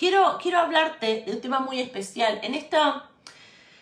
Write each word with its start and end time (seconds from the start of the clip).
quiero, 0.00 0.38
quiero 0.40 0.58
hablarte 0.58 1.24
de 1.26 1.32
un 1.32 1.42
tema 1.42 1.60
muy 1.60 1.78
especial. 1.78 2.40
En, 2.42 2.54
esta, 2.54 3.10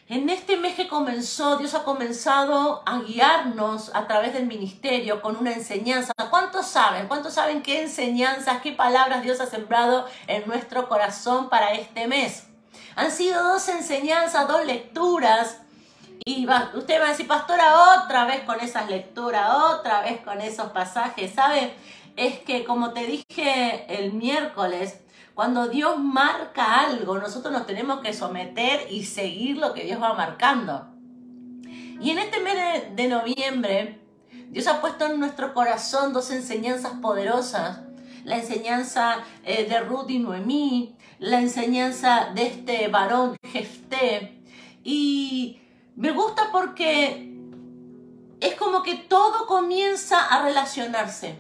en 0.09 0.29
este 0.29 0.57
mes 0.57 0.75
que 0.75 0.89
comenzó, 0.89 1.59
Dios 1.59 1.75
ha 1.75 1.85
comenzado 1.85 2.83
a 2.85 2.99
guiarnos 2.99 3.95
a 3.95 4.09
través 4.09 4.33
del 4.33 4.47
ministerio 4.47 5.23
con 5.23 5.37
una 5.37 5.53
enseñanza. 5.53 6.13
¿Cuántos 6.29 6.67
saben? 6.67 7.07
¿Cuántos 7.07 7.35
saben 7.35 7.63
qué 7.63 7.83
enseñanzas, 7.83 8.61
qué 8.63 8.73
palabras 8.73 9.23
Dios 9.23 9.41
ha 9.41 9.47
sembrado 9.47 10.07
en 10.27 10.45
nuestro 10.49 10.89
corazón 10.89 11.49
para 11.49 11.73
este 11.75 12.09
mes? 12.09 12.49
Han 12.97 13.13
sido 13.13 13.41
dos 13.45 13.69
enseñanzas, 13.69 14.49
dos 14.49 14.65
lecturas 14.67 15.61
y 16.25 16.49
usted 16.75 17.01
va 17.01 17.07
a 17.07 17.11
decir, 17.11 17.29
pastora, 17.29 18.03
otra 18.03 18.25
vez 18.25 18.41
con 18.41 18.59
esas 18.59 18.91
lecturas, 18.91 19.51
otra 19.55 20.03
vez 20.03 20.21
con 20.23 20.41
esos 20.41 20.73
pasajes. 20.73 21.33
¿Sabe? 21.33 21.75
Es 22.17 22.41
que 22.41 22.65
como 22.65 22.93
te 22.93 23.07
dije 23.07 23.87
el 23.89 24.15
miércoles, 24.15 24.99
cuando 25.39 25.69
Dios 25.69 26.01
marca 26.01 26.81
algo, 26.81 27.17
nosotros 27.17 27.53
nos 27.53 27.65
tenemos 27.65 28.01
que 28.01 28.13
someter 28.13 28.91
y 28.91 29.05
seguir 29.05 29.57
lo 29.57 29.73
que 29.73 29.85
Dios 29.85 30.03
va 30.03 30.13
marcando. 30.13 30.89
Y 32.01 32.11
en 32.11 32.19
este 32.19 32.41
mes 32.41 32.97
de, 32.97 33.07
noviembre, 33.07 34.01
Dios 34.49 34.67
ha 34.67 34.81
puesto 34.81 35.07
en 35.07 35.21
nuestro 35.21 35.55
corazón 35.55 36.13
dos 36.13 36.33
enseñanzas 36.33 36.95
poderosas. 37.01 37.83
La 38.25 38.39
enseñanza 38.39 39.19
eh, 39.45 39.65
de 39.69 39.79
Ruth 39.79 40.11
y 40.11 40.19
Noemí, 40.19 40.97
la 41.21 41.39
enseñanza 41.39 42.33
de 42.35 42.43
este 42.49 42.89
varón 42.89 43.37
Jefté. 43.45 44.43
Y 44.83 45.61
me 45.95 46.11
gusta 46.11 46.49
porque 46.51 47.33
es 48.41 48.57
como 48.57 48.83
que 48.83 48.97
todo 48.97 49.47
comienza 49.47 50.19
a 50.19 50.43
relacionarse. 50.43 51.39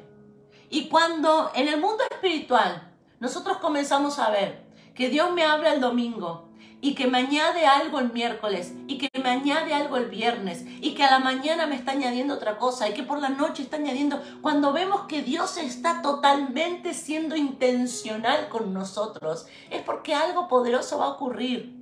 Y 0.70 0.86
cuando 0.86 1.50
en 1.52 1.66
el 1.66 1.80
mundo 1.80 2.04
espiritual 2.12 2.87
nosotros 3.20 3.58
comenzamos 3.58 4.18
a 4.18 4.30
ver 4.30 4.64
que 4.94 5.08
Dios 5.08 5.32
me 5.32 5.44
habla 5.44 5.72
el 5.72 5.80
domingo 5.80 6.48
y 6.80 6.94
que 6.94 7.08
me 7.08 7.18
añade 7.18 7.66
algo 7.66 7.98
el 7.98 8.12
miércoles 8.12 8.72
y 8.86 8.98
que 8.98 9.10
me 9.20 9.28
añade 9.28 9.74
algo 9.74 9.96
el 9.96 10.06
viernes 10.06 10.64
y 10.80 10.94
que 10.94 11.02
a 11.02 11.10
la 11.10 11.18
mañana 11.18 11.66
me 11.66 11.74
está 11.74 11.92
añadiendo 11.92 12.34
otra 12.34 12.58
cosa 12.58 12.88
y 12.88 12.94
que 12.94 13.02
por 13.02 13.20
la 13.20 13.30
noche 13.30 13.62
está 13.62 13.76
añadiendo, 13.76 14.22
cuando 14.42 14.72
vemos 14.72 15.02
que 15.02 15.22
Dios 15.22 15.56
está 15.56 16.02
totalmente 16.02 16.94
siendo 16.94 17.34
intencional 17.34 18.48
con 18.48 18.72
nosotros, 18.72 19.46
es 19.70 19.82
porque 19.82 20.14
algo 20.14 20.46
poderoso 20.46 20.98
va 20.98 21.06
a 21.06 21.10
ocurrir. 21.10 21.74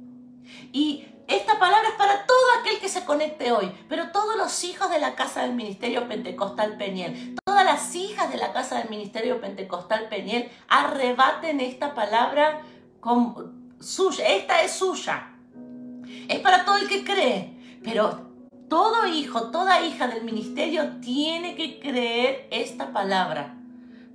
Y 0.72 1.06
esta 1.28 1.58
palabra 1.58 1.88
es 1.88 1.94
para 1.96 2.24
todo 2.24 2.60
aquel 2.60 2.78
que 2.78 2.88
se 2.88 3.04
conecte 3.04 3.50
hoy, 3.50 3.72
pero 3.88 4.10
todos 4.12 4.36
los 4.36 4.62
hijos 4.64 4.90
de 4.90 5.00
la 5.00 5.14
casa 5.16 5.42
del 5.42 5.54
Ministerio 5.54 6.06
Pentecostal 6.06 6.76
Peniel, 6.76 7.36
todas 7.44 7.64
las 7.64 7.94
hijas 7.94 8.30
de 8.30 8.38
la 8.38 8.52
casa 8.52 8.78
del 8.78 8.90
Ministerio 8.90 9.40
Pentecostal 9.40 10.08
Peniel, 10.08 10.50
arrebaten 10.68 11.60
esta 11.60 11.94
palabra 11.94 12.62
con 13.00 13.74
suya. 13.80 14.28
Esta 14.28 14.62
es 14.62 14.72
suya. 14.72 15.32
Es 16.28 16.40
para 16.40 16.64
todo 16.64 16.76
el 16.76 16.88
que 16.88 17.04
cree, 17.04 17.78
pero 17.82 18.26
todo 18.68 19.06
hijo, 19.06 19.50
toda 19.50 19.80
hija 19.80 20.08
del 20.08 20.24
ministerio 20.24 21.00
tiene 21.00 21.56
que 21.56 21.80
creer 21.80 22.48
esta 22.50 22.92
palabra. 22.92 23.55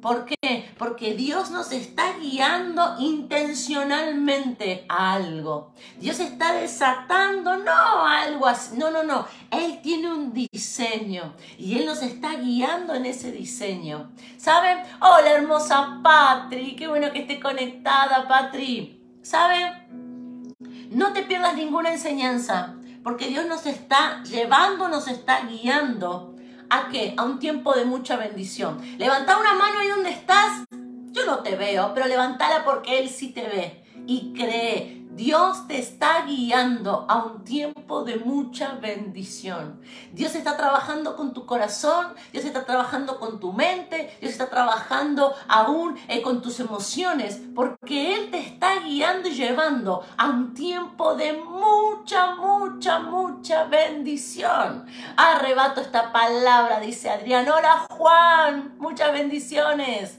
¿Por 0.02 0.26
qué? 0.26 0.74
Porque 0.80 1.14
Dios 1.14 1.52
nos 1.52 1.72
está 1.72 2.18
guiando 2.18 2.96
intencionalmente 2.98 4.84
a 4.90 5.14
algo. 5.14 5.74
Dios 6.00 6.20
está 6.20 6.54
desatando, 6.54 7.58
no 7.58 8.06
algo 8.06 8.48
así, 8.48 8.76
no, 8.78 8.90
no, 8.90 9.04
no. 9.04 9.28
Él 9.52 9.80
tiene 9.84 10.12
un 10.12 10.34
diseño 10.34 11.36
y 11.56 11.78
Él 11.78 11.86
nos 11.86 12.02
está 12.02 12.34
guiando 12.34 12.96
en 12.96 13.06
ese 13.06 13.32
diseño. 13.32 14.12
¿Saben? 14.38 14.80
Hola 15.02 15.34
hermosa 15.34 16.00
Patri, 16.02 16.76
qué 16.76 16.88
bueno 16.88 17.12
que 17.12 17.20
esté 17.20 17.40
conectada 17.40 18.28
Patri. 18.28 19.00
¿Saben? 19.22 20.56
No 20.90 21.14
te 21.14 21.22
pierdas 21.22 21.56
ninguna 21.56 21.92
enseñanza, 21.94 22.74
porque 23.04 23.28
Dios 23.28 23.46
nos 23.46 23.68
está 23.68 24.24
llevando, 24.24 24.88
nos 24.88 25.08
está 25.08 25.42
guiando 25.46 26.31
¿A 26.74 26.88
qué? 26.88 27.14
A 27.18 27.24
un 27.24 27.38
tiempo 27.38 27.74
de 27.74 27.84
mucha 27.84 28.16
bendición. 28.16 28.80
Levanta 28.98 29.38
una 29.38 29.54
mano 29.56 29.80
ahí 29.80 29.90
donde 29.90 30.12
estás. 30.12 30.64
Yo 31.12 31.26
no 31.26 31.40
te 31.40 31.58
veo, 31.58 31.92
pero 31.94 32.08
levántala 32.08 32.64
porque 32.64 33.00
Él 33.00 33.10
sí 33.10 33.34
te 33.34 33.42
ve. 33.42 33.84
Y 34.08 34.32
cree, 34.32 35.01
Dios 35.22 35.68
te 35.68 35.78
está 35.78 36.26
guiando 36.26 37.06
a 37.08 37.24
un 37.24 37.44
tiempo 37.44 38.04
de 38.04 38.16
mucha 38.16 38.74
bendición. 38.82 39.80
Dios 40.14 40.34
está 40.34 40.58
trabajando 40.58 41.16
con 41.16 41.32
tu 41.32 41.46
corazón, 41.46 42.08
Dios 42.34 42.44
está 42.44 42.66
trabajando 42.66 43.20
con 43.20 43.40
tu 43.40 43.54
mente, 43.54 44.18
Dios 44.20 44.32
está 44.32 44.50
trabajando 44.50 45.36
aún 45.48 45.96
eh, 46.08 46.24
con 46.24 46.42
tus 46.42 46.60
emociones, 46.60 47.40
porque 47.54 48.16
Él 48.16 48.32
te 48.32 48.40
está 48.40 48.80
guiando 48.80 49.30
y 49.30 49.34
llevando 49.34 50.04
a 50.18 50.28
un 50.28 50.56
tiempo 50.56 51.14
de 51.14 51.34
mucha, 51.34 52.34
mucha, 52.38 52.98
mucha 52.98 53.66
bendición. 53.66 54.88
Arrebato 55.18 55.82
esta 55.82 56.12
palabra, 56.12 56.80
dice 56.80 57.12
Adrián. 57.12 57.48
Hola 57.48 57.86
Juan, 57.92 58.74
muchas 58.80 59.14
bendiciones. 59.14 60.18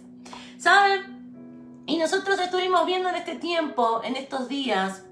¿Saben? 0.58 1.11
Y 1.86 1.98
nosotros 1.98 2.38
estuvimos 2.38 2.86
viendo 2.86 3.08
en 3.08 3.16
este 3.16 3.34
tiempo, 3.34 4.02
en 4.04 4.16
estos 4.16 4.48
días, 4.48 5.02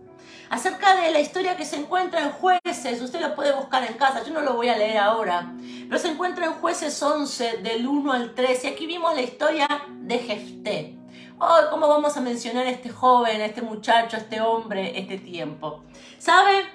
acerca 0.51 1.01
de 1.01 1.11
la 1.11 1.21
historia 1.21 1.57
que 1.57 1.65
se 1.65 1.77
encuentra 1.77 2.23
en 2.23 2.31
jueces. 2.31 3.01
Usted 3.03 3.21
lo 3.21 3.35
puede 3.35 3.53
buscar 3.53 3.85
en 3.85 3.95
casa, 3.95 4.23
yo 4.25 4.33
no 4.33 4.41
lo 4.41 4.55
voy 4.55 4.69
a 4.69 4.77
leer 4.77 4.99
ahora. 4.99 5.53
Pero 5.89 5.99
se 5.99 6.09
encuentra 6.09 6.47
en 6.47 6.53
jueces 6.53 7.03
11, 7.03 7.59
del 7.59 7.89
1 7.89 8.13
al 8.13 8.35
3. 8.35 8.65
Y 8.65 8.67
aquí 8.69 8.87
vimos 8.87 9.15
la 9.15 9.23
historia 9.23 9.69
de 9.89 10.19
Jefté. 10.19 10.97
Hoy, 11.39 11.63
¿cómo 11.71 11.89
vamos 11.89 12.17
a 12.17 12.21
mencionar 12.21 12.67
a 12.67 12.71
este 12.71 12.91
joven, 12.91 13.41
a 13.41 13.47
este 13.47 13.63
muchacho, 13.63 14.17
a 14.17 14.21
este 14.21 14.41
hombre, 14.41 14.99
este 14.99 15.19
tiempo? 15.19 15.85
¿Sabe? 16.19 16.67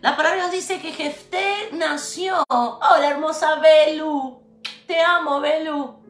La 0.00 0.16
palabra 0.16 0.42
nos 0.42 0.52
dice 0.52 0.80
que 0.80 0.92
Jefté 0.92 1.70
nació. 1.72 2.44
Hola, 2.48 3.08
hermosa 3.08 3.56
Belu. 3.56 4.40
Te 4.86 5.00
amo, 5.00 5.40
Belu. 5.40 6.03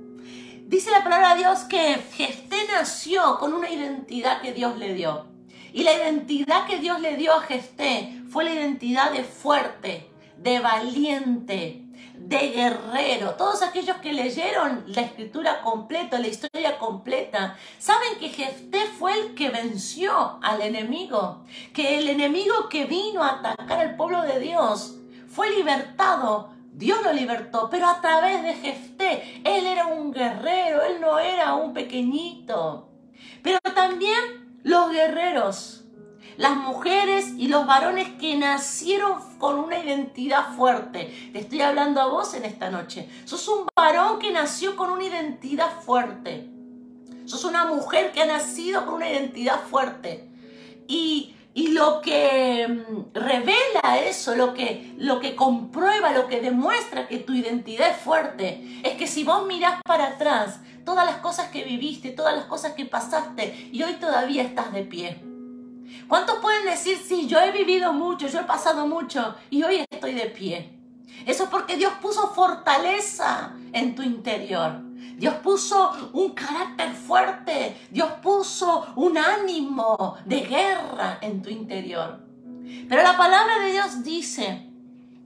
Dice 0.75 0.91
la 0.91 1.05
palabra 1.05 1.37
de 1.37 1.43
Dios 1.43 1.61
que 1.61 2.03
Jefté 2.15 2.57
nació 2.67 3.39
con 3.39 3.55
una 3.55 3.71
identidad 3.71 4.41
que 4.43 4.53
Dios 4.53 4.77
le 4.77 4.93
dio. 4.93 5.27
Y 5.73 5.85
la 5.85 5.95
identidad 5.95 6.67
que 6.67 6.79
Dios 6.79 7.01
le 7.01 7.17
dio 7.17 7.33
a 7.33 7.43
Jefté 7.43 8.21
fue 8.29 8.43
la 8.43 8.55
identidad 8.55 9.13
de 9.13 9.23
fuerte, 9.23 10.11
de 10.37 10.59
valiente, 10.59 11.85
de 12.17 12.49
guerrero. 12.49 13.37
Todos 13.37 13.63
aquellos 13.63 13.99
que 13.99 14.13
leyeron 14.13 14.83
la 14.89 15.03
escritura 15.03 15.63
completa, 15.63 16.19
la 16.19 16.27
historia 16.27 16.77
completa, 16.77 17.57
saben 17.79 18.19
que 18.19 18.31
Jefté 18.31 18.81
fue 18.99 19.13
el 19.13 19.35
que 19.37 19.51
venció 19.51 20.41
al 20.43 20.61
enemigo, 20.61 21.45
que 21.73 21.99
el 21.99 22.09
enemigo 22.09 22.69
que 22.69 22.87
vino 22.87 23.23
a 23.23 23.35
atacar 23.35 23.79
al 23.79 23.95
pueblo 23.95 24.23
de 24.23 24.41
Dios 24.41 24.97
fue 25.29 25.53
libertado 25.53 26.53
Dios 26.75 26.99
lo 27.05 27.13
libertó, 27.13 27.69
pero 27.71 27.87
a 27.87 28.01
través 28.01 28.43
de 28.43 28.55
Jefté. 28.55 29.43
Él 29.45 29.67
era 29.67 29.87
un 29.87 30.13
guerrero, 30.13 30.83
él 30.83 31.01
no 31.01 31.19
era 31.21 31.55
un 31.55 31.73
pequeñito. 31.73 32.89
Pero 33.43 33.59
también 33.75 34.59
los 34.65 34.91
guerreros, 34.91 35.85
las 36.37 36.57
mujeres 36.57 37.33
y 37.37 37.47
los 37.47 37.65
varones 37.67 38.09
que 38.19 38.37
nacieron 38.37 39.21
con 39.39 39.59
una 39.59 39.79
identidad 39.79 40.57
fuerte. 40.57 41.31
Te 41.33 41.39
estoy 41.39 41.61
hablando 41.61 42.01
a 42.01 42.09
vos 42.09 42.35
en 42.35 42.45
esta 42.45 42.71
noche. 42.71 43.09
Sos 43.25 43.47
un 43.47 43.69
varón 43.77 44.19
que 44.19 44.33
nació 44.33 44.75
con 44.75 44.91
una 44.91 45.05
identidad 45.05 45.81
fuerte. 45.83 46.51
Sos 47.25 47.45
una 47.45 47.67
mujer 47.67 48.11
que 48.11 48.23
ha 48.23 48.27
nacido 48.27 48.85
con 48.85 48.95
una 48.95 49.11
identidad 49.11 49.61
fuerte. 49.71 50.29
Y 50.89 51.34
y 51.55 51.69
lo 51.69 52.01
que 52.01 52.67
mm, 52.67 53.15
revela 53.15 53.99
eso, 54.05 54.35
lo 54.35 54.53
que, 54.55 54.95
lo 54.99 55.21
que 55.21 55.37
comprueba, 55.37 56.13
lo 56.13 56.27
que 56.27 56.41
demuestra 56.41 57.07
que 57.07 57.19
tu 57.19 57.33
identidad 57.33 57.91
es 57.91 57.97
fuerte, 57.97 58.81
es 58.83 58.95
que 58.95 59.07
si 59.07 59.23
vos 59.23 59.47
mirás 59.47 59.81
para 59.85 60.09
atrás, 60.09 60.61
todas 60.85 61.07
las 61.07 61.19
cosas 61.19 61.51
que 61.51 61.65
viviste, 61.65 62.11
todas 62.11 62.37
las 62.37 62.47
cosas 62.47 62.75
que 62.75 62.85
pasaste, 62.85 63.71
y 63.73 63.83
hoy 63.85 63.95
todavía 63.95 64.43
estás 64.43 64.73
de 64.73 64.83
pie. 64.83 65.23
¿Cuántos 66.09 66.39
pueden 66.41 66.65
decir, 66.67 66.99
sí, 66.99 67.29
yo 67.29 67.41
he 67.41 67.53
vivido 67.53 67.93
mucho, 67.93 68.27
yo 68.27 68.41
he 68.41 68.45
pasado 68.45 68.87
mucho, 68.87 69.37
y 69.49 69.63
hoy 69.63 69.85
estoy 69.91 70.15
de 70.15 70.27
pie? 70.27 70.79
Eso 71.25 71.45
es 71.45 71.51
porque 71.51 71.77
Dios 71.77 71.93
puso 72.03 72.35
fortaleza 72.35 73.53
en 73.73 73.95
tu 73.95 74.03
interior. 74.03 74.84
Dios 75.17 75.35
puso 75.37 76.11
un 76.13 76.35
carácter 76.35 76.93
fuerte, 76.93 77.87
Dios 77.91 78.11
puso 78.23 78.87
un 78.97 79.17
ánimo 79.17 80.17
de 80.25 80.41
guerra 80.41 81.19
en 81.21 81.43
tu 81.43 81.51
interior. 81.51 82.21
Pero 82.89 83.03
la 83.03 83.17
palabra 83.17 83.61
de 83.61 83.73
Dios 83.73 84.03
dice 84.03 84.71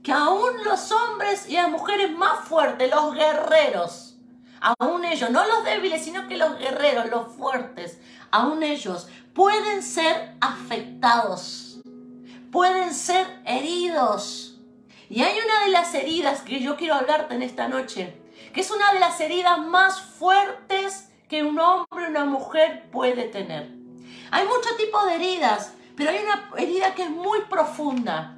que 0.03 0.11
aún 0.11 0.63
los 0.63 0.91
hombres 0.91 1.49
y 1.49 1.53
las 1.53 1.69
mujeres 1.69 2.11
más 2.11 2.47
fuertes, 2.47 2.89
los 2.89 3.13
guerreros, 3.13 4.17
aún 4.61 5.05
ellos, 5.05 5.29
no 5.29 5.45
los 5.45 5.63
débiles, 5.63 6.03
sino 6.03 6.27
que 6.27 6.37
los 6.37 6.57
guerreros, 6.57 7.09
los 7.09 7.27
fuertes, 7.35 7.99
aún 8.31 8.63
ellos 8.63 9.07
pueden 9.33 9.83
ser 9.83 10.35
afectados, 10.41 11.81
pueden 12.51 12.93
ser 12.93 13.41
heridos. 13.45 14.59
Y 15.09 15.23
hay 15.23 15.35
una 15.43 15.65
de 15.65 15.71
las 15.71 15.93
heridas 15.95 16.41
que 16.41 16.59
yo 16.59 16.75
quiero 16.75 16.95
hablarte 16.95 17.33
en 17.33 17.41
esta 17.41 17.67
noche, 17.67 18.18
que 18.53 18.61
es 18.61 18.71
una 18.71 18.93
de 18.93 18.99
las 18.99 19.19
heridas 19.19 19.59
más 19.59 20.01
fuertes 20.01 21.09
que 21.27 21.43
un 21.43 21.59
hombre 21.59 22.07
una 22.07 22.25
mujer 22.25 22.89
puede 22.91 23.23
tener. 23.25 23.71
Hay 24.31 24.45
muchos 24.45 24.75
tipos 24.77 25.05
de 25.05 25.15
heridas, 25.15 25.73
pero 25.95 26.11
hay 26.11 26.19
una 26.19 26.49
herida 26.57 26.95
que 26.95 27.03
es 27.03 27.09
muy 27.09 27.41
profunda, 27.49 28.37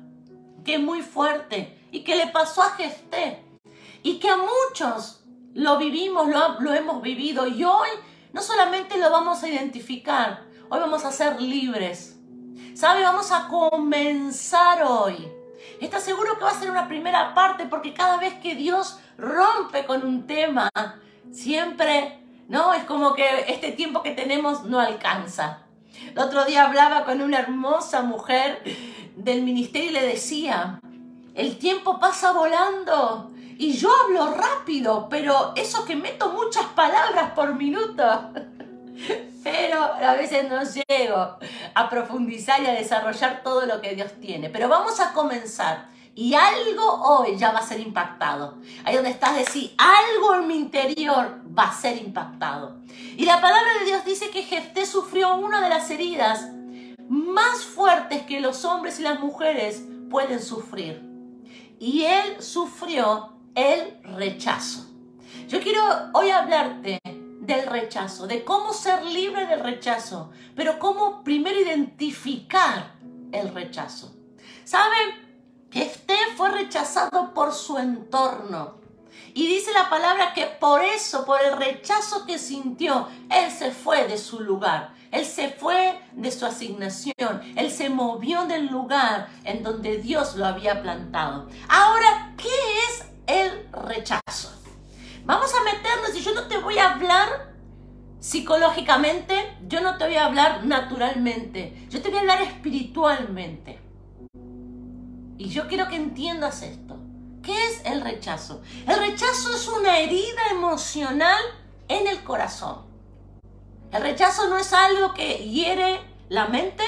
que 0.66 0.76
es 0.76 0.80
muy 0.80 1.02
fuerte 1.02 1.88
y 1.92 2.04
que 2.04 2.16
le 2.16 2.28
pasó 2.28 2.62
a 2.62 2.72
Jefté 2.72 3.44
y 4.04 4.20
que 4.20 4.30
a 4.30 4.38
muchos 4.38 5.24
lo 5.54 5.78
vivimos, 5.78 6.28
lo, 6.28 6.60
lo 6.60 6.74
hemos 6.74 7.02
vivido 7.02 7.48
y 7.48 7.64
hoy 7.64 7.90
no 8.34 8.42
solamente 8.42 8.98
lo 8.98 9.10
vamos 9.10 9.44
a 9.44 9.50
identificar, 9.50 10.46
hoy 10.70 10.80
vamos 10.80 11.06
a 11.06 11.12
ser 11.12 11.42
libres. 11.42 12.18
¿Sabe? 12.74 13.04
Vamos 13.04 13.32
a 13.32 13.48
comenzar 13.48 14.84
hoy. 14.84 15.30
¿Estás 15.80 16.04
seguro 16.04 16.38
que 16.38 16.44
va 16.44 16.52
a 16.52 16.60
ser 16.60 16.72
una 16.72 16.88
primera 16.88 17.34
parte? 17.34 17.66
Porque 17.66 17.94
cada 17.94 18.18
vez 18.18 18.36
que 18.36 18.56
Dios 18.56 19.00
rompe 19.22 19.86
con 19.86 20.06
un 20.06 20.26
tema, 20.26 20.70
siempre, 21.32 22.20
¿no? 22.50 22.74
Es 22.74 22.84
como 22.84 23.14
que 23.14 23.46
este 23.48 23.72
tiempo 23.72 24.02
que 24.02 24.12
tenemos 24.12 24.66
no 24.66 24.80
alcanza. 24.80 25.60
El 26.10 26.20
otro 26.20 26.44
día 26.46 26.66
hablaba 26.66 27.06
con 27.06 27.22
una 27.22 27.40
hermosa 27.40 28.02
mujer 28.02 28.64
del 29.16 29.44
ministerio 29.44 29.92
y 29.92 29.94
le 29.94 30.08
decía, 30.08 30.82
el 31.36 31.58
tiempo 31.58 32.00
pasa 32.00 32.32
volando 32.32 33.32
y 33.58 33.74
yo 33.74 33.90
hablo 34.04 34.34
rápido, 34.34 35.08
pero 35.10 35.54
eso 35.56 35.86
que 35.86 35.96
meto 35.96 36.30
muchas 36.30 36.66
palabras 36.68 37.32
por 37.36 37.54
minuto. 37.54 38.04
Pero 39.44 39.82
a 39.82 40.14
veces 40.14 40.48
no 40.48 40.62
llego 40.62 41.38
a 41.74 41.90
profundizar 41.90 42.62
y 42.62 42.68
a 42.68 42.74
desarrollar 42.74 43.42
todo 43.44 43.66
lo 43.66 43.82
que 43.82 43.96
Dios 43.96 44.12
tiene. 44.22 44.52
Pero 44.52 44.70
vamos 44.70 45.00
a 45.00 45.14
comenzar. 45.14 45.88
Y 46.14 46.34
algo 46.34 46.84
hoy 47.04 47.38
ya 47.38 47.52
va 47.52 47.60
a 47.60 47.66
ser 47.66 47.80
impactado. 47.80 48.58
Ahí 48.84 48.96
donde 48.96 49.12
estás, 49.12 49.36
decir, 49.36 49.74
algo 49.78 50.36
en 50.36 50.48
mi 50.48 50.56
interior 50.56 51.42
va 51.58 51.70
a 51.70 51.74
ser 51.74 51.98
impactado. 51.98 52.78
Y 53.18 53.26
la 53.26 53.40
palabra 53.40 53.80
de 53.80 53.86
Dios 53.86 54.04
dice 54.04 54.30
que 54.30 54.44
Jefté 54.44 54.86
sufrió 54.86 55.36
una 55.36 55.62
de 55.62 55.70
las 55.70 55.90
heridas 55.90 56.50
más 57.08 57.64
fuertes 57.64 58.24
que 58.24 58.42
los 58.42 58.66
hombres 58.66 59.00
y 59.00 59.04
las 59.04 59.20
mujeres 59.20 59.84
pueden 60.10 60.42
sufrir. 60.42 61.02
Y 61.80 62.04
él 62.04 62.42
sufrió 62.42 63.34
el 63.56 63.98
rechazo. 64.04 64.86
Yo 65.48 65.60
quiero 65.62 65.82
hoy 66.14 66.30
hablarte 66.30 67.00
del 67.04 67.66
rechazo, 67.68 68.28
de 68.28 68.44
cómo 68.44 68.74
ser 68.74 69.04
libre 69.04 69.48
del 69.48 69.62
rechazo, 69.62 70.32
pero 70.56 70.78
cómo 70.78 71.24
primero 71.24 71.60
identificar 71.60 72.94
el 73.32 73.54
rechazo. 73.54 74.16
¿Saben? 74.64 75.31
Este 75.74 76.16
fue 76.36 76.50
rechazado 76.52 77.34
por 77.34 77.54
su 77.54 77.78
entorno. 77.78 78.82
Y 79.34 79.48
dice 79.48 79.72
la 79.72 79.90
palabra 79.90 80.34
que 80.34 80.46
por 80.46 80.84
eso, 80.84 81.26
por 81.26 81.42
el 81.42 81.56
rechazo 81.58 82.26
que 82.26 82.38
sintió, 82.38 83.08
él 83.30 83.50
se 83.52 83.72
fue 83.72 84.08
de 84.08 84.18
su 84.18 84.42
lugar. 84.42 84.94
Él 85.12 85.26
se 85.26 85.50
fue 85.50 86.02
de 86.14 86.32
su 86.32 86.46
asignación. 86.46 87.42
Él 87.56 87.72
se 87.72 87.90
movió 87.90 88.46
del 88.46 88.68
lugar 88.68 89.30
en 89.46 89.64
donde 89.64 89.98
Dios 89.98 90.36
lo 90.36 90.46
había 90.46 90.82
plantado. 90.82 91.48
Ahora, 91.70 92.34
¿qué 92.38 92.50
es 92.90 93.06
el 93.28 93.70
rechazo? 93.72 94.52
Vamos 95.24 95.52
a 95.54 95.64
meternos 95.64 96.16
y 96.16 96.22
yo 96.22 96.34
no 96.34 96.48
te 96.48 96.58
voy 96.58 96.78
a 96.78 96.94
hablar 96.94 97.54
psicológicamente, 98.20 99.58
yo 99.68 99.82
no 99.82 99.98
te 99.98 100.06
voy 100.06 100.16
a 100.16 100.26
hablar 100.26 100.66
naturalmente, 100.66 101.88
yo 101.90 102.02
te 102.02 102.10
voy 102.10 102.18
a 102.18 102.22
hablar 102.22 102.42
espiritualmente. 102.42 103.80
Y 105.42 105.50
yo 105.50 105.68
quiero 105.68 105.88
que 105.88 105.96
entiendas 105.96 106.62
esto. 106.62 107.00
¿Qué 107.42 107.66
es 107.66 107.82
el 107.86 108.02
rechazo? 108.02 108.62
El 108.88 109.00
rechazo 109.00 109.56
es 109.56 109.68
una 109.68 109.98
herida 109.98 110.40
emocional 110.52 111.42
en 111.88 112.06
el 112.06 112.24
corazón. 112.24 112.86
El 113.92 114.04
rechazo 114.04 114.50
no 114.50 114.60
es 114.60 114.72
algo 114.72 115.16
que 115.16 115.50
hiere 115.50 116.00
la 116.30 116.48
mente, 116.48 116.84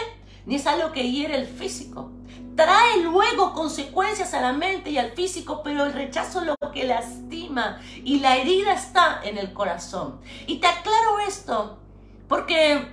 ni 0.45 0.57
es 0.57 0.67
algo 0.67 0.91
que 0.91 1.09
hiere 1.09 1.35
el 1.35 1.47
físico 1.47 2.11
trae 2.55 2.99
luego 3.01 3.51
consecuencias 3.53 4.35
a 4.35 4.41
la 4.41 4.53
mente 4.53 4.91
y 4.91 4.99
al 4.99 5.13
físico, 5.13 5.63
pero 5.63 5.85
el 5.85 5.93
rechazo 5.93 6.41
lo 6.41 6.55
que 6.71 6.83
lastima 6.83 7.81
y 8.03 8.19
la 8.19 8.37
herida 8.37 8.73
está 8.73 9.21
en 9.23 9.39
el 9.39 9.53
corazón. 9.53 10.21
Y 10.45 10.59
te 10.59 10.67
aclaro 10.67 11.17
esto, 11.27 11.79
porque 12.27 12.87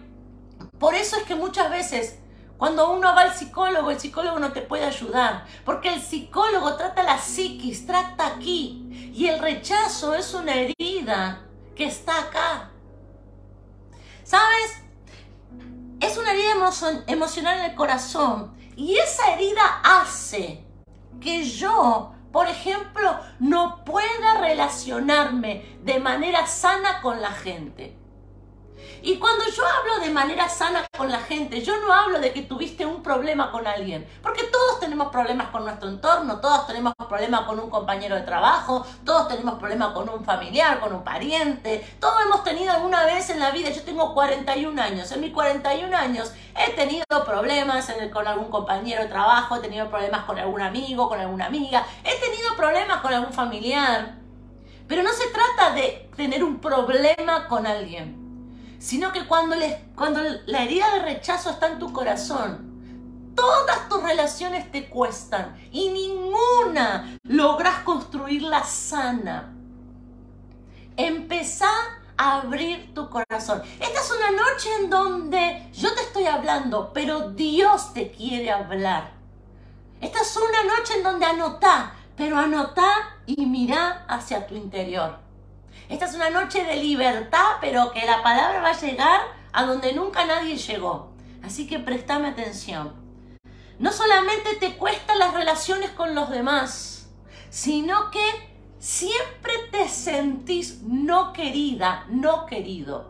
por 0.78 0.94
eso 0.94 1.18
es 1.18 1.24
que 1.24 1.34
muchas 1.34 1.70
veces 1.70 2.20
cuando 2.60 2.92
uno 2.92 3.14
va 3.14 3.22
al 3.22 3.34
psicólogo, 3.34 3.90
el 3.90 3.98
psicólogo 3.98 4.38
no 4.38 4.52
te 4.52 4.60
puede 4.60 4.84
ayudar, 4.84 5.46
porque 5.64 5.88
el 5.88 6.02
psicólogo 6.02 6.76
trata 6.76 7.02
la 7.02 7.16
psiquis, 7.16 7.86
trata 7.86 8.26
aquí, 8.26 9.10
y 9.14 9.28
el 9.28 9.38
rechazo 9.38 10.14
es 10.14 10.34
una 10.34 10.54
herida 10.56 11.40
que 11.74 11.86
está 11.86 12.20
acá. 12.20 12.68
¿Sabes? 14.24 14.82
Es 16.00 16.18
una 16.18 16.32
herida 16.32 16.52
emocional 17.06 17.60
en 17.60 17.64
el 17.64 17.74
corazón 17.74 18.54
y 18.76 18.98
esa 18.98 19.32
herida 19.32 19.80
hace 19.82 20.62
que 21.18 21.44
yo, 21.44 22.12
por 22.30 22.46
ejemplo, 22.46 23.18
no 23.38 23.86
pueda 23.86 24.38
relacionarme 24.38 25.78
de 25.82 25.98
manera 25.98 26.46
sana 26.46 27.00
con 27.00 27.22
la 27.22 27.32
gente. 27.32 27.96
Y 29.02 29.16
cuando 29.16 29.44
yo 29.46 29.62
hablo 29.66 30.04
de 30.04 30.10
manera 30.10 30.48
sana 30.48 30.86
con 30.96 31.10
la 31.10 31.20
gente, 31.20 31.62
yo 31.62 31.74
no 31.80 31.92
hablo 31.92 32.20
de 32.20 32.32
que 32.34 32.42
tuviste 32.42 32.84
un 32.84 33.02
problema 33.02 33.50
con 33.50 33.66
alguien, 33.66 34.06
porque 34.22 34.42
todos 34.44 34.78
tenemos 34.78 35.08
problemas 35.08 35.48
con 35.48 35.64
nuestro 35.64 35.88
entorno, 35.88 36.38
todos 36.40 36.66
tenemos 36.66 36.92
problemas 37.08 37.42
con 37.42 37.58
un 37.58 37.70
compañero 37.70 38.14
de 38.14 38.22
trabajo, 38.22 38.84
todos 39.04 39.28
tenemos 39.28 39.58
problemas 39.58 39.94
con 39.94 40.06
un 40.10 40.22
familiar, 40.22 40.80
con 40.80 40.92
un 40.92 41.02
pariente, 41.02 41.96
todos 41.98 42.20
hemos 42.26 42.44
tenido 42.44 42.72
alguna 42.72 43.06
vez 43.06 43.30
en 43.30 43.40
la 43.40 43.50
vida, 43.52 43.70
yo 43.70 43.82
tengo 43.84 44.12
41 44.12 44.82
años, 44.82 45.10
en 45.12 45.20
mis 45.22 45.32
41 45.32 45.96
años 45.96 46.32
he 46.54 46.72
tenido 46.72 47.06
problemas 47.24 47.90
con 48.12 48.26
algún 48.26 48.50
compañero 48.50 49.02
de 49.02 49.08
trabajo, 49.08 49.56
he 49.56 49.60
tenido 49.60 49.88
problemas 49.88 50.24
con 50.24 50.38
algún 50.38 50.60
amigo, 50.60 51.08
con 51.08 51.18
alguna 51.18 51.46
amiga, 51.46 51.86
he 52.04 52.20
tenido 52.20 52.54
problemas 52.54 53.00
con 53.00 53.14
algún 53.14 53.32
familiar, 53.32 54.16
pero 54.86 55.02
no 55.02 55.10
se 55.10 55.28
trata 55.28 55.74
de 55.74 56.10
tener 56.16 56.44
un 56.44 56.58
problema 56.60 57.48
con 57.48 57.66
alguien 57.66 58.19
sino 58.80 59.12
que 59.12 59.26
cuando, 59.26 59.54
cuando 59.94 60.20
la 60.46 60.64
herida 60.64 60.94
de 60.94 61.02
rechazo 61.02 61.50
está 61.50 61.68
en 61.68 61.78
tu 61.78 61.92
corazón, 61.92 63.32
todas 63.36 63.88
tus 63.90 64.02
relaciones 64.02 64.72
te 64.72 64.88
cuestan 64.88 65.54
y 65.70 65.90
ninguna 65.90 67.18
logras 67.24 67.80
construirla 67.84 68.64
sana. 68.64 69.52
Empezá 70.96 71.70
a 72.16 72.40
abrir 72.40 72.94
tu 72.94 73.10
corazón. 73.10 73.62
Esta 73.78 74.00
es 74.00 74.10
una 74.10 74.30
noche 74.30 74.68
en 74.80 74.90
donde 74.90 75.70
yo 75.74 75.94
te 75.94 76.00
estoy 76.00 76.26
hablando, 76.26 76.90
pero 76.94 77.30
Dios 77.30 77.92
te 77.92 78.10
quiere 78.10 78.50
hablar. 78.50 79.12
Esta 80.00 80.22
es 80.22 80.36
una 80.36 80.64
noche 80.64 80.94
en 80.96 81.02
donde 81.02 81.26
anotá, 81.26 81.92
pero 82.16 82.38
anotá 82.38 83.18
y 83.26 83.44
mirá 83.44 84.06
hacia 84.08 84.46
tu 84.46 84.54
interior. 84.54 85.29
Esta 85.90 86.04
es 86.04 86.14
una 86.14 86.30
noche 86.30 86.64
de 86.64 86.76
libertad, 86.76 87.56
pero 87.60 87.90
que 87.90 88.06
la 88.06 88.22
palabra 88.22 88.60
va 88.60 88.70
a 88.70 88.80
llegar 88.80 89.22
a 89.52 89.64
donde 89.64 89.92
nunca 89.92 90.24
nadie 90.24 90.56
llegó. 90.56 91.10
Así 91.42 91.66
que 91.66 91.80
préstame 91.80 92.28
atención. 92.28 92.94
No 93.80 93.90
solamente 93.90 94.54
te 94.60 94.76
cuestan 94.76 95.18
las 95.18 95.34
relaciones 95.34 95.90
con 95.90 96.14
los 96.14 96.30
demás, 96.30 97.08
sino 97.48 98.12
que 98.12 98.22
siempre 98.78 99.52
te 99.72 99.88
sentís 99.88 100.80
no 100.82 101.32
querida, 101.32 102.06
no 102.08 102.46
querido. 102.46 103.09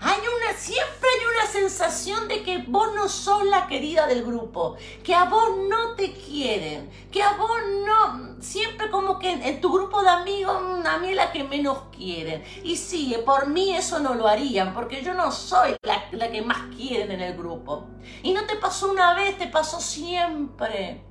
Hay 0.00 0.18
una, 0.18 0.58
siempre 0.58 1.08
hay 1.08 1.26
una 1.36 1.52
sensación 1.52 2.26
de 2.26 2.42
que 2.42 2.58
vos 2.58 2.94
no 2.94 3.08
sos 3.08 3.44
la 3.44 3.66
querida 3.66 4.06
del 4.06 4.24
grupo, 4.24 4.76
que 5.04 5.14
a 5.14 5.24
vos 5.24 5.50
no 5.68 5.94
te 5.94 6.12
quieren, 6.12 6.90
que 7.12 7.22
a 7.22 7.36
vos 7.36 7.58
no, 7.86 8.40
siempre 8.40 8.90
como 8.90 9.18
que 9.18 9.30
en, 9.30 9.60
tu 9.60 9.72
grupo 9.72 10.02
de 10.02 10.08
amigos, 10.08 10.60
mm, 10.60 10.86
a 10.86 10.98
mí 10.98 11.10
es 11.10 11.16
la 11.16 11.30
que 11.30 11.44
menos 11.44 11.78
quieren. 11.96 12.44
Y 12.64 12.76
sí, 12.76 13.16
por 13.24 13.48
mí 13.48 13.76
eso 13.76 14.00
no 14.00 14.14
lo 14.14 14.26
harían, 14.26 14.74
porque 14.74 15.02
yo 15.02 15.14
no 15.14 15.30
soy 15.30 15.76
la, 15.82 16.04
la 16.12 16.30
que 16.30 16.42
más 16.42 16.74
quieren 16.76 17.12
en 17.12 17.20
el 17.20 17.36
grupo. 17.36 17.86
Y 18.22 18.32
no 18.32 18.46
te 18.46 18.56
pasó 18.56 18.90
una 18.90 19.14
vez, 19.14 19.38
te 19.38 19.46
pasó 19.46 19.80
siempre. 19.80 21.04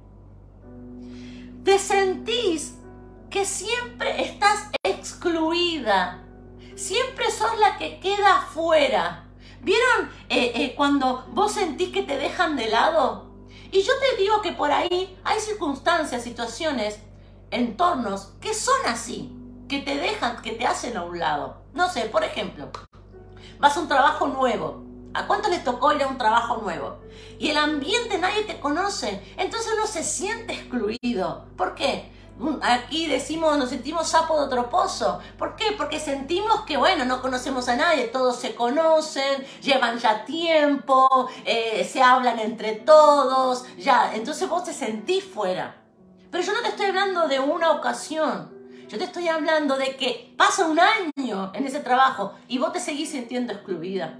Te 1.63 1.79
sentís 1.79 2.75
que 3.29 3.45
siempre 3.45 4.23
estás 4.23 4.69
excluida 4.83 6.26
siempre 6.77 7.29
sos 7.31 7.57
la 7.59 7.77
que 7.77 7.99
queda 7.99 8.37
afuera. 8.37 9.25
¿Vieron 9.61 10.09
eh, 10.29 10.51
eh, 10.55 10.73
cuando 10.75 11.25
vos 11.31 11.51
sentís 11.53 11.89
que 11.89 12.03
te 12.03 12.17
dejan 12.17 12.55
de 12.55 12.69
lado? 12.69 13.31
Y 13.71 13.81
yo 13.81 13.91
te 13.99 14.21
digo 14.21 14.41
que 14.41 14.53
por 14.53 14.71
ahí 14.71 15.17
hay 15.23 15.39
circunstancias, 15.41 16.23
situaciones, 16.23 16.99
entornos 17.51 18.33
que 18.39 18.53
son 18.53 18.77
así, 18.87 19.35
que 19.67 19.79
te 19.79 19.97
dejan, 19.97 20.41
que 20.41 20.51
te 20.51 20.65
hacen 20.65 20.95
a 20.95 21.03
un 21.03 21.19
lado. 21.19 21.63
No 21.73 21.89
sé, 21.89 22.05
por 22.05 22.23
ejemplo, 22.23 22.69
vas 23.59 23.75
a 23.75 23.81
un 23.81 23.87
trabajo 23.87 24.27
nuevo. 24.27 24.85
¿A 25.13 25.25
cuánto 25.25 25.49
le 25.49 25.59
tocó 25.59 25.93
ir 25.93 26.03
a 26.03 26.07
un 26.07 26.17
trabajo 26.17 26.57
nuevo? 26.57 26.99
Y 27.39 27.49
el 27.49 27.57
ambiente 27.57 28.19
nadie 28.19 28.43
te 28.43 28.59
conoce, 28.59 29.23
entonces 29.37 29.71
uno 29.75 29.87
se 29.87 30.03
siente 30.03 30.53
excluido. 30.53 31.47
¿Por 31.57 31.73
qué? 31.73 32.11
Aquí 32.61 33.07
decimos, 33.07 33.57
nos 33.57 33.69
sentimos 33.69 34.09
sapo 34.09 34.37
de 34.37 34.45
otro 34.45 34.69
pozo. 34.69 35.19
¿Por 35.39 35.55
qué? 35.55 35.71
Porque 35.75 35.99
sentimos 35.99 36.61
que, 36.61 36.77
bueno, 36.77 37.03
no 37.03 37.21
conocemos 37.21 37.67
a 37.67 37.75
nadie, 37.75 38.05
todos 38.05 38.35
se 38.35 38.53
conocen, 38.53 39.43
llevan 39.61 39.97
ya 39.97 40.23
tiempo, 40.23 41.29
eh, 41.45 41.87
se 41.91 42.01
hablan 42.01 42.39
entre 42.39 42.73
todos, 42.73 43.65
ya, 43.77 44.13
entonces 44.13 44.47
vos 44.47 44.63
te 44.63 44.73
sentís 44.73 45.23
fuera. 45.23 45.81
Pero 46.29 46.43
yo 46.43 46.53
no 46.53 46.61
te 46.61 46.69
estoy 46.69 46.87
hablando 46.87 47.27
de 47.27 47.39
una 47.39 47.71
ocasión, 47.71 48.51
yo 48.87 48.99
te 48.99 49.05
estoy 49.05 49.27
hablando 49.27 49.75
de 49.75 49.95
que 49.95 50.33
pasa 50.37 50.67
un 50.67 50.79
año 50.79 51.51
en 51.55 51.65
ese 51.65 51.79
trabajo 51.79 52.35
y 52.47 52.59
vos 52.59 52.71
te 52.71 52.79
seguís 52.79 53.09
sintiendo 53.09 53.51
excluida. 53.53 54.19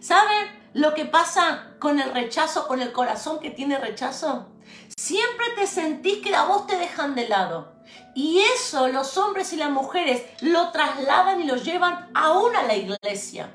¿Saben 0.00 0.48
lo 0.72 0.94
que 0.94 1.04
pasa 1.04 1.74
con 1.78 2.00
el 2.00 2.12
rechazo, 2.12 2.66
con 2.66 2.80
el 2.80 2.92
corazón 2.92 3.38
que 3.38 3.50
tiene 3.50 3.78
rechazo? 3.78 4.51
Siempre 4.96 5.46
te 5.56 5.66
sentís 5.66 6.18
que 6.18 6.34
a 6.34 6.44
vos 6.44 6.66
te 6.66 6.76
dejan 6.76 7.14
de 7.14 7.28
lado. 7.28 7.72
Y 8.14 8.40
eso 8.40 8.88
los 8.88 9.16
hombres 9.16 9.52
y 9.52 9.56
las 9.56 9.70
mujeres 9.70 10.22
lo 10.40 10.70
trasladan 10.70 11.40
y 11.40 11.44
lo 11.44 11.56
llevan 11.56 12.10
aún 12.14 12.54
a 12.56 12.62
la 12.62 12.74
iglesia. 12.74 13.52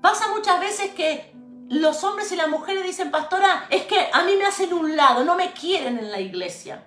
Pasa 0.00 0.28
muchas 0.28 0.60
veces 0.60 0.90
que 0.92 1.32
los 1.68 2.02
hombres 2.04 2.32
y 2.32 2.36
las 2.36 2.48
mujeres 2.48 2.84
dicen, 2.84 3.10
pastora, 3.10 3.66
es 3.70 3.84
que 3.84 4.08
a 4.12 4.24
mí 4.24 4.36
me 4.36 4.44
hacen 4.44 4.72
un 4.72 4.96
lado, 4.96 5.24
no 5.24 5.36
me 5.36 5.52
quieren 5.52 5.98
en 5.98 6.10
la 6.10 6.20
iglesia. 6.20 6.84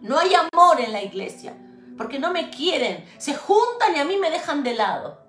No 0.00 0.18
hay 0.18 0.32
amor 0.34 0.80
en 0.80 0.92
la 0.92 1.02
iglesia, 1.02 1.56
porque 1.96 2.18
no 2.18 2.30
me 2.30 2.50
quieren. 2.50 3.04
Se 3.18 3.34
juntan 3.34 3.96
y 3.96 4.00
a 4.00 4.04
mí 4.04 4.16
me 4.18 4.30
dejan 4.30 4.62
de 4.62 4.74
lado. 4.74 5.24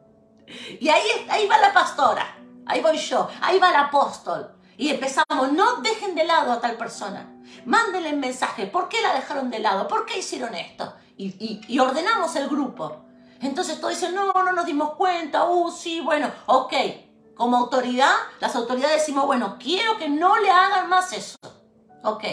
Y 0.79 0.89
ahí, 0.89 1.01
ahí 1.29 1.47
va 1.47 1.57
la 1.57 1.73
pastora, 1.73 2.37
ahí 2.65 2.81
voy 2.81 2.97
yo, 2.97 3.29
ahí 3.41 3.57
va 3.59 3.69
el 3.69 3.75
apóstol. 3.75 4.54
Y 4.77 4.89
empezamos, 4.89 5.51
no 5.51 5.77
dejen 5.77 6.15
de 6.15 6.25
lado 6.25 6.51
a 6.51 6.59
tal 6.59 6.77
persona. 6.77 7.31
Mándenle 7.65 8.09
el 8.09 8.17
mensaje, 8.17 8.67
¿por 8.67 8.89
qué 8.89 9.01
la 9.01 9.13
dejaron 9.13 9.49
de 9.49 9.59
lado? 9.59 9.87
¿Por 9.87 10.05
qué 10.05 10.19
hicieron 10.19 10.53
esto? 10.55 10.93
Y, 11.17 11.61
y 11.67 11.79
ordenamos 11.79 12.35
el 12.35 12.49
grupo. 12.49 13.05
Entonces 13.41 13.79
todos 13.79 13.93
dicen, 13.93 14.15
no, 14.15 14.33
no 14.33 14.51
nos 14.53 14.65
dimos 14.65 14.95
cuenta, 14.95 15.45
uh, 15.45 15.71
sí, 15.71 16.01
bueno, 16.01 16.31
ok. 16.47 16.73
Como 17.35 17.57
autoridad, 17.57 18.13
las 18.39 18.55
autoridades 18.55 19.01
decimos, 19.01 19.25
bueno, 19.25 19.57
quiero 19.59 19.97
que 19.97 20.09
no 20.09 20.37
le 20.39 20.49
hagan 20.49 20.89
más 20.89 21.11
eso. 21.13 21.37
Ok. 22.03 22.23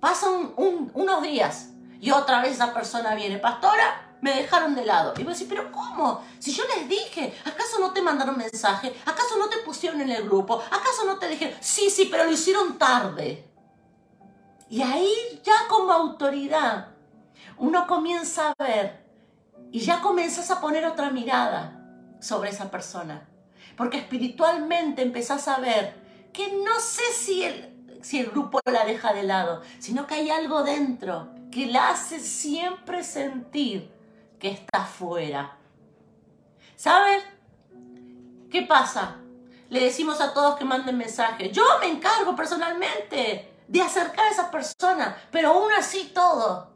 Pasan 0.00 0.54
unos 0.56 1.22
días 1.22 1.70
y 2.00 2.12
otra 2.12 2.40
vez 2.40 2.52
esa 2.52 2.72
persona 2.72 3.14
viene, 3.14 3.38
pastora, 3.38 4.07
me 4.20 4.34
dejaron 4.34 4.74
de 4.74 4.84
lado. 4.84 5.14
Y 5.16 5.22
voy 5.22 5.28
a 5.28 5.34
decir, 5.34 5.48
pero 5.48 5.70
¿cómo? 5.70 6.24
Si 6.38 6.52
yo 6.52 6.64
les 6.76 6.88
dije, 6.88 7.34
¿acaso 7.44 7.78
no 7.80 7.92
te 7.92 8.02
mandaron 8.02 8.36
mensaje? 8.36 8.94
¿Acaso 9.04 9.36
no 9.38 9.48
te 9.48 9.58
pusieron 9.58 10.00
en 10.00 10.10
el 10.10 10.24
grupo? 10.24 10.62
¿Acaso 10.70 11.04
no 11.06 11.18
te 11.18 11.28
dijeron? 11.28 11.56
Sí, 11.60 11.90
sí, 11.90 12.08
pero 12.10 12.24
lo 12.24 12.32
hicieron 12.32 12.78
tarde. 12.78 13.44
Y 14.68 14.82
ahí 14.82 15.40
ya 15.42 15.66
como 15.68 15.92
autoridad 15.92 16.88
uno 17.56 17.86
comienza 17.86 18.50
a 18.50 18.62
ver 18.62 19.04
y 19.72 19.80
ya 19.80 20.00
comienzas 20.00 20.50
a 20.50 20.60
poner 20.60 20.84
otra 20.86 21.10
mirada 21.10 21.80
sobre 22.20 22.50
esa 22.50 22.70
persona. 22.70 23.28
Porque 23.76 23.98
espiritualmente 23.98 25.02
empezás 25.02 25.48
a 25.48 25.58
ver 25.58 25.94
que 26.32 26.52
no 26.52 26.78
sé 26.80 27.02
si 27.12 27.44
el, 27.44 27.98
si 28.02 28.18
el 28.18 28.30
grupo 28.30 28.60
la 28.66 28.84
deja 28.84 29.12
de 29.12 29.22
lado, 29.22 29.62
sino 29.78 30.06
que 30.06 30.14
hay 30.14 30.30
algo 30.30 30.62
dentro 30.62 31.30
que 31.50 31.66
la 31.66 31.90
hace 31.90 32.20
siempre 32.20 33.02
sentir 33.02 33.97
que 34.38 34.50
está 34.50 34.84
fuera. 34.84 35.56
¿Sabes? 36.76 37.22
¿Qué 38.50 38.62
pasa? 38.62 39.16
Le 39.68 39.80
decimos 39.80 40.20
a 40.20 40.32
todos 40.32 40.56
que 40.56 40.64
manden 40.64 40.96
mensajes. 40.96 41.52
Yo 41.52 41.62
me 41.80 41.88
encargo 41.88 42.34
personalmente 42.34 43.52
de 43.66 43.82
acercar 43.82 44.26
a 44.26 44.30
esa 44.30 44.50
persona, 44.50 45.16
pero 45.30 45.50
aún 45.50 45.70
así 45.72 46.10
todo 46.14 46.72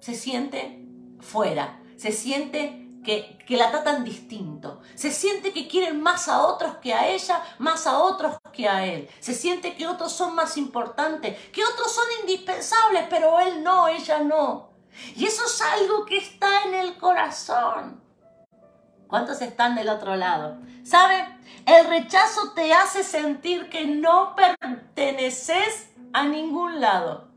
se 0.00 0.14
siente 0.14 0.86
fuera, 1.20 1.80
se 1.96 2.12
siente 2.12 2.84
que, 3.04 3.38
la 3.50 3.70
tratan 3.70 4.02
distinto. 4.02 4.80
Se 4.94 5.12
siente 5.12 5.52
que 5.52 5.68
quieren 5.68 6.00
más 6.02 6.28
a 6.28 6.42
otros 6.42 6.76
que 6.78 6.94
a 6.94 7.08
ella, 7.08 7.42
más 7.58 7.86
a 7.86 7.98
otros 7.98 8.36
que 8.52 8.68
a 8.68 8.86
él. 8.86 9.08
Se 9.20 9.34
siente 9.34 9.76
que 9.76 9.86
otros 9.86 10.12
son 10.12 10.34
más 10.34 10.56
importantes, 10.56 11.38
que 11.50 11.64
otros 11.64 11.92
son 11.92 12.04
indispensables, 12.22 13.04
pero 13.10 13.38
él 13.38 13.62
no, 13.62 13.86
ella 13.88 14.20
no. 14.20 14.73
Y 15.16 15.26
eso 15.26 15.44
es 15.44 15.60
algo 15.60 16.04
que 16.04 16.18
está 16.18 16.64
en 16.64 16.74
el 16.74 16.96
corazón. 16.96 18.02
¿Cuántos 19.06 19.40
están 19.42 19.74
del 19.74 19.88
otro 19.88 20.16
lado? 20.16 20.58
¿Sabe? 20.82 21.38
El 21.66 21.86
rechazo 21.86 22.52
te 22.54 22.72
hace 22.72 23.04
sentir 23.04 23.68
que 23.70 23.86
no 23.86 24.34
perteneces 24.34 25.90
a 26.12 26.24
ningún 26.24 26.80
lado. 26.80 27.28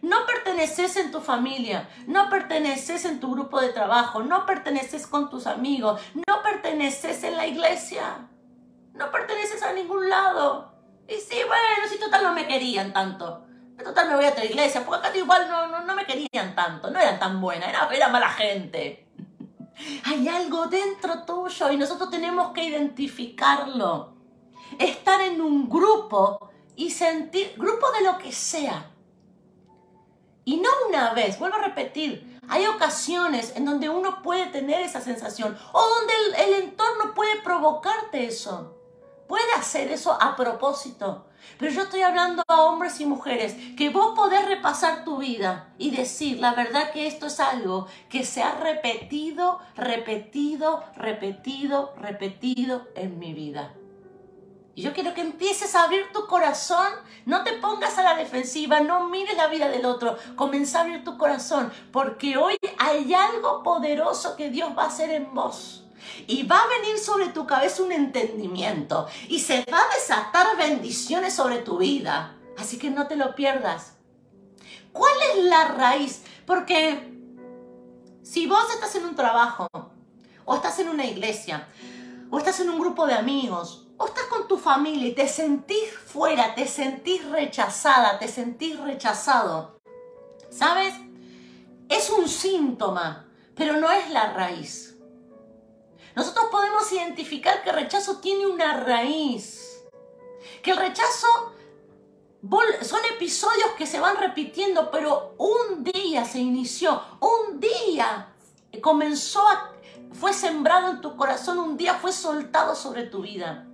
No 0.00 0.26
perteneces 0.26 0.96
en 0.96 1.12
tu 1.12 1.20
familia, 1.20 1.88
no 2.06 2.28
perteneces 2.28 3.04
en 3.04 3.20
tu 3.20 3.30
grupo 3.30 3.60
de 3.60 3.68
trabajo, 3.68 4.22
no 4.22 4.46
perteneces 4.46 5.06
con 5.06 5.30
tus 5.30 5.46
amigos, 5.46 6.00
no 6.14 6.42
perteneces 6.42 7.22
en 7.22 7.36
la 7.36 7.46
iglesia, 7.46 8.28
no 8.94 9.12
perteneces 9.12 9.62
a 9.62 9.72
ningún 9.72 10.08
lado. 10.08 10.74
Y 11.06 11.14
sí, 11.14 11.36
bueno, 11.46 11.88
si 11.88 12.00
total 12.00 12.24
no 12.24 12.32
me 12.32 12.48
querían 12.48 12.92
tanto. 12.92 13.46
Total 13.82 14.08
me 14.08 14.16
voy 14.16 14.24
a 14.24 14.30
otra 14.30 14.44
iglesia, 14.44 14.84
porque 14.84 15.06
acá 15.06 15.16
igual 15.16 15.48
no, 15.48 15.82
no, 15.82 15.94
me 15.94 16.06
querían 16.06 16.54
tanto, 16.54 16.90
no 16.90 16.98
eran 16.98 17.18
tan 17.18 17.40
buenas, 17.40 17.68
era 17.92 18.08
mala 18.08 18.28
gente. 18.28 19.06
Hay 20.04 20.28
algo 20.28 20.66
dentro 20.66 21.24
tuyo 21.24 21.70
y 21.72 21.76
nosotros 21.76 22.10
tenemos 22.10 22.52
que 22.52 22.64
identificarlo. 22.64 24.14
Estar 24.78 25.20
en 25.20 25.40
un 25.40 25.68
grupo 25.68 26.50
y 26.76 26.90
sentir, 26.90 27.54
grupo 27.56 27.90
de 27.92 28.04
lo 28.04 28.18
que 28.18 28.32
sea, 28.32 28.92
y 30.44 30.56
no 30.56 30.68
una 30.88 31.12
vez, 31.12 31.38
vuelvo 31.38 31.56
a 31.56 31.62
repetir, 31.62 32.40
hay 32.48 32.66
ocasiones 32.66 33.52
en 33.54 33.64
donde 33.64 33.88
uno 33.88 34.22
puede 34.22 34.46
tener 34.46 34.80
esa 34.82 35.00
sensación 35.00 35.56
o 35.72 35.80
donde 35.80 36.12
el, 36.44 36.64
entorno 36.64 37.14
puede 37.14 37.40
provocarte 37.42 38.26
eso. 38.26 38.76
Puede 39.28 39.52
hacer 39.56 39.92
eso 39.92 40.18
a 40.20 40.34
propósito. 40.34 41.26
Pero 41.58 41.72
yo 41.72 41.82
estoy 41.82 42.02
hablando 42.02 42.42
a 42.48 42.62
hombres 42.62 43.00
y 43.00 43.06
mujeres 43.06 43.54
que 43.76 43.90
vos 43.90 44.14
podés 44.16 44.46
repasar 44.46 45.04
tu 45.04 45.18
vida 45.18 45.68
y 45.78 45.90
decir, 45.90 46.38
la 46.38 46.54
verdad 46.54 46.92
que 46.92 47.06
esto 47.06 47.26
es 47.26 47.40
algo 47.40 47.86
que 48.08 48.24
se 48.24 48.42
ha 48.42 48.54
repetido, 48.54 49.60
repetido, 49.76 50.82
repetido, 50.96 51.94
repetido 51.96 52.88
en 52.94 53.18
mi 53.18 53.32
vida. 53.32 53.74
Y 54.74 54.82
yo 54.82 54.94
quiero 54.94 55.12
que 55.12 55.20
empieces 55.20 55.74
a 55.74 55.84
abrir 55.84 56.10
tu 56.12 56.26
corazón, 56.26 56.88
no 57.26 57.44
te 57.44 57.52
pongas 57.54 57.98
a 57.98 58.02
la 58.02 58.16
defensiva, 58.16 58.80
no 58.80 59.08
mires 59.08 59.36
la 59.36 59.48
vida 59.48 59.68
del 59.68 59.84
otro, 59.84 60.16
comienza 60.34 60.78
a 60.78 60.82
abrir 60.82 61.04
tu 61.04 61.18
corazón, 61.18 61.70
porque 61.92 62.38
hoy 62.38 62.56
hay 62.78 63.12
algo 63.12 63.62
poderoso 63.62 64.34
que 64.34 64.48
Dios 64.48 64.70
va 64.76 64.84
a 64.84 64.86
hacer 64.86 65.10
en 65.10 65.34
vos. 65.34 65.81
Y 66.26 66.44
va 66.44 66.58
a 66.58 66.80
venir 66.80 66.98
sobre 66.98 67.28
tu 67.28 67.46
cabeza 67.46 67.82
un 67.82 67.92
entendimiento 67.92 69.06
y 69.28 69.40
se 69.40 69.64
va 69.70 69.78
a 69.78 69.94
desatar 69.94 70.56
bendiciones 70.56 71.34
sobre 71.34 71.58
tu 71.58 71.78
vida. 71.78 72.36
Así 72.58 72.78
que 72.78 72.90
no 72.90 73.06
te 73.06 73.16
lo 73.16 73.34
pierdas. 73.34 73.94
¿Cuál 74.92 75.14
es 75.30 75.44
la 75.44 75.68
raíz? 75.68 76.22
Porque 76.46 77.12
si 78.22 78.46
vos 78.46 78.64
estás 78.74 78.94
en 78.96 79.04
un 79.04 79.14
trabajo, 79.14 79.68
o 80.44 80.54
estás 80.54 80.78
en 80.78 80.88
una 80.88 81.04
iglesia, 81.04 81.68
o 82.30 82.38
estás 82.38 82.60
en 82.60 82.70
un 82.70 82.78
grupo 82.78 83.06
de 83.06 83.14
amigos, 83.14 83.88
o 83.96 84.06
estás 84.06 84.24
con 84.24 84.48
tu 84.48 84.58
familia 84.58 85.08
y 85.08 85.14
te 85.14 85.28
sentís 85.28 85.92
fuera, 86.06 86.54
te 86.54 86.66
sentís 86.66 87.24
rechazada, 87.30 88.18
te 88.18 88.28
sentís 88.28 88.78
rechazado. 88.80 89.80
¿Sabes? 90.50 90.94
Es 91.88 92.10
un 92.10 92.28
síntoma, 92.28 93.28
pero 93.54 93.76
no 93.76 93.90
es 93.90 94.10
la 94.10 94.32
raíz. 94.32 94.91
Nosotros 96.14 96.46
podemos 96.50 96.90
identificar 96.92 97.62
que 97.62 97.70
el 97.70 97.76
rechazo 97.76 98.18
tiene 98.18 98.46
una 98.46 98.78
raíz. 98.80 99.82
Que 100.62 100.72
el 100.72 100.76
rechazo 100.76 101.26
son 102.82 103.00
episodios 103.14 103.70
que 103.78 103.86
se 103.86 104.00
van 104.00 104.16
repitiendo, 104.16 104.90
pero 104.90 105.34
un 105.38 105.84
día 105.84 106.24
se 106.24 106.40
inició, 106.40 107.00
un 107.20 107.60
día 107.60 108.34
comenzó 108.80 109.44
fue 110.12 110.34
sembrado 110.34 110.90
en 110.90 111.00
tu 111.00 111.16
corazón, 111.16 111.58
un 111.58 111.76
día 111.76 111.94
fue 111.94 112.12
soltado 112.12 112.74
sobre 112.74 113.04
tu 113.04 113.22
vida. 113.22 113.66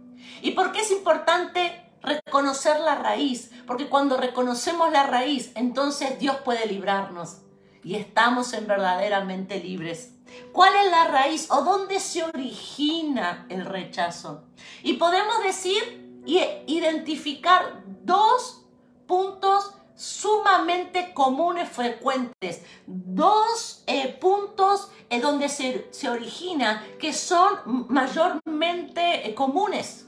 ¿Y 0.42 0.52
por 0.52 0.72
qué 0.72 0.80
es 0.80 0.90
importante 0.90 1.90
reconocer 2.02 2.78
la 2.80 2.94
raíz? 2.94 3.50
Porque 3.66 3.88
cuando 3.88 4.16
reconocemos 4.16 4.92
la 4.92 5.04
raíz, 5.04 5.50
entonces 5.56 6.18
Dios 6.18 6.36
puede 6.44 6.66
librarnos 6.66 7.38
y 7.84 7.96
estamos 7.96 8.52
en 8.52 8.66
verdaderamente 8.66 9.60
libres. 9.60 10.14
¿Cuál 10.52 10.74
es 10.76 10.90
la 10.90 11.04
raíz 11.06 11.50
o 11.50 11.62
dónde 11.62 12.00
se 12.00 12.22
origina 12.22 13.46
el 13.48 13.64
rechazo? 13.64 14.44
Y 14.82 14.94
podemos 14.94 15.42
decir 15.42 16.22
y 16.26 16.40
identificar 16.66 17.82
dos 18.04 18.66
puntos 19.06 19.74
sumamente 19.98 21.12
comunes, 21.12 21.68
frecuentes. 21.68 22.62
Dos 22.86 23.82
eh, 23.86 24.16
puntos 24.20 24.90
en 25.10 25.20
donde 25.20 25.48
se, 25.48 26.08
origina 26.08 26.84
que 27.00 27.12
son 27.12 27.86
mayormente 27.88 29.28
eh, 29.28 29.34
comunes. 29.34 30.06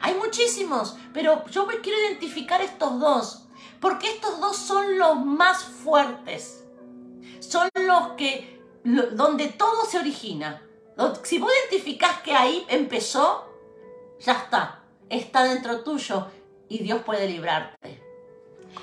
Hay 0.00 0.14
muchísimos, 0.14 0.96
pero 1.14 1.46
yo 1.46 1.66
quiero 1.82 1.98
identificar 2.08 2.60
estos 2.60 3.00
dos. 3.00 3.48
Porque 3.80 4.10
estos 4.10 4.40
dos 4.40 4.56
son 4.56 4.98
los 4.98 5.24
más 5.24 5.64
fuertes. 5.64 6.65
Son 7.40 7.68
los 7.74 8.12
que, 8.12 8.60
donde 8.84 9.48
todo 9.48 9.84
se 9.84 9.98
origina. 9.98 10.62
Si 11.22 11.38
vos 11.38 11.50
identificás 11.68 12.20
que 12.22 12.34
ahí 12.34 12.64
empezó, 12.68 13.46
ya 14.20 14.32
está. 14.32 14.82
Está 15.08 15.44
dentro 15.44 15.82
tuyo 15.82 16.26
y 16.68 16.78
Dios 16.78 17.02
puede 17.04 17.28
librarte. 17.28 18.02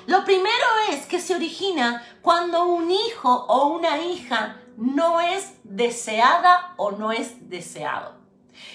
Lo 0.06 0.24
primero 0.24 0.66
es 0.90 1.06
que 1.06 1.20
se 1.20 1.34
origina 1.34 2.04
cuando 2.22 2.66
un 2.66 2.90
hijo 2.90 3.46
o 3.48 3.68
una 3.68 3.98
hija 3.98 4.60
no 4.76 5.20
es 5.20 5.54
deseada 5.64 6.74
o 6.76 6.92
no 6.92 7.12
es 7.12 7.48
deseado. 7.48 8.14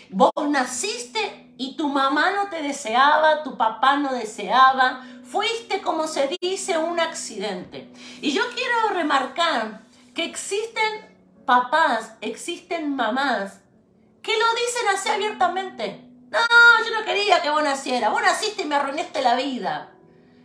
Vos 0.09 0.31
naciste 0.49 1.53
y 1.57 1.75
tu 1.75 1.89
mamá 1.89 2.31
no 2.31 2.49
te 2.49 2.61
deseaba, 2.61 3.43
tu 3.43 3.57
papá 3.57 3.97
no 3.97 4.13
deseaba, 4.13 5.05
fuiste 5.29 5.81
como 5.81 6.07
se 6.07 6.29
dice 6.41 6.77
un 6.77 6.99
accidente. 6.99 7.91
Y 8.21 8.31
yo 8.31 8.43
quiero 8.55 8.93
remarcar 8.93 9.81
que 10.15 10.25
existen 10.25 11.09
papás, 11.45 12.13
existen 12.21 12.95
mamás 12.95 13.61
que 14.21 14.33
lo 14.37 14.45
dicen 14.53 14.87
así 14.93 15.09
abiertamente. 15.09 16.05
No, 16.29 16.39
yo 16.85 16.99
no 16.99 17.05
quería 17.05 17.41
que 17.41 17.49
vos 17.49 17.63
nacieras, 17.63 18.11
vos 18.11 18.21
naciste 18.21 18.63
y 18.63 18.65
me 18.65 18.75
arruinaste 18.75 19.21
la 19.21 19.35
vida. 19.35 19.91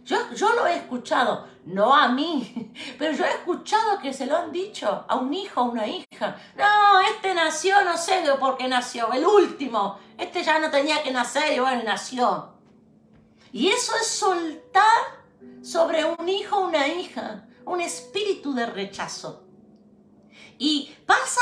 Yo, 0.05 0.19
yo 0.35 0.53
lo 0.53 0.67
he 0.67 0.77
escuchado, 0.77 1.49
no 1.65 1.95
a 1.95 2.09
mí, 2.09 2.73
pero 2.99 3.13
yo 3.13 3.25
he 3.25 3.31
escuchado 3.31 3.99
que 3.99 4.13
se 4.13 4.27
lo 4.27 4.37
han 4.37 4.53
dicho 4.53 5.05
a 5.09 5.17
un 5.17 5.33
hijo, 5.33 5.61
a 5.61 5.65
una 5.65 5.87
hija. 5.87 6.37
No, 6.57 7.01
este 7.01 7.35
nació, 7.35 7.83
no 7.85 7.97
sé 7.97 8.23
por 8.39 8.59
qué 8.59 8.69
nació, 8.69 9.13
el 9.13 9.25
último. 9.25 9.99
Este 10.19 10.43
ya 10.43 10.59
no 10.59 10.71
tenía 10.71 11.03
que 11.03 11.11
nacer 11.11 11.53
y 11.55 11.59
bueno, 11.59 11.83
nació. 11.85 12.54
Y 13.55 13.69
eso 13.69 13.93
es 13.95 14.09
soltar 14.09 15.23
sobre 15.63 16.05
un 16.05 16.29
hijo 16.29 16.57
o 16.57 16.67
una 16.67 16.89
hija 16.89 17.47
un 17.67 17.81
espíritu 17.81 18.53
de 18.53 18.67
rechazo. 18.67 19.45
Y 20.59 20.93
pasa 21.07 21.41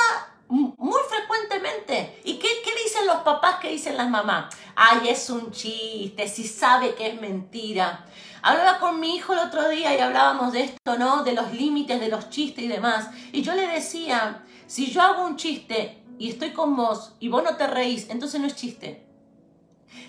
muy 0.49 1.00
frecuentemente. 1.09 2.21
¿Y 2.25 2.35
qué, 2.35 2.49
qué, 2.62 2.71
dicen 2.85 3.07
los 3.07 3.23
papás? 3.23 3.57
¿Qué 3.62 3.71
dicen 3.71 3.97
las 3.97 4.11
mamás? 4.11 4.54
Ay, 4.76 5.09
es 5.09 5.31
un 5.31 5.52
chiste, 5.52 6.28
si 6.28 6.47
sabe 6.47 6.95
que 6.95 7.07
es 7.07 7.19
mentira. 7.19 8.04
Hablaba 8.42 8.78
con 8.78 9.00
mi 9.00 9.16
hijo 9.16 9.33
el 9.33 9.38
otro 9.38 9.71
día 9.71 9.97
y 9.97 10.00
hablábamos 10.00 10.52
de 10.52 10.64
esto, 10.64 10.99
¿no? 10.99 11.25
De 11.25 11.33
los 11.33 11.50
límites, 11.54 11.99
de 11.99 12.09
los 12.09 12.28
chistes 12.28 12.62
y 12.62 12.69
demás. 12.69 13.09
Y 13.33 13.40
yo 13.40 13.54
le 13.54 13.66
decía, 13.66 14.45
si 14.66 14.90
yo 14.90 15.00
hago 15.00 15.25
un 15.25 15.37
chiste 15.37 16.04
y 16.19 16.28
estoy 16.28 16.52
con 16.52 16.76
vos 16.76 17.14
y 17.21 17.28
vos 17.28 17.42
no 17.42 17.57
te 17.57 17.66
reís, 17.66 18.11
entonces 18.11 18.38
no 18.38 18.47
es 18.47 18.54
chiste. 18.54 19.12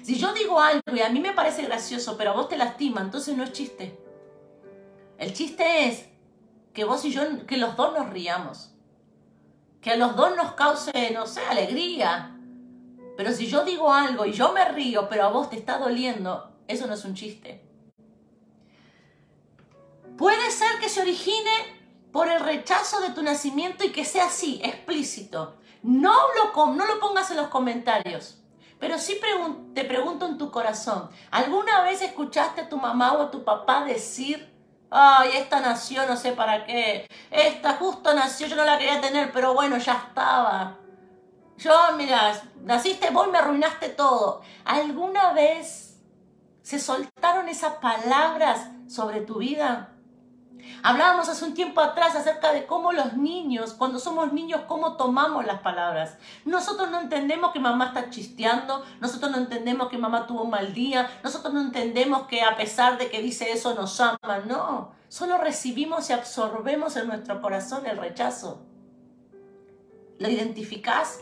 Si 0.04 0.16
yo 0.18 0.34
digo 0.34 0.60
algo 0.60 0.82
y 0.94 1.02
a 1.02 1.10
mí 1.10 1.20
me 1.20 1.34
parece 1.34 1.64
gracioso, 1.64 2.18
pero 2.18 2.32
a 2.32 2.34
vos 2.34 2.50
te 2.50 2.58
lastima, 2.58 3.02
entonces 3.02 3.38
no 3.38 3.44
es 3.44 3.54
chiste. 3.54 3.98
El 5.18 5.34
chiste 5.34 5.88
es 5.88 6.06
que 6.74 6.84
vos 6.84 7.06
y 7.06 7.12
yo, 7.12 7.46
que 7.46 7.58
los 7.58 7.76
dos 7.76 7.94
nos 7.98 8.10
riamos. 8.10 8.72
Que 9.82 9.92
a 9.92 9.98
los 9.98 10.16
dos 10.16 10.36
nos 10.36 10.54
cause, 10.54 11.12
no 11.14 11.26
sé, 11.26 11.42
alegría. 11.46 12.38
Pero 13.16 13.32
si 13.32 13.48
yo 13.48 13.64
digo 13.64 13.94
algo 13.94 14.26
y 14.26 14.34
yo 14.34 14.54
me 14.54 14.66
río, 14.66 15.08
pero 15.08 15.26
a 15.26 15.30
vos 15.30 15.50
te 15.50 15.56
está 15.56 15.78
doliendo, 15.78 16.52
eso 16.68 16.88
no 16.88 16.94
es 16.96 17.06
un 17.06 17.14
chiste. 17.14 17.64
Puede 20.18 20.52
ser 20.52 20.80
que 20.80 20.90
se 20.90 21.02
origine 21.02 21.52
por 22.12 22.30
el 22.30 22.40
rechazo 22.40 23.02
de 23.02 23.10
tu 23.10 23.24
nacimiento 23.24 23.84
y 23.84 23.92
que 23.92 24.06
sea 24.06 24.26
así, 24.26 24.62
explícito. 24.64 25.58
No 25.82 26.14
lo, 26.36 26.68
no 26.74 26.86
lo 26.86 27.00
pongas 27.00 27.32
en 27.32 27.38
los 27.38 27.48
comentarios, 27.48 28.43
pero 28.80 28.98
sí 28.98 29.20
te 29.74 29.86
pregunto 29.86 30.26
en 30.26 30.38
tu 30.38 30.52
corazón, 30.52 31.10
¿alguna 31.32 31.82
vez 31.82 32.02
escuchaste 32.02 32.62
a 32.62 32.70
tu 32.70 32.78
mamá 32.78 33.14
o 33.14 33.22
a 33.22 33.32
tu 33.32 33.44
papá 33.44 33.86
decir, 33.86 34.52
ay, 34.90 35.32
esta 35.36 35.60
nació 35.60 36.06
no 36.06 36.18
sé 36.18 36.34
para 36.34 36.66
qué, 36.66 37.08
esta 37.32 37.74
justo 37.74 38.14
nació, 38.14 38.48
yo 38.48 38.56
no 38.56 38.66
la 38.66 38.78
quería 38.78 39.02
tener, 39.02 39.32
pero 39.32 39.54
bueno, 39.54 39.78
ya 39.78 39.94
estaba. 40.08 40.78
Yo, 41.58 41.74
mira, 41.96 42.34
naciste 42.62 43.10
vos 43.12 43.30
me 43.30 43.38
arruinaste 43.38 43.90
todo. 43.90 44.42
¿Alguna 44.66 45.34
vez 45.34 46.02
se 46.62 46.80
soltaron 46.80 47.48
esas 47.48 47.76
palabras 47.76 48.70
sobre 48.88 49.22
tu 49.22 49.38
vida? 49.38 49.93
Hablábamos 50.82 51.30
hace 51.30 51.46
un 51.46 51.54
tiempo 51.54 51.82
atrás 51.82 52.16
acerca 52.16 52.52
de 52.52 52.66
cómo 52.66 52.92
los 52.92 53.14
niños, 53.14 53.74
cuando 53.74 54.00
somos 54.00 54.34
niños, 54.34 54.62
cómo 54.68 54.98
tomamos 54.98 55.46
las 55.46 55.62
palabras. 55.62 56.18
Nosotros 56.46 56.90
no 56.90 57.00
entendemos 57.00 57.52
que 57.52 57.60
mamá 57.60 57.88
está 57.88 58.10
chisteando, 58.10 58.84
nosotros 59.00 59.32
no 59.32 59.38
entendemos 59.38 59.90
que 59.90 59.98
mamá 59.98 60.28
tuvo 60.28 60.44
un 60.44 60.50
mal 60.50 60.74
día, 60.74 61.10
nosotros 61.24 61.54
no 61.54 61.62
entendemos 61.62 62.28
que 62.28 62.42
a 62.42 62.56
pesar 62.58 62.98
de 62.98 63.10
que 63.10 63.22
dice 63.22 63.52
eso 63.52 63.74
nos 63.76 64.00
ama, 64.02 64.40
no. 64.46 64.92
Solo 65.08 65.38
recibimos 65.38 66.10
y 66.10 66.14
absorbemos 66.14 66.96
en 66.98 67.08
nuestro 67.08 67.42
corazón 67.42 67.86
el 67.86 67.98
rechazo. 67.98 68.66
¿Lo 70.20 70.30
identificás? 70.30 71.20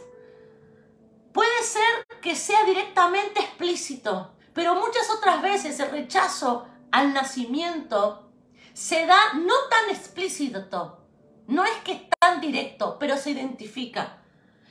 Puede 1.33 1.63
ser 1.63 2.19
que 2.21 2.35
sea 2.35 2.63
directamente 2.65 3.39
explícito, 3.39 4.33
pero 4.53 4.75
muchas 4.75 5.09
otras 5.09 5.41
veces 5.41 5.79
el 5.79 5.91
rechazo 5.91 6.67
al 6.91 7.13
nacimiento 7.13 8.30
se 8.73 9.05
da 9.05 9.33
no 9.33 9.53
tan 9.69 9.89
explícito, 9.89 10.99
no 11.47 11.63
es 11.63 11.75
que 11.83 11.93
es 11.93 12.01
tan 12.19 12.39
directo, 12.41 12.97
pero 12.99 13.17
se 13.17 13.31
identifica. 13.31 14.17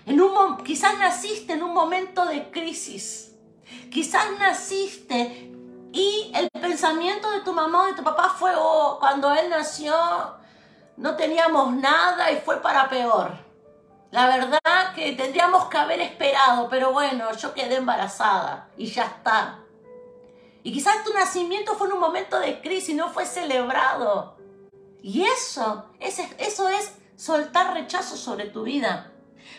En 0.06 0.20
un, 0.20 0.56
quizás 0.58 0.98
naciste 0.98 1.52
en 1.52 1.62
un 1.62 1.74
momento 1.74 2.24
de 2.24 2.50
crisis, 2.50 3.36
quizás 3.90 4.26
naciste 4.38 5.52
y 5.92 6.32
el 6.34 6.48
pensamiento 6.60 7.30
de 7.30 7.40
tu 7.40 7.52
mamá 7.52 7.82
o 7.82 7.86
de 7.86 7.94
tu 7.94 8.02
papá 8.02 8.34
fue, 8.38 8.52
oh, 8.56 8.96
cuando 8.98 9.32
él 9.34 9.50
nació 9.50 9.94
no 11.00 11.16
teníamos 11.16 11.72
nada 11.76 12.30
y 12.30 12.36
fue 12.36 12.60
para 12.60 12.88
peor. 12.88 13.32
La 14.10 14.26
verdad 14.26 14.94
que 14.94 15.12
tendríamos 15.12 15.66
que 15.66 15.78
haber 15.78 16.00
esperado, 16.00 16.68
pero 16.68 16.92
bueno, 16.92 17.32
yo 17.32 17.54
quedé 17.54 17.76
embarazada 17.76 18.68
y 18.76 18.86
ya 18.86 19.04
está. 19.04 19.59
Y 20.62 20.72
quizás 20.72 21.04
tu 21.04 21.12
nacimiento 21.12 21.74
fue 21.76 21.86
en 21.86 21.94
un 21.94 22.00
momento 22.00 22.38
de 22.38 22.60
crisis, 22.60 22.94
no 22.94 23.10
fue 23.10 23.26
celebrado. 23.26 24.36
Y 25.02 25.22
eso, 25.22 25.86
eso 25.98 26.68
es 26.68 26.92
soltar 27.16 27.74
rechazo 27.74 28.16
sobre 28.16 28.46
tu 28.46 28.64
vida. 28.64 29.12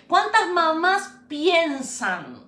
¿Cuántas 0.08 0.50
mamás 0.50 1.12
piensan? 1.28 2.46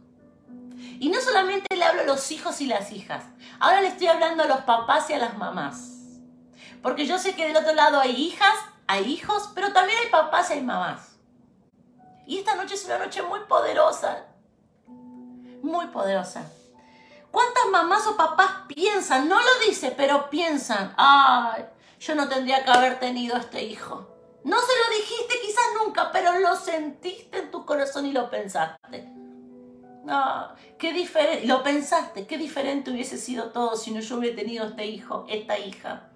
Y 0.99 1.09
no 1.09 1.19
solamente 1.19 1.75
le 1.75 1.83
hablo 1.83 2.01
a 2.01 2.05
los 2.05 2.31
hijos 2.31 2.61
y 2.61 2.67
las 2.67 2.91
hijas, 2.91 3.25
ahora 3.59 3.81
le 3.81 3.87
estoy 3.87 4.07
hablando 4.07 4.43
a 4.43 4.47
los 4.47 4.61
papás 4.61 5.09
y 5.09 5.13
a 5.13 5.17
las 5.17 5.37
mamás. 5.37 5.89
Porque 6.81 7.05
yo 7.05 7.17
sé 7.17 7.35
que 7.35 7.47
del 7.47 7.55
otro 7.55 7.73
lado 7.73 7.99
hay 7.99 8.11
hijas, 8.11 8.55
hay 8.87 9.05
hijos, 9.11 9.49
pero 9.55 9.73
también 9.73 9.97
hay 10.03 10.09
papás 10.09 10.49
y 10.49 10.53
hay 10.53 10.61
mamás. 10.61 11.17
Y 12.25 12.39
esta 12.39 12.55
noche 12.55 12.75
es 12.75 12.85
una 12.85 12.99
noche 12.99 13.21
muy 13.21 13.39
poderosa, 13.41 14.25
muy 15.61 15.87
poderosa. 15.87 16.49
¿Cuántas 17.33 17.65
mamás 17.71 18.05
o 18.05 18.15
papás 18.15 18.51
piensan? 18.67 19.27
No 19.27 19.39
lo 19.39 19.65
dice, 19.67 19.91
pero 19.97 20.29
piensan, 20.29 20.93
ay, 20.97 21.65
yo 21.99 22.13
no 22.13 22.29
tendría 22.29 22.63
que 22.63 22.69
haber 22.69 22.99
tenido 22.99 23.35
este 23.37 23.63
hijo. 23.63 24.07
No 24.43 24.57
se 24.61 24.67
lo 24.67 24.95
dijiste 24.95 25.41
quizás 25.41 25.63
nunca, 25.83 26.11
pero 26.11 26.37
lo 26.37 26.55
sentiste 26.55 27.39
en 27.39 27.49
tu 27.49 27.65
corazón 27.65 28.05
y 28.05 28.11
lo 28.11 28.29
pensaste. 28.29 29.11
Ah, 30.07 30.53
qué 30.77 30.93
diferente, 30.93 31.47
lo 31.47 31.63
pensaste, 31.63 32.27
qué 32.27 32.37
diferente 32.37 32.91
hubiese 32.91 33.17
sido 33.17 33.45
todo 33.45 33.75
si 33.77 33.89
no 33.89 34.01
yo 34.01 34.17
hubiera 34.17 34.35
tenido 34.35 34.67
este 34.67 34.85
hijo, 34.85 35.25
esta 35.27 35.57
hija. 35.57 36.11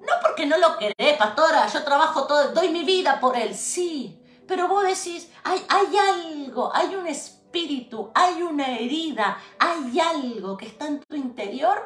No 0.00 0.14
porque 0.22 0.46
no 0.46 0.56
lo 0.56 0.78
querés, 0.78 1.18
pastora, 1.18 1.66
yo 1.66 1.84
trabajo 1.84 2.26
todo, 2.26 2.52
doy 2.52 2.70
mi 2.70 2.84
vida 2.84 3.20
por 3.20 3.36
él, 3.36 3.54
sí, 3.54 4.18
pero 4.48 4.68
vos 4.68 4.84
decís, 4.84 5.30
hay, 5.44 5.62
hay 5.68 5.98
algo, 5.98 6.74
hay 6.74 6.94
un 6.94 7.06
espíritu 7.06 7.39
espíritu, 7.50 8.12
hay 8.14 8.42
una 8.42 8.78
herida, 8.78 9.38
hay 9.58 9.98
algo 9.98 10.56
que 10.56 10.66
está 10.66 10.86
en 10.86 11.00
tu 11.00 11.16
interior 11.16 11.84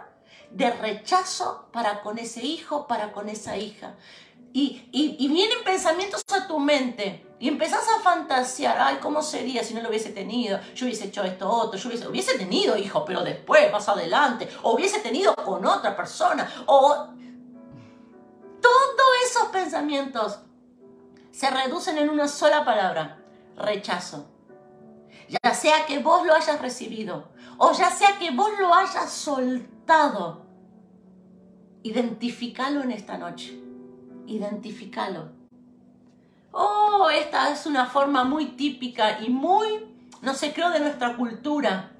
de 0.51 0.71
rechazo 0.71 1.69
para 1.73 2.03
con 2.03 2.19
ese 2.19 2.45
hijo, 2.45 2.87
para 2.87 3.13
con 3.13 3.31
esa 3.31 3.57
hija. 3.57 3.95
Y, 4.53 4.89
vienen 4.93 5.65
pensamientos 5.65 6.23
a 6.33 6.47
tu 6.47 6.61
mente 6.61 7.27
y 7.41 7.49
empezás 7.49 7.85
a 7.89 8.01
fantasear, 8.03 8.77
ay, 8.79 8.99
¿cómo 9.01 9.23
sería 9.23 9.65
si 9.65 9.75
no 9.75 9.81
lo 9.81 9.89
hubiese 9.89 10.11
tenido? 10.11 10.61
Yo 10.75 10.85
hubiese 10.85 11.07
hecho 11.07 11.25
esto 11.25 11.49
otro, 11.51 11.79
yo 11.79 11.89
hubiese, 11.89 12.07
hubiese 12.07 12.39
tenido 12.39 12.77
hijo, 12.77 13.05
pero 13.05 13.25
después, 13.25 13.73
más 13.73 13.89
adelante, 13.89 14.49
o 14.63 14.75
hubiese 14.75 15.01
tenido 15.01 15.35
con 15.35 15.65
otra 15.65 15.97
persona, 15.97 16.49
o... 16.67 17.09
Todos 18.61 19.31
esos 19.31 19.49
pensamientos 19.49 20.39
se 21.31 21.51
reducen 21.51 21.99
en 21.99 22.09
una 22.09 22.29
sola 22.29 22.65
palabra, 22.65 23.19
rechazo 23.57 24.34
ya 25.29 25.55
sea 25.55 25.87
que 25.87 25.99
vos 25.99 26.27
lo 26.27 26.35
hayas 26.35 26.61
recibido 26.61 27.33
o 27.59 27.73
ya 27.73 27.91
sea 27.91 28.19
que 28.19 28.31
vos 28.31 28.51
lo 28.59 28.75
hayas 28.75 29.11
soltado. 29.11 30.45
Identificalo 31.83 32.83
en 32.83 32.93
esta 32.93 33.19
noche. 33.19 33.61
Identificalo. 34.27 35.33
Oh, 36.51 37.09
esta 37.11 37.51
es 37.51 37.67
una 37.67 37.87
forma 37.87 38.25
muy 38.25 38.53
típica 38.53 39.21
y 39.21 39.29
muy, 39.29 39.87
no 40.23 40.35
sé, 40.35 40.53
creo, 40.53 40.71
de 40.71 40.81
nuestra 40.81 41.17
cultura. 41.17 41.91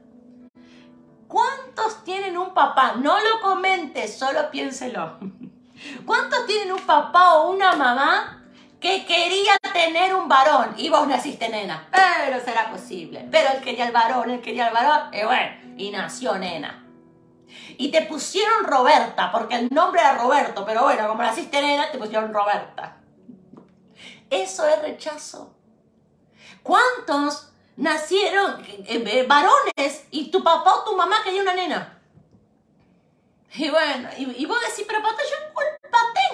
¿Cuántos 1.29 2.05
tienen 2.05 2.39
un 2.39 2.55
papá? 2.55 2.95
No 2.97 3.19
lo 3.19 3.41
comentes, 3.43 4.17
solo 4.17 4.51
piénselo. 4.51 5.19
¿Cuántos 6.07 6.47
tienen 6.47 6.73
un 6.73 6.81
papá 6.81 7.35
o 7.39 7.51
una 7.51 7.75
mamá 7.75 8.44
que 8.85 9.07
quería 9.07 9.57
tener 9.73 10.15
un 10.15 10.29
varón 10.29 10.75
y 10.77 10.91
vos 10.91 11.09
naciste 11.09 11.49
nena? 11.49 11.89
Pero 11.91 12.39
será 12.45 12.71
posible. 12.71 13.27
Pero 13.31 13.53
él 13.53 13.63
quería 13.63 13.87
el 13.87 13.93
varón, 13.93 14.29
él 14.29 14.43
quería 14.43 14.69
el 14.69 14.75
varón, 14.75 15.09
y 15.11 15.25
bueno, 15.25 15.57
y 15.79 15.91
nació 15.91 16.37
nena. 16.37 16.87
Y 17.79 17.91
te 17.91 18.03
pusieron 18.03 18.65
Roberta, 18.65 19.33
porque 19.33 19.55
el 19.55 19.71
nombre 19.71 20.03
era 20.03 20.19
Roberto, 20.19 20.67
pero 20.67 20.83
bueno, 20.83 21.09
como 21.09 21.23
naciste 21.23 21.63
nena, 21.63 21.91
te 21.91 21.97
pusieron 21.97 22.35
Roberta. 22.35 22.99
Eso 24.29 24.69
es 24.69 24.83
rechazo. 24.83 25.55
¿Cuántos 26.63 27.55
nacieron 27.77 28.63
eh, 28.67 28.85
eh, 28.87 29.25
varones 29.27 30.09
y 30.11 30.31
tu 30.31 30.45
papá 30.45 30.75
o 30.75 30.85
tu 30.85 30.95
mamá 30.95 31.23
quería 31.25 31.41
una 31.41 31.55
nena? 31.55 32.03
Y 33.55 33.71
bueno, 33.71 34.11
y, 34.19 34.45
vos 34.45 34.59
decís, 34.61 34.85
pero 34.87 35.01
papá, 35.01 35.23
yo 35.23 35.55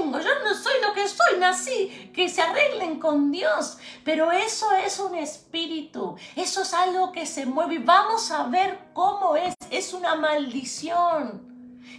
yo 0.05 0.31
no 0.45 0.55
soy 0.55 0.75
lo 0.87 0.93
que 0.95 1.07
soy, 1.09 1.39
nací, 1.39 2.11
que 2.15 2.29
se 2.29 2.43
arreglen 2.43 2.99
con 2.99 3.31
Dios. 3.31 3.79
Pero 4.05 4.33
eso 4.33 4.73
es 4.73 4.99
un 4.99 5.15
espíritu, 5.17 6.17
eso 6.37 6.63
es 6.63 6.75
algo 6.75 7.13
que 7.13 7.27
se 7.27 7.47
mueve. 7.47 7.79
Vamos 7.79 8.31
a 8.31 8.45
ver 8.45 8.79
cómo 8.93 9.37
es, 9.37 9.55
es 9.71 9.93
una 9.93 10.15
maldición. 10.15 11.49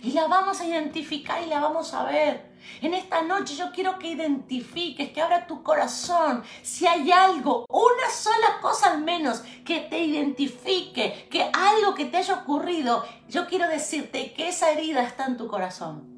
Y 0.04 0.14
la 0.14 0.28
vamos 0.28 0.60
a 0.60 0.66
identificar 0.66 1.44
y 1.44 1.48
la 1.48 1.60
vamos 1.60 1.94
a 1.94 2.04
ver. 2.06 2.52
En 2.82 2.94
esta 2.94 3.22
noche 3.22 3.56
yo 3.56 3.72
quiero 3.72 4.00
que 4.00 4.08
identifiques, 4.08 5.12
que 5.12 5.22
abra 5.22 5.48
tu 5.48 5.64
corazón. 5.64 6.44
Si 6.64 6.88
hay 6.88 7.12
algo, 7.12 7.66
una 7.70 8.10
sola 8.12 8.60
cosa 8.62 8.92
al 8.92 9.02
menos, 9.02 9.44
que 9.66 9.82
te 9.82 10.00
identifique, 10.00 11.28
que 11.30 11.50
algo 11.54 11.94
que 11.94 12.06
te 12.06 12.18
haya 12.18 12.36
ocurrido, 12.36 13.06
yo 13.28 13.48
quiero 13.48 13.68
decirte 13.68 14.34
que 14.34 14.50
esa 14.50 14.72
herida 14.72 15.04
está 15.04 15.26
en 15.26 15.38
tu 15.38 15.48
corazón. 15.48 16.11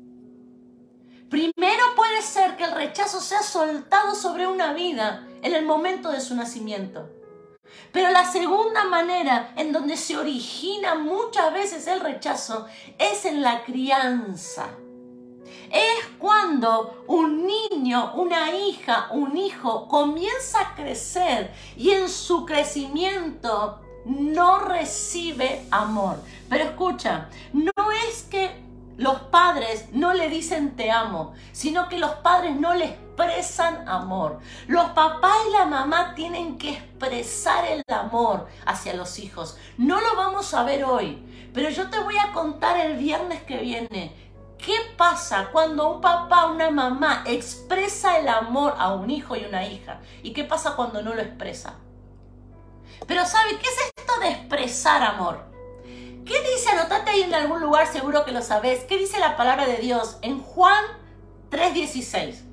Primero 1.33 1.95
puede 1.95 2.21
ser 2.21 2.57
que 2.57 2.63
el 2.63 2.75
rechazo 2.75 3.19
sea 3.19 3.41
soltado 3.41 4.13
sobre 4.13 4.45
una 4.45 4.71
vida 4.73 5.27
en 5.41 5.55
el 5.55 5.65
momento 5.65 6.11
de 6.11 6.21
su 6.21 6.35
nacimiento. 6.35 7.09
Pero 7.91 8.11
la 8.11 8.31
segunda 8.31 8.83
manera 8.83 9.51
en 9.57 9.71
donde 9.71 9.97
se 9.97 10.15
origina 10.15 10.93
muchas 10.93 11.51
veces 11.51 11.87
el 11.87 12.01
rechazo 12.01 12.67
es 12.99 13.25
en 13.25 13.41
la 13.41 13.63
crianza 13.63 14.69
es 15.71 16.05
cuando 16.19 17.03
un 17.07 17.47
niño, 17.47 18.13
una 18.13 18.55
hija, 18.55 19.07
un 19.09 19.35
hijo 19.35 19.87
comienza 19.87 20.59
a 20.59 20.75
crecer 20.75 21.51
y 21.75 21.89
en 21.89 22.09
su 22.09 22.45
crecimiento 22.45 23.81
no 24.05 24.59
recibe 24.59 25.65
amor. 25.71 26.17
Pero 26.47 26.65
escucha, 26.65 27.27
no 27.53 27.71
es 28.07 28.21
que 28.29 28.72
los 28.97 29.19
padres 29.21 29.87
no 29.91 30.13
le 30.13 30.29
dicen 30.29 30.75
te 30.75 30.91
amo, 30.91 31.33
sino 31.51 31.89
que 31.89 31.99
los 31.99 32.11
padres 32.15 32.55
no 32.55 32.73
le 32.73 32.85
expresan 32.85 33.87
amor. 33.87 34.39
Los 34.67 34.89
papás 34.91 35.35
y 35.47 35.51
la 35.51 35.65
mamá 35.65 36.13
tienen 36.15 36.57
que 36.57 36.71
expresar 36.73 37.65
el 37.65 37.83
amor 37.93 38.47
hacia 38.65 38.93
los 38.93 39.19
hijos. 39.19 39.57
No 39.77 39.99
lo 39.99 40.15
vamos 40.15 40.53
a 40.53 40.63
ver 40.63 40.83
hoy, 40.83 41.23
pero 41.53 41.69
yo 41.69 41.89
te 41.89 41.99
voy 41.99 42.17
a 42.17 42.31
contar 42.33 42.79
el 42.79 42.97
viernes 42.97 43.43
que 43.43 43.57
viene 43.57 44.23
¿Qué 44.63 44.77
pasa 44.95 45.49
cuando 45.51 45.95
un 45.95 45.99
papá, 45.99 46.45
una 46.45 46.71
mamá 46.71 47.23
expresa 47.25 48.17
el 48.17 48.29
amor 48.29 48.73
a 48.77 48.93
un 48.93 49.09
hijo 49.09 49.35
y 49.35 49.43
una 49.43 49.67
hija? 49.67 49.99
¿Y 50.21 50.31
qué 50.31 50.45
pasa 50.45 50.77
cuando 50.77 51.01
no 51.01 51.13
lo 51.13 51.21
expresa? 51.21 51.73
Pero 53.05 53.25
¿sabe 53.25 53.57
qué 53.57 53.67
es 53.67 53.91
esto 53.97 54.19
de 54.21 54.29
expresar 54.29 55.03
amor? 55.03 55.52
¿Qué 56.25 56.41
dice? 56.41 56.69
Anotate 56.69 57.11
ahí 57.11 57.23
en 57.23 57.33
algún 57.33 57.59
lugar, 57.59 57.87
seguro 57.87 58.23
que 58.23 58.31
lo 58.31 58.41
sabes. 58.41 58.85
¿Qué 58.85 58.97
dice 58.97 59.19
la 59.19 59.35
palabra 59.35 59.65
de 59.65 59.77
Dios 59.77 60.17
en 60.21 60.39
Juan 60.41 60.83
3:16? 61.49 62.43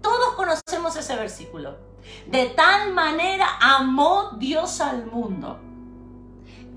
Todos 0.00 0.34
conocemos 0.34 0.96
ese 0.96 1.14
versículo. 1.14 1.76
De 2.26 2.46
tal 2.46 2.92
manera 2.92 3.46
amó 3.60 4.30
Dios 4.36 4.80
al 4.80 5.06
mundo 5.06 5.60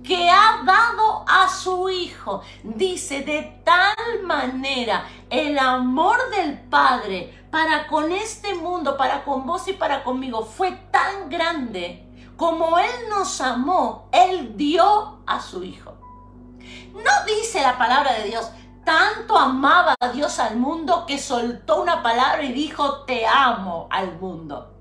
que 0.03 0.29
ha 0.29 0.61
dado 0.63 1.25
a 1.27 1.49
su 1.49 1.89
Hijo. 1.89 2.41
Dice, 2.63 3.21
de 3.21 3.61
tal 3.63 4.23
manera 4.23 5.07
el 5.31 5.57
amor 5.57 6.17
del 6.29 6.59
Padre 6.59 7.33
para 7.49 7.87
con 7.87 8.11
este 8.11 8.53
mundo, 8.53 8.97
para 8.97 9.23
con 9.23 9.45
vos 9.45 9.67
y 9.67 9.73
para 9.73 10.03
conmigo, 10.03 10.45
fue 10.45 10.71
tan 10.91 11.29
grande 11.29 12.04
como 12.37 12.77
Él 12.77 13.09
nos 13.09 13.39
amó, 13.41 14.09
Él 14.11 14.55
dio 14.57 15.19
a 15.25 15.39
su 15.41 15.63
Hijo. 15.63 15.93
No 16.93 17.25
dice 17.25 17.61
la 17.61 17.77
palabra 17.77 18.13
de 18.13 18.23
Dios, 18.29 18.49
tanto 18.83 19.37
amaba 19.37 19.95
a 19.99 20.09
Dios 20.09 20.39
al 20.39 20.57
mundo 20.57 21.05
que 21.05 21.17
soltó 21.17 21.81
una 21.81 22.01
palabra 22.01 22.43
y 22.43 22.53
dijo, 22.53 23.03
te 23.05 23.25
amo 23.25 23.87
al 23.89 24.17
mundo. 24.19 24.71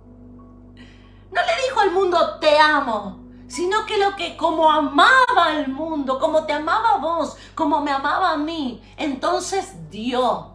No 0.76 1.40
le 1.40 1.66
dijo 1.66 1.80
al 1.80 1.90
mundo, 1.90 2.38
te 2.38 2.58
amo, 2.58 3.18
sino 3.48 3.84
que 3.86 3.98
lo 3.98 4.14
que 4.14 4.36
como 4.36 4.70
amaba 4.70 5.46
al 5.46 5.68
mundo, 5.68 6.20
como 6.20 6.44
te 6.44 6.52
amaba 6.52 6.98
vos, 6.98 7.36
como 7.54 7.80
me 7.80 7.90
amaba 7.90 8.32
a 8.32 8.36
mí, 8.36 8.82
entonces 8.96 9.90
dio. 9.90 10.54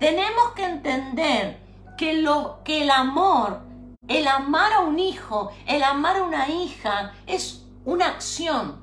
Tenemos 0.00 0.50
que 0.56 0.64
entender 0.64 1.60
que, 1.96 2.14
lo, 2.14 2.64
que 2.64 2.82
el 2.82 2.90
amor, 2.90 3.60
el 4.08 4.26
amar 4.26 4.72
a 4.72 4.80
un 4.80 4.98
hijo, 4.98 5.52
el 5.66 5.82
amar 5.82 6.16
a 6.16 6.24
una 6.24 6.48
hija, 6.48 7.12
es 7.26 7.64
una 7.84 8.08
acción. 8.08 8.82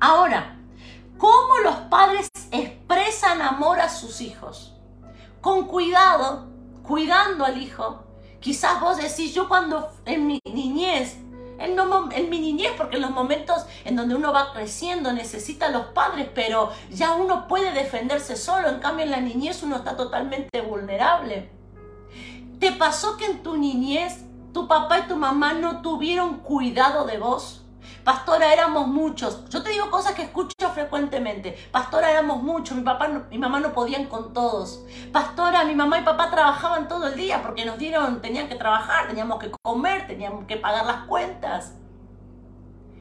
Ahora, 0.00 0.58
¿cómo 1.16 1.58
los 1.64 1.74
padres 1.90 2.28
expresan 2.50 3.40
amor 3.40 3.80
a 3.80 3.88
sus 3.88 4.20
hijos? 4.20 4.74
Con 5.40 5.66
cuidado, 5.66 6.48
cuidando 6.82 7.44
al 7.44 7.60
hijo. 7.60 8.04
Quizás 8.40 8.80
vos 8.80 8.98
decís, 8.98 9.34
yo 9.34 9.48
cuando 9.48 9.90
en 10.04 10.26
mi 10.26 10.40
niñez 10.44 11.16
en, 11.58 12.30
mi 12.30 12.38
niñez, 12.38 12.72
porque 12.76 12.96
en 12.96 13.02
los 13.02 13.10
momentos 13.10 13.66
en 13.84 13.96
donde 13.96 14.14
uno 14.14 14.32
va 14.32 14.52
creciendo 14.52 15.12
necesita 15.12 15.66
a 15.66 15.70
los 15.70 15.86
padres, 15.86 16.28
pero 16.32 16.70
ya 16.90 17.14
uno 17.14 17.48
puede 17.48 17.72
defenderse 17.72 18.36
solo, 18.36 18.68
en 18.68 18.78
cambio 18.78 19.04
en 19.04 19.10
la 19.10 19.20
niñez 19.20 19.62
uno 19.64 19.76
está 19.76 19.96
totalmente 19.96 20.60
vulnerable. 20.60 21.57
¿Te 22.58 22.72
pasó 22.72 23.16
que 23.16 23.26
en 23.26 23.42
tu 23.42 23.56
niñez 23.56 24.24
tu 24.52 24.66
papá 24.66 24.98
y 24.98 25.02
tu 25.02 25.16
mamá 25.16 25.52
no 25.52 25.80
tuvieron 25.80 26.38
cuidado 26.38 27.06
de 27.06 27.18
vos? 27.18 27.64
Pastora, 28.02 28.52
éramos 28.52 28.88
muchos. 28.88 29.48
Yo 29.48 29.62
te 29.62 29.70
digo 29.70 29.90
cosas 29.90 30.14
que 30.14 30.22
escucho 30.22 30.54
frecuentemente. 30.74 31.56
Pastora, 31.70 32.10
éramos 32.10 32.42
muchos. 32.42 32.76
Mi 32.76 32.82
papá, 32.82 33.08
y 33.30 33.34
mi 33.34 33.38
mamá 33.38 33.60
no 33.60 33.72
podían 33.72 34.06
con 34.06 34.32
todos. 34.32 34.82
Pastora, 35.12 35.64
mi 35.64 35.74
mamá 35.74 36.00
y 36.00 36.04
papá 36.04 36.30
trabajaban 36.30 36.88
todo 36.88 37.08
el 37.08 37.16
día 37.16 37.42
porque 37.42 37.64
nos 37.64 37.78
dieron, 37.78 38.20
tenían 38.20 38.48
que 38.48 38.56
trabajar, 38.56 39.08
teníamos 39.08 39.38
que 39.38 39.52
comer, 39.62 40.06
teníamos 40.06 40.46
que 40.46 40.56
pagar 40.56 40.86
las 40.86 41.06
cuentas. 41.06 41.74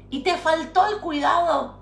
Y 0.10 0.24
te 0.24 0.38
faltó 0.38 0.86
el 0.88 1.00
cuidado. 1.00 1.80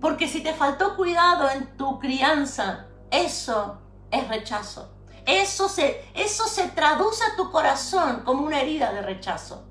Porque 0.00 0.26
si 0.26 0.42
te 0.42 0.54
faltó 0.54 0.96
cuidado 0.96 1.48
en 1.50 1.76
tu 1.76 1.98
crianza, 2.00 2.86
eso 3.10 3.78
es 4.10 4.26
rechazo. 4.28 4.99
Eso 5.30 5.68
se, 5.68 6.04
eso 6.14 6.48
se 6.48 6.68
traduce 6.70 7.22
a 7.22 7.36
tu 7.36 7.52
corazón 7.52 8.22
como 8.24 8.44
una 8.44 8.60
herida 8.60 8.92
de 8.92 9.00
rechazo. 9.00 9.64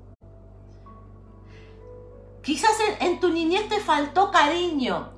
Quizás 2.42 2.70
en, 3.00 3.20
tu 3.20 3.28
niñez 3.28 3.68
te 3.68 3.78
faltó 3.80 4.30
cariño. 4.30 5.12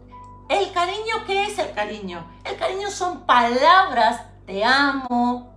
¿El 0.48 0.72
cariño 0.72 1.24
qué 1.28 1.44
es 1.46 1.60
el 1.60 1.72
cariño? 1.72 2.26
El 2.44 2.56
cariño 2.56 2.90
son 2.90 3.24
palabras, 3.24 4.22
te 4.44 4.64
amo, 4.64 5.54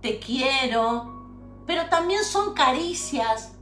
te 0.00 0.18
quiero, 0.18 1.62
pero 1.64 1.88
también 1.88 2.24
son 2.24 2.54
caricias, 2.54 3.52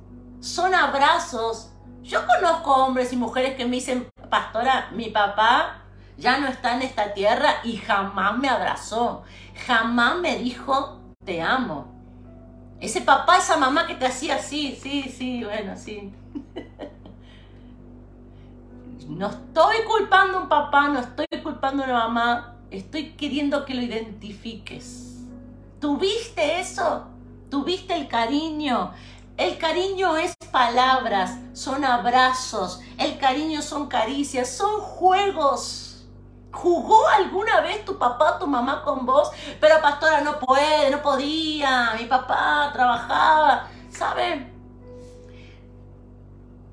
son 0.41 0.75
abrazos. 0.75 1.71
Yo 2.01 2.27
conozco 2.27 2.73
hombres 2.87 3.13
y 3.13 3.17
mujeres 3.17 3.57
que 3.57 3.67
me 3.67 3.77
dicen, 3.77 4.09
pastora, 4.31 4.89
mi 4.93 5.11
papá 5.11 5.83
ya 6.17 6.39
no 6.39 6.49
está 6.49 6.75
en 6.75 6.83
esta 6.83 7.13
tierra 7.15 7.61
y 7.63 7.77
jamás 7.77 8.39
me 8.39 8.49
abrazó, 8.49 9.25
jamás 9.67 10.19
me 10.21 10.39
dijo, 10.39 11.01
te 11.25 11.41
amo. 11.43 11.87
Ese 12.81 13.01
papá, 13.03 13.39
esa 13.39 13.57
mamá 13.57 13.87
que 13.87 13.95
te 13.95 14.07
hacía 14.07 14.37
así, 14.37 14.79
sí, 14.81 15.03
sí, 15.03 15.45
bueno, 15.45 15.77
sí. 15.77 16.13
No 19.09 19.29
estoy 19.29 19.79
culpando 19.89 20.39
a 20.39 20.43
un 20.43 20.49
papá, 20.49 20.87
no 20.87 21.01
estoy 21.01 21.27
culpando 21.43 21.83
a 21.83 21.87
una 21.87 21.95
mamá, 22.07 22.57
estoy 22.71 23.15
queriendo 23.15 23.65
que 23.65 23.75
lo 23.75 23.83
identifiques. 23.83 25.19
¿Tuviste 25.81 26.61
eso? 26.61 27.07
¿Tuviste 27.51 27.97
el 27.97 28.07
cariño? 28.07 28.93
El 29.37 29.59
cariño 29.59 30.17
es 30.17 30.33
palabras, 30.53 31.39
son 31.55 31.85
abrazos, 31.85 32.81
el 32.99 33.19
cariño 33.19 33.63
son 33.63 33.89
caricias, 33.89 34.49
son 34.49 34.81
juegos. 34.81 35.90
¿Jugó 36.53 37.07
alguna 37.09 37.61
vez 37.61 37.85
tu 37.85 37.97
papá 37.97 38.37
o 38.37 38.39
tu 38.39 38.47
mamá 38.47 38.83
con 38.83 39.07
vos? 39.07 39.31
Pero 39.61 39.81
pastora, 39.81 40.21
no 40.21 40.39
puede, 40.39 40.91
no 40.91 41.01
podía, 41.01 41.95
mi 41.99 42.07
papá 42.07 42.71
trabajaba. 42.73 43.69
¿Saben? 43.91 44.53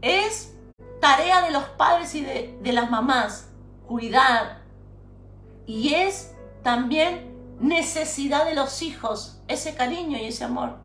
Es 0.02 0.56
tarea 1.00 1.42
de 1.42 1.52
los 1.52 1.63
padres 1.63 2.13
y 2.16 2.22
de, 2.22 2.58
de 2.62 2.74
las 2.74 2.90
mamás, 2.90 3.50
cuidar. 3.88 4.62
Y 5.66 5.94
es 5.94 6.36
también 6.63 7.36
necesidad 7.60 8.46
de 8.46 8.56
los 8.56 8.82
hijos, 8.82 9.40
ese 9.48 9.76
cariño 9.76 10.18
y 10.18 10.26
ese 10.26 10.44
amor. 10.44 10.80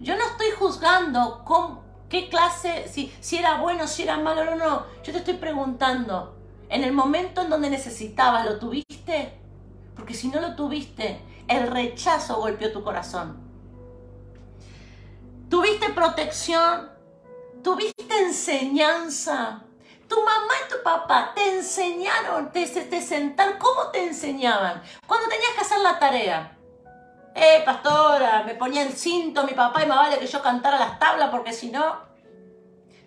Yo 0.00 0.16
no 0.16 0.24
estoy 0.24 0.50
juzgando 0.58 1.44
con 1.44 1.80
qué 2.08 2.28
clase, 2.28 2.88
si, 2.88 3.14
si 3.20 3.38
era 3.38 3.60
bueno, 3.60 3.86
si 3.86 4.02
era 4.02 4.18
malo, 4.18 4.44
no, 4.44 4.56
no. 4.56 4.82
Yo 5.02 5.12
te 5.12 5.18
estoy 5.18 5.34
preguntando, 5.34 6.36
en 6.68 6.84
el 6.84 6.92
momento 6.92 7.42
en 7.42 7.50
donde 7.50 7.70
necesitabas, 7.70 8.44
¿lo 8.46 8.58
tuviste? 8.58 9.38
Porque 9.94 10.14
si 10.14 10.28
no 10.28 10.40
lo 10.40 10.56
tuviste, 10.56 11.20
el 11.48 11.68
rechazo 11.68 12.36
golpeó 12.36 12.72
tu 12.72 12.82
corazón. 12.82 13.38
¿Tuviste 15.48 15.90
protección? 15.90 16.90
¿Tuviste 17.62 18.18
enseñanza? 18.18 19.62
Tu 20.08 20.16
mamá 20.16 20.54
y 20.66 20.72
tu 20.72 20.82
papá 20.82 21.32
te 21.34 21.56
enseñaron, 21.56 22.52
te, 22.52 22.66
te 22.66 23.00
sentar, 23.00 23.58
¿cómo 23.58 23.90
te 23.90 24.04
enseñaban? 24.04 24.82
Cuando 25.06 25.28
tenías 25.28 25.52
que 25.54 25.60
hacer 25.60 25.80
la 25.80 25.98
tarea. 25.98 26.58
Eh, 27.34 27.62
pastora, 27.64 28.44
me 28.44 28.54
ponía 28.54 28.82
el 28.82 28.92
cinto 28.92 29.44
mi 29.44 29.54
papá 29.54 29.82
y 29.82 29.86
me 29.86 29.94
vale 29.94 30.18
que 30.18 30.26
yo 30.26 30.40
cantara 30.42 30.78
las 30.78 30.98
tablas 30.98 31.30
porque 31.30 31.52
si 31.52 31.70
no... 31.70 32.03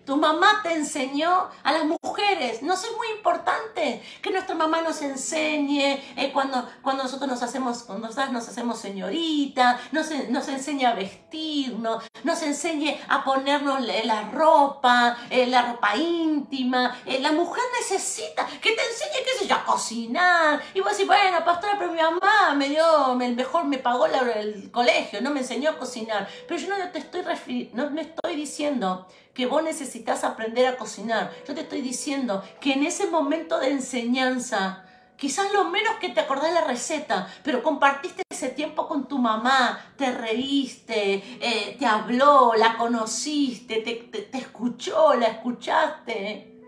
Tu 0.08 0.16
mamá 0.16 0.60
te 0.62 0.72
enseñó 0.72 1.50
a 1.62 1.70
las 1.70 1.84
mujeres. 1.84 2.62
No 2.62 2.72
es 2.72 2.86
muy 2.96 3.08
importante 3.18 4.02
que 4.22 4.30
nuestra 4.30 4.54
mamá 4.54 4.80
nos 4.80 5.02
enseñe 5.02 6.00
eh, 6.16 6.30
cuando, 6.32 6.66
cuando 6.80 7.02
nosotros 7.02 7.28
nos 7.28 7.42
hacemos, 7.42 7.82
cuando 7.82 8.08
nos 8.08 8.48
hacemos 8.48 8.78
señorita, 8.78 9.78
nos, 9.92 10.10
enseña 10.48 10.92
a 10.92 10.94
vestirnos, 10.94 12.04
nos 12.24 12.42
enseñe 12.42 12.98
a 13.06 13.22
ponernos 13.22 13.82
la 13.82 14.30
ropa, 14.30 15.14
eh, 15.28 15.46
la 15.46 15.72
ropa 15.72 15.94
íntima. 15.94 16.96
Eh, 17.04 17.20
la 17.20 17.32
mujer 17.32 17.64
necesita 17.78 18.46
que 18.46 18.72
te 18.72 18.80
enseñe, 18.80 19.24
qué 19.26 19.40
sé 19.40 19.46
yo, 19.46 19.56
a 19.56 19.64
cocinar. 19.66 20.62
Y 20.72 20.80
vos 20.80 20.92
decís, 20.92 21.06
bueno, 21.06 21.44
pastora, 21.44 21.74
pero 21.78 21.92
mi 21.92 22.00
mamá 22.00 22.54
me 22.56 22.70
dio, 22.70 23.14
me, 23.14 23.28
mejor 23.32 23.64
me 23.64 23.76
pagó 23.76 24.06
el 24.06 24.70
colegio, 24.70 25.20
no 25.20 25.28
me 25.28 25.40
enseñó 25.40 25.68
a 25.68 25.76
cocinar. 25.76 26.26
Pero 26.46 26.58
yo 26.58 26.68
no 26.78 26.88
te 26.92 26.98
estoy 26.98 27.70
no 27.74 27.90
me 27.90 28.00
estoy 28.00 28.36
diciendo 28.36 29.06
que 29.38 29.46
vos 29.46 29.62
necesitas 29.62 30.24
aprender 30.24 30.66
a 30.66 30.76
cocinar. 30.76 31.30
Yo 31.46 31.54
te 31.54 31.60
estoy 31.60 31.80
diciendo 31.80 32.42
que 32.60 32.72
en 32.72 32.84
ese 32.84 33.06
momento 33.06 33.60
de 33.60 33.70
enseñanza, 33.70 34.84
quizás 35.16 35.52
lo 35.52 35.66
menos 35.66 35.94
que 36.00 36.08
te 36.08 36.18
acordás 36.18 36.52
la 36.52 36.62
receta, 36.62 37.32
pero 37.44 37.62
compartiste 37.62 38.24
ese 38.28 38.48
tiempo 38.48 38.88
con 38.88 39.06
tu 39.06 39.16
mamá, 39.16 39.92
te 39.96 40.10
reíste, 40.10 41.22
eh, 41.40 41.76
te 41.78 41.86
habló, 41.86 42.54
la 42.56 42.76
conociste, 42.76 43.76
te, 43.76 44.36
escuchó, 44.36 45.14
la 45.14 45.26
escuchaste. 45.26 46.60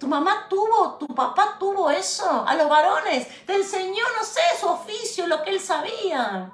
Tu 0.00 0.08
mamá 0.08 0.48
tuvo, 0.50 0.96
tu 0.98 1.06
papá 1.06 1.58
tuvo 1.60 1.92
eso, 1.92 2.44
a 2.44 2.56
los 2.56 2.68
varones, 2.68 3.28
te 3.46 3.54
enseñó, 3.54 4.02
no 4.18 4.24
sé, 4.24 4.40
su 4.58 4.66
oficio, 4.66 5.28
lo 5.28 5.44
que 5.44 5.50
él 5.50 5.60
sabía. 5.60 6.50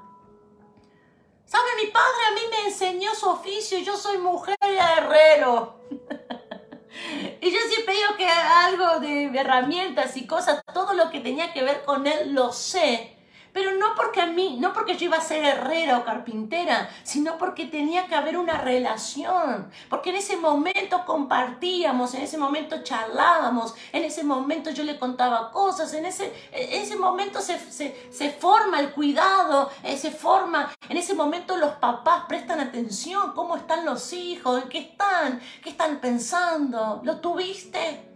¿Sabe? 1.47 1.65
Mi 1.83 1.91
padre 1.91 2.27
a 2.29 2.35
mí 2.35 2.41
me 2.51 2.69
enseñó 2.69 3.15
su 3.15 3.29
oficio, 3.29 3.79
yo 3.79 3.97
soy 3.97 4.19
mujer 4.19 4.57
y 4.63 4.77
herrero. 4.77 5.81
y 7.41 7.51
yo 7.51 7.59
siempre 7.69 7.95
digo 7.95 8.17
que 8.19 8.29
algo 8.29 9.01
de 9.01 9.27
herramientas 9.27 10.17
y 10.17 10.27
cosas, 10.27 10.61
todo 10.75 10.93
lo 10.95 11.11
que 11.11 11.21
tenía 11.21 11.53
que 11.53 11.63
ver 11.63 11.85
con 11.85 12.07
él 12.07 12.35
lo 12.35 12.53
sé 12.53 13.16
pero 13.57 13.73
no 13.73 13.95
porque 13.97 14.21
a 14.21 14.27
mí, 14.27 14.59
no 14.61 14.75
porque 14.75 14.99
yo 14.99 15.07
iba 15.07 15.17
a 15.17 15.21
ser 15.23 15.43
herrera 15.43 15.97
o 15.97 16.05
carpintera, 16.05 16.91
sino 17.05 17.39
porque 17.39 17.65
tenía 17.65 18.07
que 18.07 18.15
haber 18.15 18.37
una 18.37 18.59
relación, 18.59 19.71
porque 19.89 20.11
en 20.11 20.17
ese 20.17 20.37
momento 20.37 21.07
compartíamos, 21.07 22.13
en 22.13 22.21
ese 22.21 22.37
momento 22.37 22.83
charlábamos, 22.83 23.75
en 23.95 24.05
ese 24.05 24.25
momento 24.25 24.69
yo 24.73 24.85
le 24.85 24.99
contaba 24.99 25.51
cosas, 25.53 25.95
en 25.95 26.05
ese, 26.05 26.35
en 26.53 26.83
ese 26.83 26.97
momento 26.97 27.41
se, 27.41 27.59
se, 27.59 28.31
forma 28.31 28.79
el 28.79 28.93
cuidado, 28.93 29.71
eh, 29.83 29.97
se 29.97 30.11
forma, 30.11 30.71
en 30.91 30.99
ese 30.99 31.15
momento 31.15 31.57
los 31.57 31.77
papás 31.77 32.25
prestan 32.29 32.61
atención, 32.61 33.33
cómo 33.33 33.57
están 33.57 33.87
los 33.87 34.13
hijos, 34.13 34.65
qué 34.69 34.81
están, 34.81 35.41
qué 35.63 35.71
están 35.71 35.99
pensando, 36.03 37.01
¿lo 37.03 37.21
tuviste? 37.21 38.07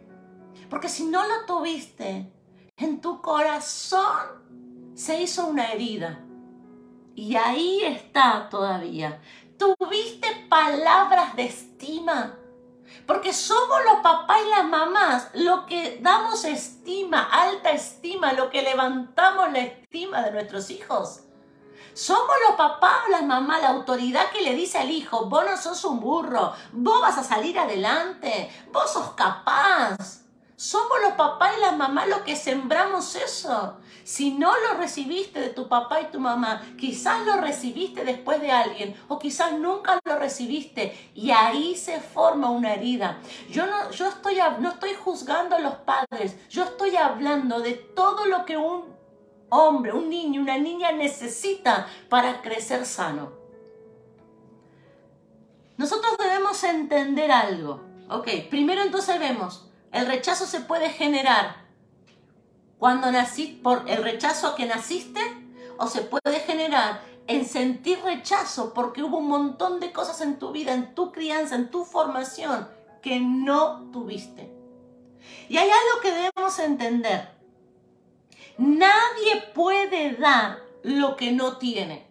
Porque 0.68 0.90
si 0.90 1.04
no 1.04 1.26
lo 1.26 1.46
tuviste, 1.46 2.30
en 2.76 3.00
tu 3.00 3.22
corazón 3.22 4.40
se 5.00 5.22
hizo 5.22 5.46
una 5.46 5.72
herida. 5.72 6.20
Y 7.14 7.34
ahí 7.34 7.82
está 7.84 8.48
todavía. 8.50 9.20
Tuviste 9.58 10.46
palabras 10.50 11.34
de 11.36 11.44
estima. 11.46 12.36
Porque 13.06 13.32
somos 13.32 13.78
los 13.86 14.00
papás 14.02 14.38
y 14.44 14.50
las 14.50 14.64
mamás 14.66 15.28
lo 15.34 15.64
que 15.64 16.00
damos 16.02 16.44
estima, 16.44 17.22
alta 17.22 17.70
estima, 17.70 18.34
lo 18.34 18.50
que 18.50 18.62
levantamos 18.62 19.50
la 19.52 19.60
estima 19.60 20.22
de 20.22 20.32
nuestros 20.32 20.70
hijos. 20.70 21.22
Somos 21.94 22.36
los 22.48 22.56
papás 22.56 22.98
o 23.06 23.10
las 23.10 23.24
mamás, 23.24 23.62
la 23.62 23.70
autoridad 23.70 24.30
que 24.32 24.42
le 24.42 24.54
dice 24.54 24.78
al 24.78 24.90
hijo, 24.90 25.26
vos 25.26 25.44
no 25.44 25.56
sos 25.56 25.82
un 25.84 26.00
burro, 26.00 26.52
vos 26.72 27.00
vas 27.00 27.16
a 27.16 27.24
salir 27.24 27.58
adelante, 27.58 28.50
vos 28.70 28.92
sos 28.92 29.12
capaz. 29.12 30.20
Somos 30.56 31.00
los 31.02 31.12
papás 31.12 31.54
y 31.56 31.60
las 31.62 31.76
mamás 31.76 32.06
los 32.06 32.20
que 32.20 32.36
sembramos 32.36 33.14
eso. 33.14 33.78
Si 34.10 34.32
no 34.32 34.52
lo 34.58 34.76
recibiste 34.76 35.38
de 35.38 35.50
tu 35.50 35.68
papá 35.68 36.00
y 36.00 36.06
tu 36.06 36.18
mamá, 36.18 36.62
quizás 36.76 37.24
lo 37.24 37.36
recibiste 37.36 38.04
después 38.04 38.40
de 38.40 38.50
alguien 38.50 38.96
o 39.06 39.20
quizás 39.20 39.52
nunca 39.52 40.00
lo 40.04 40.18
recibiste 40.18 41.12
y 41.14 41.30
ahí 41.30 41.76
se 41.76 42.00
forma 42.00 42.50
una 42.50 42.74
herida. 42.74 43.20
Yo 43.50 43.66
no, 43.68 43.92
yo 43.92 44.08
estoy, 44.08 44.38
no 44.58 44.70
estoy 44.70 44.94
juzgando 44.94 45.54
a 45.54 45.60
los 45.60 45.74
padres, 45.74 46.36
yo 46.48 46.64
estoy 46.64 46.96
hablando 46.96 47.60
de 47.60 47.74
todo 47.74 48.26
lo 48.26 48.44
que 48.44 48.56
un 48.56 48.82
hombre, 49.48 49.92
un 49.92 50.10
niño, 50.10 50.42
una 50.42 50.58
niña 50.58 50.90
necesita 50.90 51.86
para 52.08 52.42
crecer 52.42 52.86
sano. 52.86 53.30
Nosotros 55.76 56.18
debemos 56.18 56.64
entender 56.64 57.30
algo. 57.30 57.80
Ok, 58.08 58.26
primero 58.50 58.82
entonces 58.82 59.20
vemos 59.20 59.70
el 59.92 60.06
rechazo 60.06 60.46
se 60.46 60.60
puede 60.60 60.90
generar 60.90 61.59
cuando 62.80 63.12
naciste, 63.12 63.62
por 63.62 63.84
el 63.88 64.02
rechazo 64.02 64.54
que 64.54 64.64
naciste, 64.64 65.20
o 65.76 65.86
se 65.86 66.00
puede 66.00 66.40
generar 66.40 67.02
en 67.26 67.44
sentir 67.46 68.00
rechazo 68.02 68.72
porque 68.72 69.02
hubo 69.02 69.18
un 69.18 69.28
montón 69.28 69.80
de 69.80 69.92
cosas 69.92 70.22
en 70.22 70.38
tu 70.38 70.50
vida, 70.50 70.72
en 70.72 70.94
tu 70.94 71.12
crianza, 71.12 71.56
en 71.56 71.70
tu 71.70 71.84
formación 71.84 72.66
que 73.02 73.20
no 73.20 73.90
tuviste. 73.92 74.50
Y 75.50 75.58
hay 75.58 75.68
algo 75.68 76.00
que 76.02 76.10
debemos 76.10 76.58
entender. 76.58 77.28
Nadie 78.56 79.42
puede 79.54 80.14
dar 80.14 80.60
lo 80.82 81.16
que 81.16 81.32
no 81.32 81.58
tiene. 81.58 82.06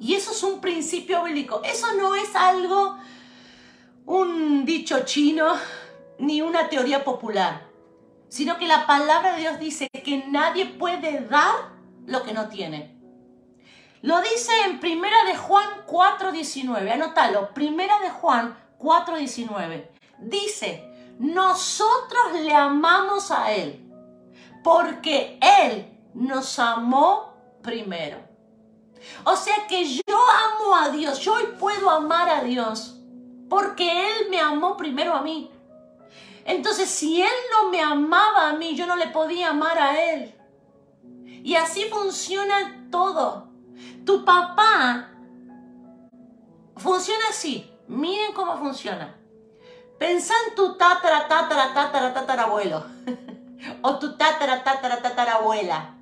Y 0.00 0.14
eso 0.14 0.32
es 0.32 0.42
un 0.42 0.60
principio 0.60 1.22
bíblico. 1.22 1.62
Eso 1.64 1.94
no 1.94 2.16
es 2.16 2.34
algo, 2.34 2.98
un 4.04 4.64
dicho 4.64 5.04
chino 5.04 5.54
ni 6.18 6.42
una 6.42 6.68
teoría 6.68 7.04
popular, 7.04 7.71
sino 8.32 8.56
que 8.56 8.66
la 8.66 8.86
palabra 8.86 9.34
de 9.34 9.40
Dios 9.40 9.58
dice 9.58 9.90
que 9.90 10.24
nadie 10.28 10.64
puede 10.64 11.20
dar 11.20 11.54
lo 12.06 12.22
que 12.22 12.32
no 12.32 12.48
tiene. 12.48 12.98
Lo 14.00 14.22
dice 14.22 14.50
en 14.64 14.80
Primera 14.80 15.22
de 15.26 15.36
Juan 15.36 15.68
4:19, 15.86 16.90
anótalo, 16.90 17.52
Primera 17.52 18.00
de 18.00 18.08
Juan 18.08 18.56
4:19. 18.78 19.90
Dice, 20.18 20.82
"Nosotros 21.18 22.32
le 22.40 22.54
amamos 22.54 23.30
a 23.30 23.52
él, 23.52 23.86
porque 24.64 25.38
él 25.42 25.94
nos 26.14 26.58
amó 26.58 27.34
primero." 27.62 28.16
O 29.24 29.36
sea 29.36 29.66
que 29.68 29.84
yo 29.84 30.16
amo 30.46 30.74
a 30.74 30.88
Dios, 30.88 31.20
yo 31.20 31.34
hoy 31.34 31.48
puedo 31.60 31.90
amar 31.90 32.30
a 32.30 32.42
Dios, 32.42 32.98
porque 33.50 34.06
él 34.08 34.30
me 34.30 34.40
amó 34.40 34.78
primero 34.78 35.12
a 35.12 35.20
mí. 35.20 35.51
Entonces, 36.44 36.88
si 36.88 37.22
Él 37.22 37.30
no 37.52 37.70
me 37.70 37.80
amaba 37.80 38.50
a 38.50 38.52
mí, 38.54 38.74
yo 38.74 38.86
no 38.86 38.96
le 38.96 39.08
podía 39.08 39.50
amar 39.50 39.78
a 39.78 40.12
Él. 40.12 40.34
Y 41.44 41.54
así 41.54 41.84
funciona 41.84 42.88
todo. 42.90 43.48
Tu 44.04 44.24
papá 44.24 45.10
funciona 46.76 47.24
así. 47.30 47.70
Miren 47.86 48.32
cómo 48.32 48.56
funciona. 48.58 49.16
Pensá 49.98 50.34
en 50.48 50.54
tu 50.56 50.76
tatara, 50.76 51.28
tatara, 51.28 51.74
tatara, 51.74 52.12
tatarabuelo. 52.12 52.84
o 53.82 53.98
tu 53.98 54.16
tatara, 54.16 54.64
tatara, 54.64 55.00
tatarabuela. 55.00 55.94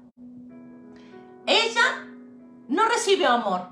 Ella 1.47 2.07
no 2.69 2.85
recibió 2.87 3.31
amor. 3.31 3.69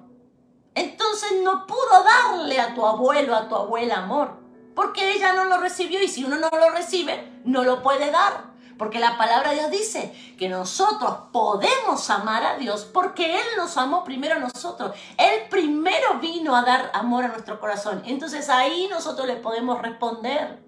Entonces 0.74 1.32
no 1.42 1.66
pudo 1.66 2.04
darle 2.04 2.60
a 2.60 2.74
tu 2.74 2.84
abuelo, 2.84 3.34
a 3.34 3.48
tu 3.48 3.54
abuela 3.56 3.98
amor 3.98 4.37
porque 4.78 5.10
ella 5.10 5.32
no 5.32 5.46
lo 5.46 5.58
recibió 5.58 6.00
y 6.00 6.06
si 6.06 6.22
uno 6.22 6.36
no 6.36 6.48
lo 6.52 6.70
recibe, 6.70 7.32
no 7.42 7.64
lo 7.64 7.82
puede 7.82 8.12
dar. 8.12 8.44
Porque 8.78 9.00
la 9.00 9.18
palabra 9.18 9.50
de 9.50 9.56
Dios 9.56 9.70
dice 9.72 10.14
que 10.38 10.48
nosotros 10.48 11.16
podemos 11.32 12.08
amar 12.10 12.44
a 12.44 12.56
Dios 12.58 12.84
porque 12.84 13.34
Él 13.34 13.44
nos 13.56 13.76
amó 13.76 14.04
primero 14.04 14.36
a 14.36 14.38
nosotros. 14.38 14.94
Él 15.16 15.48
primero 15.50 16.20
vino 16.20 16.54
a 16.54 16.62
dar 16.62 16.92
amor 16.94 17.24
a 17.24 17.28
nuestro 17.28 17.58
corazón. 17.58 18.04
Entonces 18.06 18.48
ahí 18.48 18.86
nosotros 18.88 19.26
le 19.26 19.34
podemos 19.34 19.82
responder. 19.82 20.62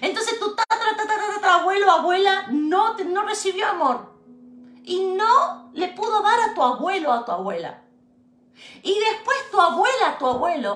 Entonces 0.00 0.40
tu 0.40 0.56
abuelo 1.46 1.88
o 1.88 1.90
abuela 1.90 2.46
no, 2.48 2.96
no 2.96 3.22
recibió 3.24 3.68
amor. 3.68 4.14
Y 4.82 5.04
no 5.04 5.70
le 5.74 5.88
pudo 5.88 6.22
dar 6.22 6.40
a 6.40 6.54
tu 6.54 6.62
abuelo 6.62 7.12
a 7.12 7.26
tu 7.26 7.32
abuela. 7.32 7.82
Y 8.82 8.98
después 8.98 9.36
tu 9.50 9.60
abuela, 9.60 10.16
tu 10.18 10.26
abuelo, 10.26 10.74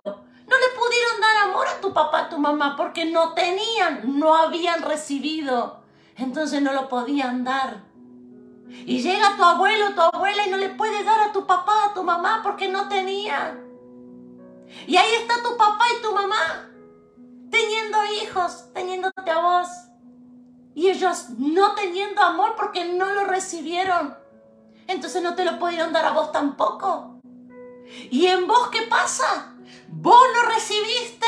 no 0.53 0.59
le 0.59 0.75
pudieron 0.79 1.21
dar 1.21 1.49
amor 1.49 1.67
a 1.67 1.81
tu 1.81 1.95
papá, 1.95 2.21
a 2.21 2.29
tu 2.29 2.39
mamá, 2.39 2.77
porque 2.77 3.07
no 3.07 3.33
tenían, 3.33 4.19
no 4.19 4.35
habían 4.35 4.83
recibido. 4.83 5.81
Entonces 6.17 6.61
no 6.61 6.75
lo 6.75 6.91
podían 6.91 7.43
dar. 7.43 7.85
Y 8.69 9.01
llega 9.01 9.37
tu 9.37 9.45
abuelo, 9.45 9.95
tu 9.95 10.03
abuela 10.03 10.47
y 10.47 10.51
no 10.51 10.59
le 10.59 10.69
puede 10.71 11.05
dar 11.05 11.21
a 11.21 11.33
tu 11.33 11.47
papá, 11.47 11.73
a 11.87 11.95
tu 11.95 12.03
mamá, 12.03 12.41
porque 12.43 12.69
no 12.69 12.89
tenía. 12.89 13.59
Y 14.87 14.97
ahí 14.97 15.15
está 15.15 15.43
tu 15.43 15.57
papá 15.57 15.85
y 15.99 16.03
tu 16.03 16.13
mamá, 16.13 16.71
teniendo 17.51 17.99
hijos, 18.23 18.67
teniéndote 18.75 19.31
a 19.31 19.41
vos. 19.41 19.69
Y 20.75 20.89
ellos 20.89 21.31
no 21.39 21.75
teniendo 21.75 22.21
amor 22.21 22.55
porque 22.57 22.85
no 22.93 23.11
lo 23.11 23.25
recibieron. 23.25 24.17
Entonces 24.87 25.23
no 25.23 25.35
te 25.35 25.45
lo 25.45 25.59
pudieron 25.59 25.93
dar 25.95 26.05
a 26.05 26.13
vos 26.13 26.31
tampoco. 26.31 27.21
¿Y 28.11 28.27
en 28.27 28.47
vos 28.47 28.69
qué 28.69 28.83
pasa? 28.83 29.52
Vos 29.95 30.27
no 30.35 30.49
recibiste. 30.49 31.27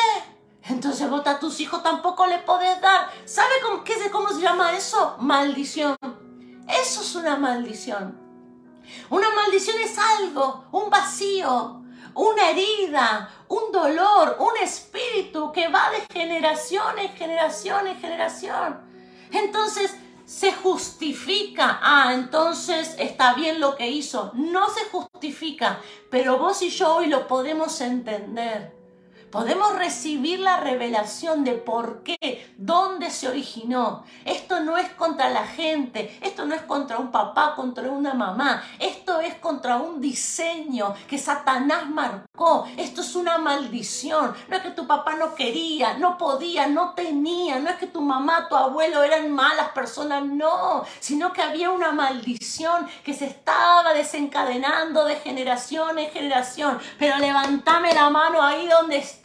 Entonces 0.65 1.09
vos 1.11 1.27
a 1.27 1.39
tus 1.39 1.61
hijos 1.61 1.83
tampoco 1.83 2.27
le 2.27 2.39
podés 2.39 2.81
dar. 2.81 3.11
¿Sabe 3.27 3.53
cómo, 3.63 3.85
qué, 3.85 3.95
cómo 4.11 4.31
se 4.31 4.41
llama 4.41 4.75
eso? 4.75 5.17
Maldición. 5.21 5.97
Eso 6.67 7.03
es 7.03 7.15
una 7.15 7.37
maldición. 7.37 8.19
Una 9.11 9.29
maldición 9.35 9.77
es 9.81 9.99
algo, 9.99 10.65
un 10.73 10.89
vacío, 10.89 11.83
una 12.15 12.51
herida, 12.51 13.31
un 13.49 13.71
dolor, 13.71 14.37
un 14.39 14.57
espíritu 14.63 15.53
que 15.53 15.69
va 15.69 15.91
de 15.91 16.07
generación 16.13 16.99
en 16.99 17.15
generación 17.15 17.87
en 17.87 17.99
generación. 17.99 18.81
Entonces, 19.31 19.95
se 20.25 20.53
justifica. 20.53 21.79
Ah, 21.83 22.13
entonces 22.15 22.95
está 22.99 23.35
bien 23.35 23.61
lo 23.61 23.77
que 23.77 23.89
hizo. 23.91 24.33
No 24.35 24.69
se 24.69 24.85
justifica, 24.91 25.81
pero 26.11 26.39
vos 26.39 26.63
y 26.63 26.71
yo 26.71 26.97
hoy 26.97 27.07
lo 27.07 27.27
podemos 27.27 27.81
entender. 27.81 28.84
Podemos 29.35 29.75
recibir 29.77 30.39
la 30.39 30.59
revelación 30.59 31.43
de 31.43 31.55
por 31.55 32.05
qué, 32.05 32.55
dónde 32.57 33.11
se 33.11 33.27
originó. 33.27 34.05
Esto 34.25 34.61
no 34.61 34.77
es 34.79 34.89
contra 34.91 35.29
la 35.29 35.45
gente, 35.45 36.17
esto 36.23 36.47
no 36.47 36.55
es 36.55 36.63
contra 36.63 36.99
un 36.99 37.11
papá, 37.11 37.57
contra 37.57 37.91
una 37.91 38.15
mamá, 38.15 38.63
esto 38.79 39.19
es 39.19 39.35
contra 39.35 39.79
un 39.79 40.01
diseño 40.01 40.95
que 41.09 41.19
Satanás 41.19 41.91
marcó. 41.91 42.65
Esto 42.77 43.01
es 43.01 43.17
una 43.17 43.39
maldición. 43.39 44.37
No 44.47 44.57
es 44.57 44.63
que 44.63 44.71
tu 44.71 44.87
papá 44.87 45.17
no 45.17 45.35
quería, 45.35 45.95
no 45.95 46.17
podía, 46.17 46.69
no 46.69 46.95
tenía, 46.95 47.59
no 47.59 47.71
es 47.71 47.77
que 47.77 47.89
tu 47.89 48.03
mamá, 48.03 48.47
tu 48.49 48.55
abuelo 48.55 49.03
eran 49.03 49.33
malas 49.33 49.71
personas, 49.71 50.25
no, 50.25 50.85
sino 51.01 51.33
que 51.33 51.43
había 51.43 51.73
una 51.73 51.91
maldición 51.91 52.87
que 53.03 53.15
se 53.15 53.27
estaba 53.27 53.95
desencadenando 53.95 55.05
de 55.05 55.17
generación 55.17 55.99
en 55.99 56.13
generación. 56.13 56.79
Pero 57.01 57.19
levantame 57.19 57.93
la 57.93 58.11
mano 58.11 58.41
ahí 58.41 58.69
donde 58.69 58.99
está 58.99 59.24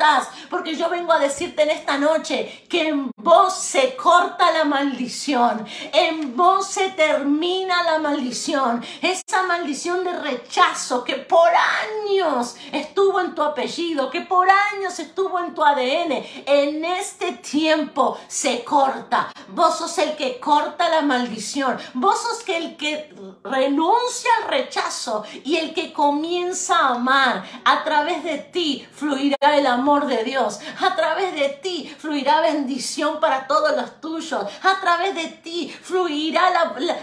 porque 0.50 0.76
yo 0.76 0.90
vengo 0.90 1.12
a 1.12 1.20
decirte 1.20 1.64
en 1.64 1.72
esta 1.72 1.98
noche 1.98 2.66
que 2.70 2.88
en 2.88 3.12
vos 3.18 3.54
se 3.54 3.96
corta 3.98 4.52
la 4.52 4.64
maldición, 4.64 5.66
en 5.92 6.38
vos 6.38 6.68
se 6.68 6.92
termina 6.92 7.84
la 7.84 8.00
maldición, 8.00 8.84
esa 9.02 9.44
maldición 9.44 10.06
de 10.06 10.18
rechazo 10.20 11.04
que 11.04 11.16
por 11.16 11.50
años 11.50 12.56
estuvo 12.72 13.20
en 13.20 13.36
tu 13.36 13.44
apellido, 13.44 14.10
que 14.10 14.22
por 14.22 14.48
años 14.50 15.00
estuvo 15.00 15.38
en 15.40 15.54
tu 15.54 15.64
ADN, 15.64 16.24
en 16.46 16.86
este 16.86 17.34
tiempo 17.34 18.18
se 18.28 18.64
corta. 18.64 19.34
Vos 19.50 19.80
sos 19.80 19.98
el 19.98 20.16
que 20.16 20.40
corta 20.40 20.88
la 20.88 21.02
maldición, 21.02 21.78
vos 21.94 22.22
sos 22.22 22.48
el 22.48 22.78
que 22.78 23.14
renuncia 23.44 24.32
al 24.42 24.50
rechazo 24.50 25.26
y 25.44 25.58
el 25.58 25.74
que 25.74 25.92
comienza 25.92 26.78
a 26.78 26.96
amar. 26.96 27.44
A 27.66 27.84
través 27.84 28.24
de 28.24 28.38
ti 28.38 28.88
fluirá 28.94 29.58
el 29.58 29.68
amor 29.68 29.89
de 29.98 30.24
Dios. 30.24 30.60
A 30.82 30.96
través 30.96 31.34
de 31.34 31.50
ti 31.50 31.94
fluirá 31.98 32.42
bendición 32.42 33.20
para 33.20 33.48
todos 33.48 33.76
los 33.76 34.00
tuyos. 34.00 34.46
A 34.62 34.80
través 34.80 35.16
de 35.16 35.28
ti 35.28 35.70
fluirá 35.70 36.44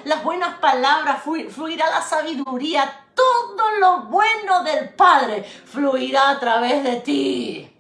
las 0.05 0.23
buenas 0.23 0.59
palabras, 0.59 1.23
fluirá 1.23 1.91
la 1.91 2.01
sabiduría. 2.01 3.07
Todo 3.15 3.71
lo 3.81 4.03
bueno 4.03 4.63
del 4.63 4.91
Padre 4.91 5.43
fluirá 5.43 6.31
a 6.31 6.39
través 6.39 6.85
de 6.85 6.97
ti. 7.01 7.73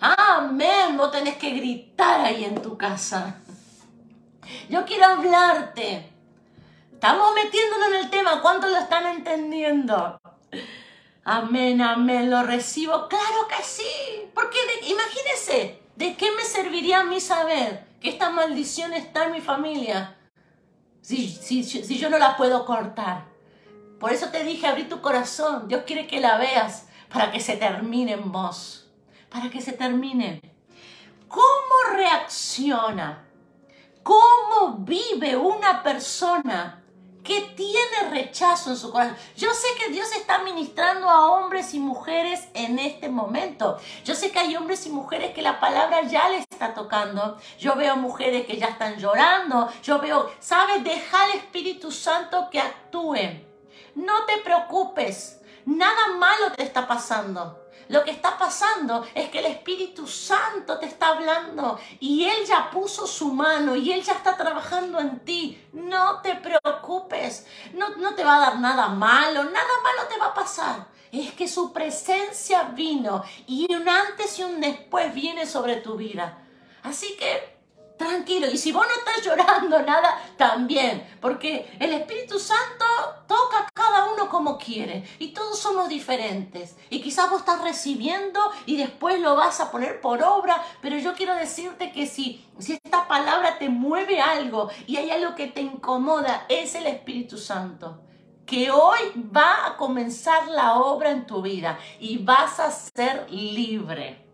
Amén. 0.00 0.96
Vos 0.96 1.10
tenés 1.10 1.36
que 1.36 1.50
gritar 1.50 2.20
ahí 2.22 2.44
en 2.44 2.62
tu 2.62 2.78
casa. 2.78 3.36
Yo 4.70 4.84
quiero 4.86 5.04
hablarte. 5.06 6.12
Estamos 6.92 7.34
metiéndonos 7.34 7.88
en 7.88 7.94
el 7.96 8.10
tema. 8.10 8.40
¿Cuántos 8.40 8.70
lo 8.70 8.78
están 8.78 9.06
entendiendo? 9.06 10.18
Amén, 11.28 11.82
amén, 11.82 12.30
lo 12.30 12.44
recibo. 12.44 13.08
Claro 13.08 13.48
que 13.48 13.60
sí. 13.64 14.30
Porque 14.32 14.58
imagínese, 14.86 15.82
¿de 15.96 16.16
qué 16.16 16.30
me 16.30 16.44
serviría 16.44 17.00
a 17.00 17.04
mí 17.04 17.20
saber 17.20 17.84
que 18.00 18.10
esta 18.10 18.30
maldición 18.30 18.92
está 18.92 19.24
en 19.24 19.32
mi 19.32 19.40
familia 19.40 20.16
si, 21.00 21.26
si, 21.28 21.98
yo 21.98 22.10
no 22.10 22.18
la 22.18 22.36
puedo 22.36 22.64
cortar? 22.64 23.24
Por 23.98 24.12
eso 24.12 24.28
te 24.28 24.44
dije, 24.44 24.68
abrí 24.68 24.84
tu 24.84 25.00
corazón. 25.00 25.66
Dios 25.66 25.82
quiere 25.84 26.06
que 26.06 26.20
la 26.20 26.38
veas 26.38 26.86
para 27.12 27.32
que 27.32 27.40
se 27.40 27.56
termine 27.56 28.12
en 28.12 28.30
vos. 28.30 28.88
Para 29.28 29.50
que 29.50 29.60
se 29.60 29.72
termine. 29.72 30.40
¿Cómo 31.26 31.96
reacciona? 31.96 33.26
¿Cómo 34.04 34.76
vive 34.78 35.36
una 35.36 35.82
persona 35.82 36.84
que 37.26 37.40
tiene 37.56 38.10
rechazo 38.10 38.70
en 38.70 38.76
su 38.76 38.92
corazón. 38.92 39.16
Yo 39.36 39.52
sé 39.52 39.66
que 39.78 39.90
Dios 39.90 40.08
está 40.12 40.38
ministrando 40.38 41.10
a 41.10 41.32
hombres 41.32 41.74
y 41.74 41.80
mujeres 41.80 42.48
en 42.54 42.78
este 42.78 43.08
momento. 43.08 43.78
Yo 44.04 44.14
sé 44.14 44.30
que 44.30 44.38
hay 44.38 44.54
hombres 44.54 44.86
y 44.86 44.90
mujeres 44.90 45.34
que 45.34 45.42
la 45.42 45.58
palabra 45.58 46.02
ya 46.02 46.28
les 46.28 46.44
está 46.48 46.72
tocando. 46.72 47.36
Yo 47.58 47.74
veo 47.74 47.96
mujeres 47.96 48.46
que 48.46 48.56
ya 48.56 48.66
están 48.66 48.98
llorando. 48.98 49.68
Yo 49.82 49.98
veo, 49.98 50.30
¿sabes? 50.38 50.84
Deja 50.84 51.24
al 51.24 51.32
Espíritu 51.32 51.90
Santo 51.90 52.48
que 52.50 52.60
actúe. 52.60 53.42
No 53.96 54.24
te 54.26 54.38
preocupes. 54.38 55.40
Nada 55.64 56.14
malo 56.18 56.52
te 56.52 56.62
está 56.62 56.86
pasando. 56.86 57.65
Lo 57.88 58.04
que 58.04 58.10
está 58.10 58.36
pasando 58.36 59.06
es 59.14 59.30
que 59.30 59.38
el 59.38 59.46
Espíritu 59.46 60.06
Santo 60.06 60.78
te 60.78 60.86
está 60.86 61.08
hablando 61.08 61.78
y 62.00 62.24
Él 62.24 62.44
ya 62.46 62.70
puso 62.70 63.06
su 63.06 63.32
mano 63.32 63.76
y 63.76 63.92
Él 63.92 64.02
ya 64.02 64.14
está 64.14 64.36
trabajando 64.36 64.98
en 64.98 65.20
ti. 65.20 65.60
No 65.72 66.20
te 66.20 66.34
preocupes, 66.34 67.46
no, 67.74 67.90
no 67.96 68.14
te 68.14 68.24
va 68.24 68.36
a 68.36 68.40
dar 68.40 68.58
nada 68.58 68.88
malo, 68.88 69.44
nada 69.44 69.80
malo 69.82 70.08
te 70.08 70.18
va 70.18 70.26
a 70.26 70.34
pasar. 70.34 70.86
Es 71.12 71.32
que 71.32 71.46
su 71.48 71.72
presencia 71.72 72.64
vino 72.64 73.22
y 73.46 73.72
un 73.72 73.88
antes 73.88 74.38
y 74.38 74.42
un 74.42 74.60
después 74.60 75.14
viene 75.14 75.46
sobre 75.46 75.76
tu 75.76 75.96
vida. 75.96 76.38
Así 76.82 77.16
que 77.16 77.55
tranquilo. 77.96 78.46
Y 78.46 78.58
si 78.58 78.72
vos 78.72 78.86
no 78.86 78.92
estás 78.94 79.24
llorando 79.24 79.82
nada, 79.82 80.20
también. 80.36 81.06
Porque 81.20 81.76
el 81.78 81.92
Espíritu 81.92 82.38
Santo 82.38 82.84
toca 83.26 83.58
a 83.58 83.68
cada 83.72 84.12
uno 84.12 84.28
como 84.28 84.58
quiere. 84.58 85.04
Y 85.18 85.28
todos 85.28 85.58
somos 85.58 85.88
diferentes. 85.88 86.76
Y 86.90 87.00
quizás 87.00 87.30
vos 87.30 87.40
estás 87.40 87.62
recibiendo 87.62 88.40
y 88.66 88.76
después 88.76 89.20
lo 89.20 89.36
vas 89.36 89.60
a 89.60 89.70
poner 89.70 90.00
por 90.00 90.22
obra. 90.22 90.62
Pero 90.80 90.98
yo 90.98 91.14
quiero 91.14 91.34
decirte 91.34 91.92
que 91.92 92.06
si, 92.06 92.46
si 92.58 92.74
esta 92.74 93.08
palabra 93.08 93.58
te 93.58 93.68
mueve 93.68 94.20
algo 94.20 94.70
y 94.86 94.96
hay 94.96 95.10
algo 95.10 95.34
que 95.34 95.48
te 95.48 95.60
incomoda, 95.60 96.46
es 96.48 96.74
el 96.74 96.86
Espíritu 96.86 97.38
Santo 97.38 98.02
que 98.46 98.70
hoy 98.70 99.00
va 99.36 99.66
a 99.66 99.76
comenzar 99.76 100.46
la 100.46 100.76
obra 100.76 101.10
en 101.10 101.26
tu 101.26 101.42
vida 101.42 101.80
y 101.98 102.18
vas 102.18 102.60
a 102.60 102.70
ser 102.70 103.28
libre. 103.28 104.24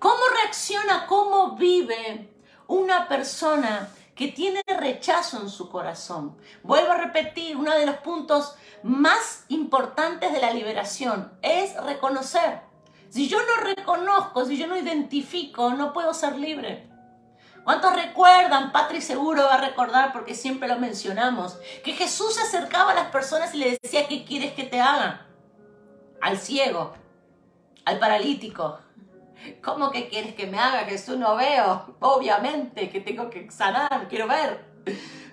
¿Cómo 0.00 0.20
reacciona, 0.42 1.06
cómo 1.06 1.52
vive 1.52 2.33
una 2.74 3.06
persona 3.08 3.88
que 4.16 4.28
tiene 4.28 4.62
rechazo 4.66 5.40
en 5.40 5.48
su 5.48 5.68
corazón. 5.68 6.36
Vuelvo 6.62 6.92
a 6.92 6.98
repetir, 6.98 7.56
uno 7.56 7.72
de 7.72 7.86
los 7.86 7.96
puntos 7.96 8.54
más 8.82 9.44
importantes 9.48 10.32
de 10.32 10.40
la 10.40 10.52
liberación 10.52 11.32
es 11.42 11.76
reconocer. 11.82 12.60
Si 13.10 13.28
yo 13.28 13.38
no 13.38 13.64
reconozco, 13.64 14.44
si 14.44 14.56
yo 14.56 14.66
no 14.66 14.76
identifico, 14.76 15.70
no 15.70 15.92
puedo 15.92 16.12
ser 16.14 16.36
libre. 16.36 16.88
¿Cuántos 17.62 17.94
recuerdan? 17.94 18.72
Patri 18.72 19.00
seguro 19.00 19.44
va 19.44 19.54
a 19.54 19.68
recordar 19.68 20.12
porque 20.12 20.34
siempre 20.34 20.68
lo 20.68 20.78
mencionamos. 20.78 21.56
Que 21.84 21.92
Jesús 21.92 22.34
se 22.34 22.42
acercaba 22.42 22.90
a 22.90 22.94
las 22.94 23.06
personas 23.10 23.54
y 23.54 23.58
le 23.58 23.78
decía, 23.80 24.08
¿qué 24.08 24.24
quieres 24.24 24.52
que 24.52 24.64
te 24.64 24.80
haga? 24.80 25.26
Al 26.20 26.38
ciego, 26.38 26.92
al 27.84 27.98
paralítico, 27.98 28.80
¿Cómo 29.62 29.90
que 29.90 30.08
quieres 30.08 30.34
que 30.34 30.46
me 30.46 30.58
haga 30.58 30.84
Jesús? 30.84 31.16
No 31.16 31.36
veo. 31.36 31.96
Obviamente 32.00 32.90
que 32.90 33.00
tengo 33.00 33.30
que 33.30 33.50
sanar, 33.50 34.08
quiero 34.08 34.28
ver. 34.28 34.64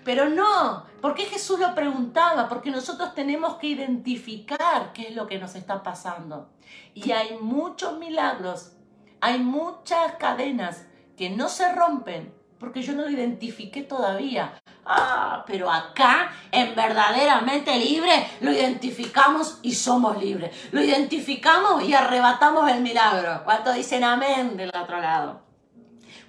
Pero 0.03 0.29
no, 0.29 0.85
porque 1.01 1.25
Jesús 1.25 1.59
lo 1.59 1.75
preguntaba, 1.75 2.49
porque 2.49 2.71
nosotros 2.71 3.13
tenemos 3.13 3.55
que 3.57 3.67
identificar 3.67 4.93
qué 4.93 5.09
es 5.09 5.15
lo 5.15 5.27
que 5.27 5.37
nos 5.37 5.55
está 5.55 5.83
pasando. 5.83 6.49
Y 6.93 7.11
hay 7.11 7.37
muchos 7.39 7.99
milagros, 7.99 8.73
hay 9.19 9.39
muchas 9.39 10.15
cadenas 10.15 10.87
que 11.15 11.29
no 11.29 11.49
se 11.49 11.71
rompen 11.73 12.33
porque 12.61 12.83
yo 12.83 12.93
no 12.93 13.01
lo 13.01 13.09
identifiqué 13.09 13.81
todavía. 13.81 14.61
Ah, 14.85 15.43
pero 15.47 15.69
acá, 15.71 16.31
en 16.51 16.75
verdaderamente 16.75 17.75
libre, 17.75 18.29
lo 18.39 18.51
identificamos 18.51 19.57
y 19.63 19.73
somos 19.73 20.21
libres. 20.21 20.55
Lo 20.71 20.79
identificamos 20.79 21.83
y 21.83 21.95
arrebatamos 21.95 22.69
el 22.69 22.81
milagro. 22.81 23.41
¿Cuánto 23.43 23.73
dicen 23.73 24.03
amén 24.03 24.57
del 24.57 24.69
otro 24.69 25.01
lado? 25.01 25.41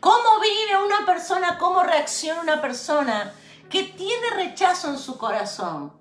¿Cómo 0.01 0.41
vive 0.41 0.83
una 0.83 1.05
persona? 1.05 1.59
¿Cómo 1.59 1.83
reacciona 1.83 2.41
una 2.41 2.62
persona 2.62 3.35
que 3.68 3.83
tiene 3.83 4.30
rechazo 4.35 4.89
en 4.89 4.99
su 4.99 5.18
corazón? 5.18 5.93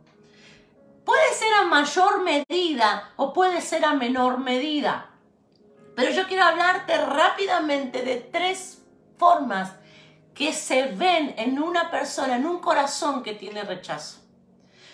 Puede 1.03 1.33
ser 1.33 1.53
a 1.55 1.63
mayor 1.63 2.23
medida 2.23 3.11
o 3.17 3.33
puede 3.33 3.59
ser 3.59 3.83
a 3.83 3.95
menor 3.95 4.37
medida. 4.37 5.09
Pero 5.93 6.11
yo 6.11 6.25
quiero 6.29 6.45
hablarte 6.45 6.97
rápidamente 6.97 8.01
de 8.03 8.15
tres 8.15 8.81
formas 9.17 9.80
que 10.33 10.53
se 10.53 10.87
ven 10.87 11.33
en 11.37 11.61
una 11.61 11.91
persona, 11.91 12.35
en 12.35 12.45
un 12.45 12.59
corazón 12.59 13.23
que 13.23 13.33
tiene 13.33 13.63
rechazo. 13.63 14.19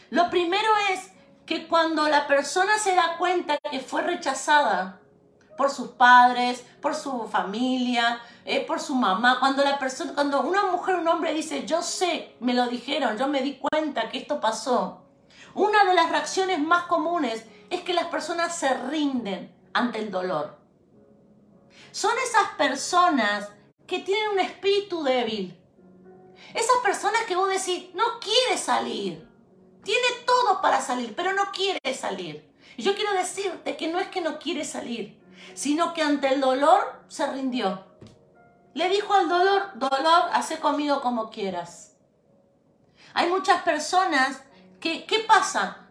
Lo 0.10 0.30
primero 0.30 0.70
es 0.92 1.12
que 1.46 1.68
cuando 1.68 2.08
la 2.10 2.28
persona 2.28 2.78
se 2.78 2.96
da 2.96 3.18
cuenta 3.18 3.58
que 3.58 3.80
fue 3.80 4.02
rechazada 4.02 5.00
por 5.58 5.72
sus 5.72 5.90
padres, 5.90 6.64
por 6.82 6.94
su 6.96 7.28
familia, 7.28 8.20
eh, 8.46 8.66
por 8.66 8.80
su 8.80 8.96
mamá, 8.96 9.40
cuando 9.40 9.64
la 9.64 9.80
persona, 9.80 10.14
cuando 10.14 10.42
una 10.42 10.68
mujer 10.68 10.96
un 10.96 11.08
hombre 11.08 11.34
dice, 11.34 11.66
yo 11.66 11.82
sé, 11.82 12.36
me 12.40 12.54
lo 12.54 12.68
dijeron, 12.68 13.18
yo 13.18 13.28
me 13.28 13.42
di 13.42 13.58
cuenta 13.58 14.10
que 14.10 14.20
esto 14.20 14.40
pasó, 14.40 15.04
una 15.54 15.84
de 15.86 15.96
las 15.96 16.10
reacciones 16.10 16.60
más 16.60 16.84
comunes 16.84 17.46
es 17.70 17.82
que 17.82 17.94
las 17.94 18.06
personas 18.06 18.56
se 18.56 18.74
rinden 18.74 19.54
ante 19.74 20.00
el 20.00 20.12
dolor. 20.12 20.58
Son 21.92 22.12
esas 22.24 22.50
personas 22.58 23.50
que 23.88 24.00
tienen 24.00 24.30
un 24.30 24.40
espíritu 24.40 25.04
débil. 25.04 25.58
Esas 26.54 26.78
personas 26.84 27.24
que 27.24 27.36
vos 27.36 27.50
decís, 27.50 27.90
no 27.94 28.20
quiere 28.20 28.58
salir. 28.58 29.28
Tiene 29.84 30.08
todo 30.26 30.62
para 30.62 30.82
salir, 30.82 31.16
pero 31.16 31.34
no 31.34 31.52
quiere 31.52 31.94
salir. 31.94 32.54
Y 32.76 32.84
yo 32.84 32.94
quiero 32.96 33.14
decirte 33.14 33.78
que 33.78 33.88
no 33.88 34.00
es 34.00 34.08
que 34.10 34.22
no 34.22 34.38
quiere 34.38 34.66
salir, 34.66 35.20
sino 35.56 35.94
que 35.94 36.02
ante 36.02 36.28
el 36.28 36.42
dolor 36.42 37.02
se 37.08 37.26
rindió. 37.32 37.86
Le 38.74 38.90
dijo 38.90 39.14
al 39.14 39.30
dolor, 39.30 39.72
dolor, 39.76 40.30
hace 40.34 40.60
conmigo 40.60 41.02
como 41.02 41.32
quieras. 41.32 41.96
Hay 43.14 43.30
muchas 43.30 43.64
personas 43.64 44.44
que, 44.80 45.06
¿qué 45.06 45.20
pasa? 45.20 45.88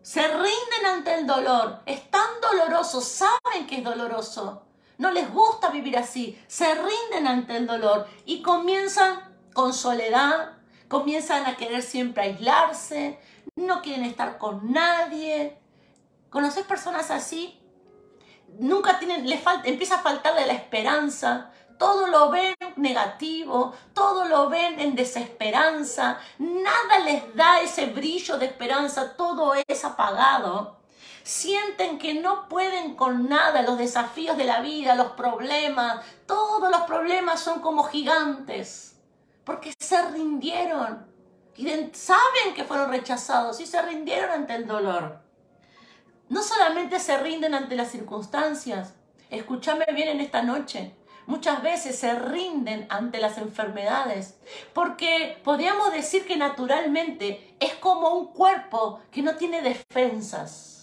Se 0.00 0.26
rinden 0.26 0.86
ante 0.86 1.14
el 1.14 1.26
dolor. 1.26 1.82
Es 1.84 2.10
tan 2.10 2.40
doloroso, 2.40 3.00
saben 3.00 3.66
que 3.66 3.78
es 3.78 3.84
doloroso, 3.84 4.62
no 4.98 5.10
les 5.10 5.30
gusta 5.32 5.70
vivir 5.70 5.96
así, 5.96 6.38
se 6.46 6.74
rinden 6.74 7.26
ante 7.26 7.56
el 7.56 7.66
dolor 7.66 8.06
y 8.24 8.42
comienzan 8.42 9.20
con 9.52 9.72
soledad, 9.72 10.52
comienzan 10.88 11.46
a 11.46 11.56
querer 11.56 11.82
siempre 11.82 12.24
aislarse, 12.24 13.18
no 13.56 13.82
quieren 13.82 14.04
estar 14.04 14.38
con 14.38 14.72
nadie. 14.72 15.58
¿Conoces 16.30 16.64
personas 16.64 17.10
así? 17.10 17.60
Nunca 18.58 18.98
tienen, 18.98 19.28
les 19.28 19.40
falta, 19.40 19.68
empieza 19.68 19.96
a 19.96 20.02
faltarle 20.02 20.46
la 20.46 20.52
esperanza, 20.52 21.50
todo 21.78 22.06
lo 22.06 22.30
ven 22.30 22.54
negativo, 22.76 23.74
todo 23.94 24.26
lo 24.26 24.48
ven 24.48 24.78
en 24.78 24.94
desesperanza, 24.94 26.18
nada 26.38 26.98
les 27.04 27.34
da 27.34 27.60
ese 27.60 27.86
brillo 27.86 28.38
de 28.38 28.46
esperanza, 28.46 29.16
todo 29.16 29.54
es 29.66 29.84
apagado 29.84 30.83
sienten 31.24 31.98
que 31.98 32.14
no 32.14 32.48
pueden 32.48 32.94
con 32.94 33.28
nada, 33.28 33.62
los 33.62 33.78
desafíos 33.78 34.36
de 34.36 34.44
la 34.44 34.60
vida, 34.60 34.94
los 34.94 35.12
problemas, 35.12 36.04
todos 36.26 36.70
los 36.70 36.82
problemas 36.82 37.40
son 37.40 37.60
como 37.60 37.84
gigantes, 37.84 39.00
porque 39.42 39.72
se 39.80 40.00
rindieron. 40.10 41.06
Y 41.56 41.66
saben 41.94 42.54
que 42.54 42.64
fueron 42.64 42.90
rechazados 42.90 43.58
y 43.60 43.66
se 43.66 43.80
rindieron 43.80 44.30
ante 44.30 44.54
el 44.54 44.66
dolor. 44.66 45.20
No 46.28 46.42
solamente 46.42 47.00
se 47.00 47.16
rinden 47.16 47.54
ante 47.54 47.74
las 47.74 47.90
circunstancias, 47.90 48.94
escúchame 49.30 49.86
bien 49.94 50.08
en 50.08 50.20
esta 50.20 50.42
noche, 50.42 50.94
muchas 51.26 51.62
veces 51.62 51.98
se 51.98 52.14
rinden 52.14 52.86
ante 52.90 53.18
las 53.18 53.38
enfermedades, 53.38 54.38
porque 54.74 55.40
podríamos 55.42 55.90
decir 55.92 56.26
que 56.26 56.36
naturalmente 56.36 57.56
es 57.60 57.74
como 57.76 58.10
un 58.10 58.26
cuerpo 58.32 59.00
que 59.10 59.22
no 59.22 59.36
tiene 59.36 59.62
defensas. 59.62 60.73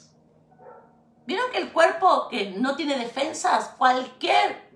¿Vieron 1.26 1.51
que 1.51 1.59
el 1.59 1.72
cuerpo 1.72 2.28
que 2.30 2.51
no 2.51 2.76
tiene 2.76 2.97
defensas, 2.97 3.76
cualquier, 3.78 4.72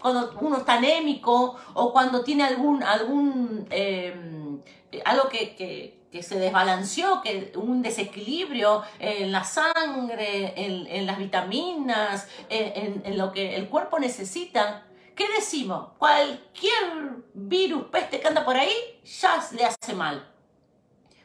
cuando 0.00 0.36
uno 0.40 0.58
está 0.58 0.74
anémico 0.74 1.56
o 1.74 1.92
cuando 1.92 2.22
tiene 2.22 2.44
algún, 2.44 2.82
algún 2.82 3.66
em, 3.70 4.60
algo 5.04 5.28
que, 5.28 6.00
se 6.20 6.38
desbalanceó, 6.38 7.22
que 7.22 7.52
un 7.56 7.80
desequilibrio 7.80 8.82
en 8.98 9.32
la 9.32 9.44
sangre, 9.44 10.52
en, 10.56 11.06
las 11.06 11.16
vitaminas, 11.16 12.28
en, 12.50 13.00
en, 13.06 13.16
lo 13.16 13.32
que 13.32 13.56
el 13.56 13.70
cuerpo 13.70 13.98
necesita, 13.98 14.86
¿qué 15.16 15.24
decimos? 15.32 15.88
Cualquier 15.96 17.24
virus, 17.32 17.84
peste 17.84 18.20
que 18.20 18.28
anda 18.28 18.44
por 18.44 18.56
ahí, 18.56 18.74
ya 19.04 19.42
le 19.52 19.64
hace 19.64 19.94
mal 19.94 20.31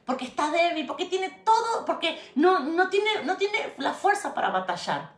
porque 0.08 0.26
está 0.26 0.50
débil, 0.50 0.88
porque 0.88 1.06
tiene 1.06 1.30
todo, 1.44 1.84
porque 1.86 2.18
no, 2.34 2.60
no, 2.62 2.90
tiene, 2.90 3.24
no 3.26 3.36
tiene 3.36 3.74
la 3.78 3.94
fuerza 3.94 4.34
para 4.34 4.50
batallar. 4.50 5.12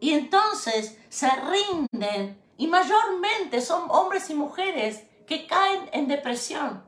Y 0.00 0.12
entonces 0.12 0.98
se 1.08 1.30
rinden 1.30 2.38
y 2.58 2.66
mayormente 2.66 3.62
son 3.62 3.90
hombres 3.90 4.28
y 4.28 4.34
mujeres 4.34 5.04
que 5.26 5.46
caen 5.46 5.88
en 5.92 6.08
depresión. 6.08 6.84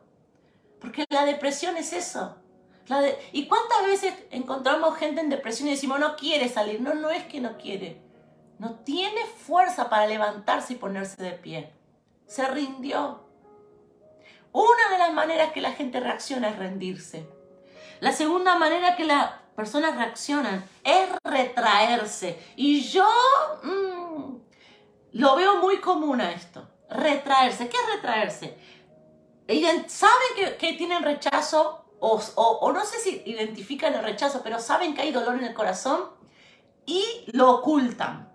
Porque 0.81 1.07
la 1.09 1.25
depresión 1.25 1.79
es 1.79 1.95
eso. 1.95 2.37
¿Y 3.33 3.49
cuántas 3.49 3.87
veces 3.87 4.15
encontramos 4.31 4.99
gente 4.99 5.23
en 5.23 5.31
depresión 5.31 5.69
y 5.69 5.71
decimos 5.73 5.99
no 5.99 6.15
quiere 6.15 6.51
salir? 6.51 6.83
No, 6.83 6.93
no 6.93 7.09
es 7.09 7.25
que 7.25 7.41
no 7.41 7.57
quiere. 7.57 8.03
No 8.59 8.81
tiene 8.81 9.25
fuerza 9.25 9.89
para 9.89 10.07
levantarse 10.07 10.75
y 10.75 10.77
ponerse 10.77 11.23
de 11.23 11.33
pie. 11.33 11.73
Se 12.27 12.47
rindió. 12.49 13.24
Una 14.55 14.89
de 14.89 14.99
las 14.99 15.13
maneras 15.13 15.51
que 15.51 15.61
la 15.61 15.73
gente 15.73 15.99
reacciona 15.99 16.49
es 16.49 16.57
rendirse. 16.57 17.29
La 17.99 18.13
segunda 18.13 18.57
manera 18.57 18.95
que 18.95 19.05
las 19.05 19.33
personas 19.57 19.97
reaccionan 19.97 20.65
es 20.85 21.09
retraerse. 21.25 22.41
Y 22.55 22.83
yo 22.83 23.05
mm, 23.65 24.37
lo 25.15 25.35
veo 25.35 25.57
muy 25.57 25.79
común 25.81 26.21
a 26.21 26.31
esto. 26.31 26.69
Retraerse. 26.89 27.69
¿Qué 27.69 27.77
es 27.77 27.95
retraerse? 27.97 28.57
Saben 29.89 30.57
que, 30.57 30.75
tienen 30.75 31.03
rechazo 31.03 31.87
o, 31.99 32.23
o 32.37 32.73
no 32.73 32.85
sé 32.85 33.01
si 33.01 33.23
identifican 33.27 33.93
el 33.95 34.05
rechazo, 34.05 34.41
pero 34.45 34.61
saben 34.61 34.95
que 34.95 35.03
hay 35.03 35.11
dolor 35.11 35.35
en 35.35 35.47
el 35.47 35.55
corazón 35.55 36.11
y 36.87 37.25
lo 37.33 37.57
ocultan. 37.57 38.33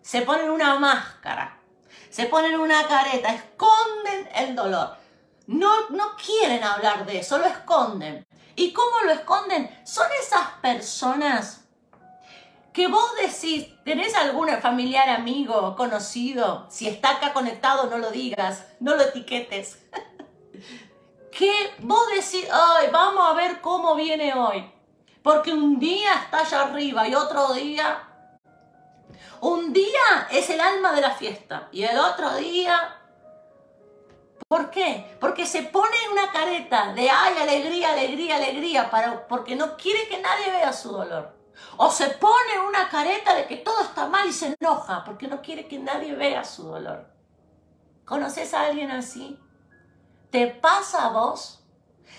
Se 0.00 0.22
ponen 0.22 0.48
una 0.48 0.78
máscara, 0.78 1.60
se 2.08 2.24
ponen 2.24 2.58
una 2.58 2.88
careta, 2.88 3.34
esconden 3.34 4.30
el 4.36 4.56
dolor. 4.56 5.03
No, 5.46 5.90
no 5.90 6.16
quieren 6.16 6.64
hablar 6.64 7.04
de 7.06 7.18
eso, 7.18 7.38
lo 7.38 7.46
esconden. 7.46 8.26
¿Y 8.56 8.72
cómo 8.72 9.02
lo 9.04 9.12
esconden? 9.12 9.70
Son 9.84 10.06
esas 10.22 10.48
personas 10.62 11.64
que 12.72 12.88
vos 12.88 13.10
decís, 13.16 13.68
¿tenés 13.84 14.14
algún 14.14 14.48
familiar, 14.60 15.08
amigo, 15.08 15.76
conocido? 15.76 16.66
Si 16.70 16.88
está 16.88 17.10
acá 17.10 17.32
conectado, 17.32 17.88
no 17.88 17.98
lo 17.98 18.10
digas, 18.10 18.66
no 18.80 18.96
lo 18.96 19.02
etiquetes. 19.02 19.78
que 21.30 21.52
vos 21.78 22.06
decís, 22.08 22.48
ay, 22.50 22.88
vamos 22.92 23.24
a 23.28 23.34
ver 23.34 23.60
cómo 23.60 23.94
viene 23.94 24.34
hoy. 24.34 24.70
Porque 25.22 25.52
un 25.52 25.78
día 25.78 26.14
está 26.24 26.40
allá 26.40 26.62
arriba 26.62 27.06
y 27.08 27.14
otro 27.14 27.52
día... 27.54 28.08
Un 29.40 29.72
día 29.72 30.28
es 30.30 30.48
el 30.48 30.60
alma 30.60 30.92
de 30.92 31.02
la 31.02 31.10
fiesta 31.10 31.68
y 31.70 31.82
el 31.82 31.98
otro 31.98 32.34
día 32.36 33.03
¿Por 34.48 34.70
qué? 34.70 35.16
Porque 35.20 35.46
se 35.46 35.62
pone 35.62 35.96
una 36.12 36.30
careta 36.30 36.92
de 36.92 37.10
ay, 37.10 37.38
alegría, 37.38 37.92
alegría, 37.92 38.36
alegría, 38.36 38.90
para, 38.90 39.26
porque 39.26 39.56
no 39.56 39.76
quiere 39.76 40.06
que 40.08 40.20
nadie 40.20 40.50
vea 40.50 40.72
su 40.72 40.92
dolor. 40.92 41.34
O 41.76 41.90
se 41.90 42.08
pone 42.08 42.60
una 42.68 42.88
careta 42.88 43.34
de 43.34 43.46
que 43.46 43.56
todo 43.56 43.82
está 43.82 44.06
mal 44.06 44.28
y 44.28 44.32
se 44.32 44.54
enoja 44.60 45.04
porque 45.04 45.28
no 45.28 45.40
quiere 45.40 45.66
que 45.66 45.78
nadie 45.78 46.14
vea 46.14 46.44
su 46.44 46.64
dolor. 46.64 47.06
¿Conoces 48.04 48.52
a 48.54 48.66
alguien 48.66 48.90
así? 48.90 49.38
¿Te 50.30 50.48
pasa 50.48 51.06
a 51.06 51.10
vos? 51.10 51.64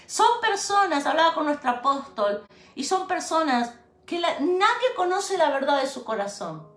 Son 0.08 0.40
personas, 0.42 1.06
hablaba 1.06 1.34
con 1.34 1.46
nuestro 1.46 1.70
apóstol, 1.70 2.46
y 2.76 2.84
son 2.84 3.08
personas 3.08 3.74
que 4.06 4.20
nadie 4.20 4.96
conoce 4.96 5.38
la 5.38 5.50
verdad 5.50 5.82
de 5.82 5.88
su 5.88 6.04
corazón. 6.04 6.75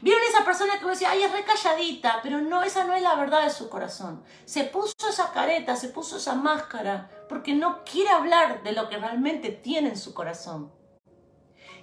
Vieron 0.00 0.22
esa 0.24 0.44
persona 0.44 0.78
que 0.78 0.86
decía, 0.86 1.10
ay, 1.10 1.22
es 1.22 1.32
recalladita, 1.32 2.20
pero 2.22 2.40
no, 2.40 2.62
esa 2.62 2.84
no 2.84 2.94
es 2.94 3.02
la 3.02 3.14
verdad 3.14 3.44
de 3.44 3.50
su 3.50 3.68
corazón. 3.68 4.22
Se 4.44 4.64
puso 4.64 4.94
esa 5.08 5.32
careta, 5.32 5.76
se 5.76 5.88
puso 5.88 6.16
esa 6.16 6.34
máscara, 6.34 7.10
porque 7.28 7.54
no 7.54 7.84
quiere 7.84 8.10
hablar 8.10 8.62
de 8.62 8.72
lo 8.72 8.88
que 8.88 8.98
realmente 8.98 9.50
tiene 9.50 9.90
en 9.90 9.98
su 9.98 10.14
corazón. 10.14 10.72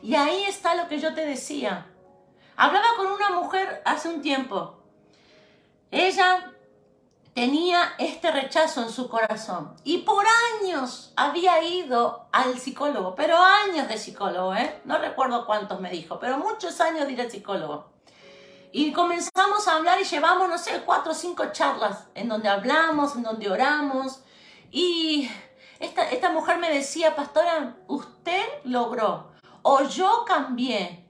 Y 0.02 0.16
ahí 0.16 0.44
está 0.44 0.76
lo 0.76 0.88
que 0.88 1.00
yo 1.00 1.14
te 1.14 1.26
decía. 1.26 1.88
Hablaba 2.56 2.88
con 2.96 3.08
una 3.08 3.32
mujer 3.32 3.82
hace 3.86 4.10
un 4.10 4.22
tiempo. 4.22 4.80
Ella 5.92 6.55
tenía 7.36 7.96
este 7.98 8.32
rechazo 8.32 8.82
en 8.82 8.90
su 8.90 9.10
corazón 9.10 9.76
y 9.84 10.00
por 10.00 10.26
años 10.64 11.12
había 11.18 11.62
ido 11.62 12.28
al 12.32 12.58
psicólogo, 12.58 13.14
pero 13.14 13.38
años 13.38 13.90
de 13.90 13.98
psicólogo, 13.98 14.56
¿eh? 14.56 14.82
No 14.86 14.98
recuerdo 14.98 15.46
cuántos 15.46 15.82
me 15.82 15.92
dijo, 15.92 16.18
pero 16.18 16.38
muchos 16.38 16.80
años 16.80 17.06
de 17.08 17.30
psicólogo. 17.30 17.92
Y 18.72 18.94
comenzamos 18.94 19.68
a 19.68 19.76
hablar 19.76 20.00
y 20.00 20.06
llevamos, 20.06 20.48
no 20.48 20.58
sé, 20.58 20.82
cuatro 20.86 21.12
o 21.12 21.16
cinco 21.16 21.48
charlas 21.52 22.08
en 22.16 22.30
donde 22.30 22.48
hablamos, 22.48 23.18
en 23.18 23.24
donde 23.24 23.52
oramos. 23.52 24.22
Y 24.72 25.30
esta, 25.80 26.10
esta 26.10 26.30
mujer 26.32 26.58
me 26.58 26.72
decía, 26.72 27.18
pastora, 27.18 27.76
usted 27.88 28.44
logró 28.64 29.32
o 29.62 29.84
yo 29.84 30.24
cambié 30.26 31.06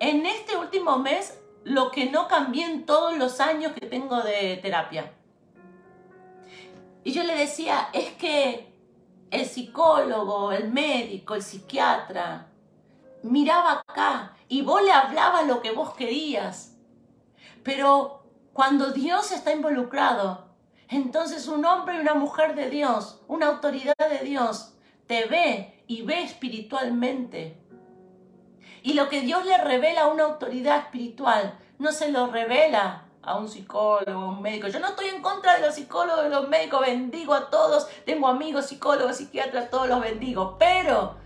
en 0.00 0.26
este 0.26 0.54
último 0.54 0.98
mes 0.98 1.38
lo 1.64 1.90
que 1.90 2.10
no 2.10 2.28
cambié 2.28 2.66
en 2.66 2.84
todos 2.84 3.16
los 3.16 3.40
años 3.40 3.72
que 3.72 3.86
tengo 3.86 4.20
de 4.20 4.58
terapia. 4.62 5.14
Y 7.04 7.12
yo 7.12 7.24
le 7.24 7.34
decía, 7.34 7.88
es 7.92 8.12
que 8.12 8.72
el 9.30 9.46
psicólogo, 9.46 10.52
el 10.52 10.72
médico, 10.72 11.34
el 11.34 11.42
psiquiatra, 11.42 12.48
miraba 13.22 13.82
acá 13.86 14.36
y 14.48 14.62
vos 14.62 14.82
le 14.82 14.92
hablabas 14.92 15.46
lo 15.46 15.62
que 15.62 15.72
vos 15.72 15.94
querías. 15.94 16.76
Pero 17.62 18.24
cuando 18.52 18.92
Dios 18.92 19.32
está 19.32 19.52
involucrado, 19.52 20.48
entonces 20.88 21.48
un 21.48 21.64
hombre 21.64 21.96
y 21.96 22.00
una 22.00 22.14
mujer 22.14 22.54
de 22.54 22.68
Dios, 22.68 23.22
una 23.26 23.46
autoridad 23.46 23.96
de 23.96 24.18
Dios, 24.24 24.74
te 25.06 25.24
ve 25.26 25.82
y 25.86 26.02
ve 26.02 26.22
espiritualmente. 26.22 27.58
Y 28.82 28.94
lo 28.94 29.08
que 29.08 29.22
Dios 29.22 29.46
le 29.46 29.58
revela 29.58 30.02
a 30.02 30.08
una 30.08 30.24
autoridad 30.24 30.78
espiritual, 30.78 31.58
no 31.78 31.92
se 31.92 32.10
lo 32.10 32.26
revela 32.26 33.06
a 33.22 33.36
un 33.36 33.48
psicólogo, 33.48 34.20
a 34.20 34.28
un 34.28 34.42
médico. 34.42 34.68
Yo 34.68 34.80
no 34.80 34.88
estoy 34.88 35.06
en 35.06 35.22
contra 35.22 35.54
de 35.54 35.66
los 35.66 35.74
psicólogos, 35.74 36.24
de 36.24 36.30
los 36.30 36.48
médicos, 36.48 36.80
bendigo 36.80 37.34
a 37.34 37.50
todos, 37.50 37.86
tengo 38.04 38.28
amigos 38.28 38.66
psicólogos, 38.66 39.16
psiquiatras, 39.16 39.70
todos 39.70 39.88
los 39.88 40.00
bendigo, 40.00 40.56
pero 40.58 41.16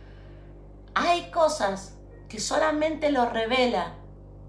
hay 0.95 1.31
cosas 1.31 1.97
que 2.29 2.41
solamente 2.41 3.11
lo 3.11 3.27
revela 3.27 3.95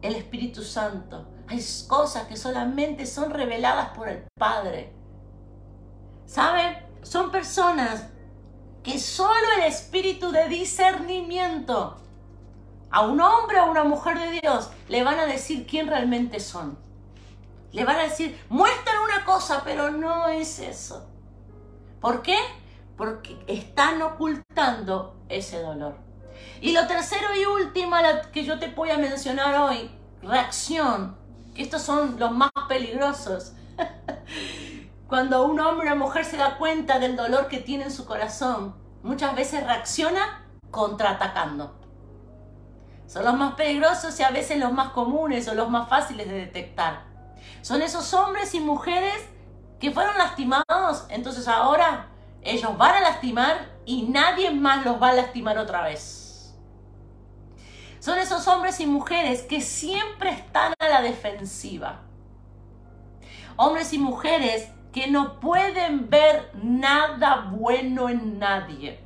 el 0.01 0.15
Espíritu 0.15 0.63
Santo. 0.63 1.27
Hay 1.47 1.63
cosas 1.87 2.27
que 2.27 2.35
solamente 2.35 3.05
son 3.05 3.31
reveladas 3.31 3.89
por 3.89 4.09
el 4.09 4.23
Padre. 4.37 4.93
¿Saben? 6.25 6.77
Son 7.03 7.31
personas 7.31 8.07
que 8.83 8.99
solo 8.99 9.47
el 9.57 9.63
espíritu 9.63 10.31
de 10.31 10.47
discernimiento 10.49 11.97
a 12.89 13.05
un 13.05 13.19
hombre 13.21 13.59
o 13.59 13.63
a 13.63 13.71
una 13.71 13.83
mujer 13.83 14.19
de 14.19 14.39
Dios 14.41 14.69
le 14.89 15.03
van 15.03 15.19
a 15.19 15.25
decir 15.25 15.65
quién 15.67 15.87
realmente 15.87 16.39
son. 16.39 16.77
Le 17.77 17.85
van 17.85 17.97
a 17.97 18.03
decir, 18.05 18.43
muestran 18.49 18.97
una 19.03 19.23
cosa, 19.23 19.61
pero 19.63 19.91
no 19.91 20.29
es 20.29 20.57
eso. 20.57 21.07
¿Por 22.01 22.23
qué? 22.23 22.35
Porque 22.97 23.37
están 23.45 24.01
ocultando 24.01 25.15
ese 25.29 25.61
dolor. 25.61 25.95
Y 26.59 26.71
lo 26.71 26.87
tercero 26.87 27.27
y 27.39 27.45
último 27.45 27.95
que 28.33 28.43
yo 28.43 28.57
te 28.57 28.69
voy 28.69 28.89
a 28.89 28.97
mencionar 28.97 29.53
hoy, 29.53 29.91
reacción, 30.23 31.15
estos 31.53 31.83
son 31.83 32.19
los 32.19 32.31
más 32.31 32.49
peligrosos. 32.67 33.53
Cuando 35.07 35.45
un 35.45 35.59
hombre 35.59 35.91
o 35.91 35.95
mujer 35.95 36.25
se 36.25 36.37
da 36.37 36.57
cuenta 36.57 36.97
del 36.97 37.15
dolor 37.15 37.47
que 37.47 37.59
tiene 37.59 37.83
en 37.83 37.91
su 37.91 38.07
corazón, 38.07 38.73
muchas 39.03 39.35
veces 39.35 39.63
reacciona 39.63 40.47
contraatacando. 40.71 41.79
Son 43.05 43.23
los 43.23 43.35
más 43.35 43.53
peligrosos 43.53 44.19
y 44.19 44.23
a 44.23 44.31
veces 44.31 44.57
los 44.57 44.73
más 44.73 44.89
comunes 44.93 45.47
o 45.47 45.53
los 45.53 45.69
más 45.69 45.87
fáciles 45.87 46.27
de 46.27 46.39
detectar. 46.39 47.16
Son 47.61 47.81
esos 47.81 48.13
hombres 48.13 48.53
y 48.53 48.59
mujeres 48.59 49.27
que 49.79 49.91
fueron 49.91 50.17
lastimados, 50.17 51.05
entonces 51.09 51.47
ahora 51.47 52.07
ellos 52.41 52.77
van 52.77 52.95
a 52.95 53.01
lastimar 53.01 53.69
y 53.85 54.03
nadie 54.03 54.51
más 54.51 54.85
los 54.85 55.01
va 55.01 55.09
a 55.09 55.13
lastimar 55.13 55.57
otra 55.57 55.83
vez. 55.83 56.55
Son 57.99 58.17
esos 58.19 58.47
hombres 58.47 58.79
y 58.79 58.85
mujeres 58.85 59.41
que 59.41 59.59
siempre 59.59 60.29
están 60.29 60.73
a 60.79 60.87
la 60.87 61.01
defensiva. 61.01 62.03
Hombres 63.57 63.91
y 63.91 63.99
mujeres 63.99 64.69
que 64.93 65.07
no 65.07 65.39
pueden 65.39 66.09
ver 66.09 66.51
nada 66.55 67.49
bueno 67.51 68.09
en 68.09 68.39
nadie. 68.39 68.99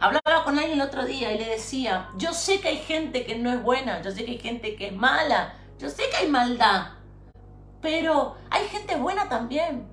Hablaba 0.00 0.44
con 0.44 0.58
alguien 0.58 0.80
el 0.80 0.86
otro 0.86 1.04
día 1.04 1.32
y 1.32 1.38
le 1.38 1.46
decía, 1.46 2.08
yo 2.16 2.32
sé 2.32 2.60
que 2.60 2.68
hay 2.68 2.78
gente 2.78 3.26
que 3.26 3.36
no 3.36 3.52
es 3.52 3.62
buena, 3.62 4.00
yo 4.00 4.12
sé 4.12 4.24
que 4.24 4.32
hay 4.32 4.38
gente 4.38 4.76
que 4.76 4.88
es 4.88 4.92
mala, 4.94 5.54
yo 5.78 5.90
sé 5.90 6.04
que 6.10 6.16
hay 6.16 6.28
maldad, 6.28 6.92
pero 7.80 8.36
hay 8.50 8.66
gente 8.68 8.96
buena 8.96 9.28
también. 9.28 9.88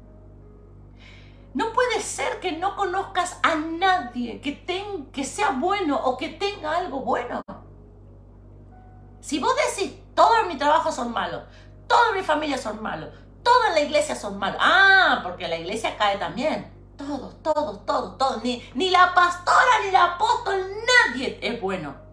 No 1.53 1.71
puede 1.71 2.01
ser 2.01 2.39
que 2.41 2.51
no 2.51 2.75
conozcas 2.75 3.39
a 3.41 3.55
nadie 3.55 4.41
que, 4.41 4.65
que 5.13 5.23
sea 5.23 5.51
bueno 5.51 5.95
o 6.03 6.17
que 6.17 6.29
tenga 6.29 6.75
algo 6.75 6.99
bueno. 6.99 7.41
Si 9.21 9.39
vos 9.39 9.53
decís, 9.55 9.95
todos 10.13 10.45
mis 10.47 10.57
trabajos 10.57 10.93
son 10.93 11.11
malos, 11.11 11.43
toda 11.87 12.11
mi 12.11 12.21
familia 12.21 12.57
son 12.57 12.81
malos, 12.83 13.09
toda 13.41 13.69
la 13.69 13.79
iglesia 13.79 14.15
son 14.15 14.37
malos. 14.37 14.59
Ah, 14.61 15.21
porque 15.23 15.47
la 15.47 15.57
iglesia 15.57 15.97
cae 15.97 16.17
también. 16.17 16.71
Todos, 16.97 17.41
todos, 17.41 17.85
todos, 17.85 18.17
todos. 18.17 18.43
Ni, 18.43 18.61
ni 18.73 18.89
la 18.89 19.13
pastora, 19.13 19.79
ni 19.81 19.89
el 19.89 19.95
apóstol, 19.95 20.61
nadie 20.87 21.39
es 21.41 21.61
bueno. 21.61 22.04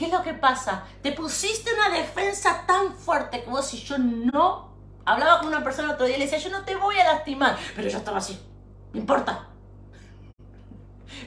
¿Qué 0.00 0.06
es 0.06 0.12
lo 0.12 0.22
que 0.22 0.32
pasa? 0.32 0.84
Te 1.02 1.12
pusiste 1.12 1.74
una 1.74 1.90
defensa 1.90 2.64
tan 2.66 2.94
fuerte 2.94 3.44
que 3.44 3.50
vos 3.50 3.66
si 3.66 3.82
yo 3.82 3.98
no... 3.98 4.70
Hablaba 5.04 5.40
con 5.40 5.48
una 5.48 5.62
persona 5.62 5.92
otro 5.92 6.06
día 6.06 6.16
y 6.16 6.20
le 6.20 6.24
decía, 6.24 6.38
yo 6.38 6.48
no 6.48 6.64
te 6.64 6.74
voy 6.74 6.98
a 6.98 7.04
lastimar. 7.04 7.58
Pero 7.76 7.86
yo 7.86 7.98
estaba 7.98 8.16
así, 8.16 8.40
me 8.94 9.00
importa. 9.00 9.48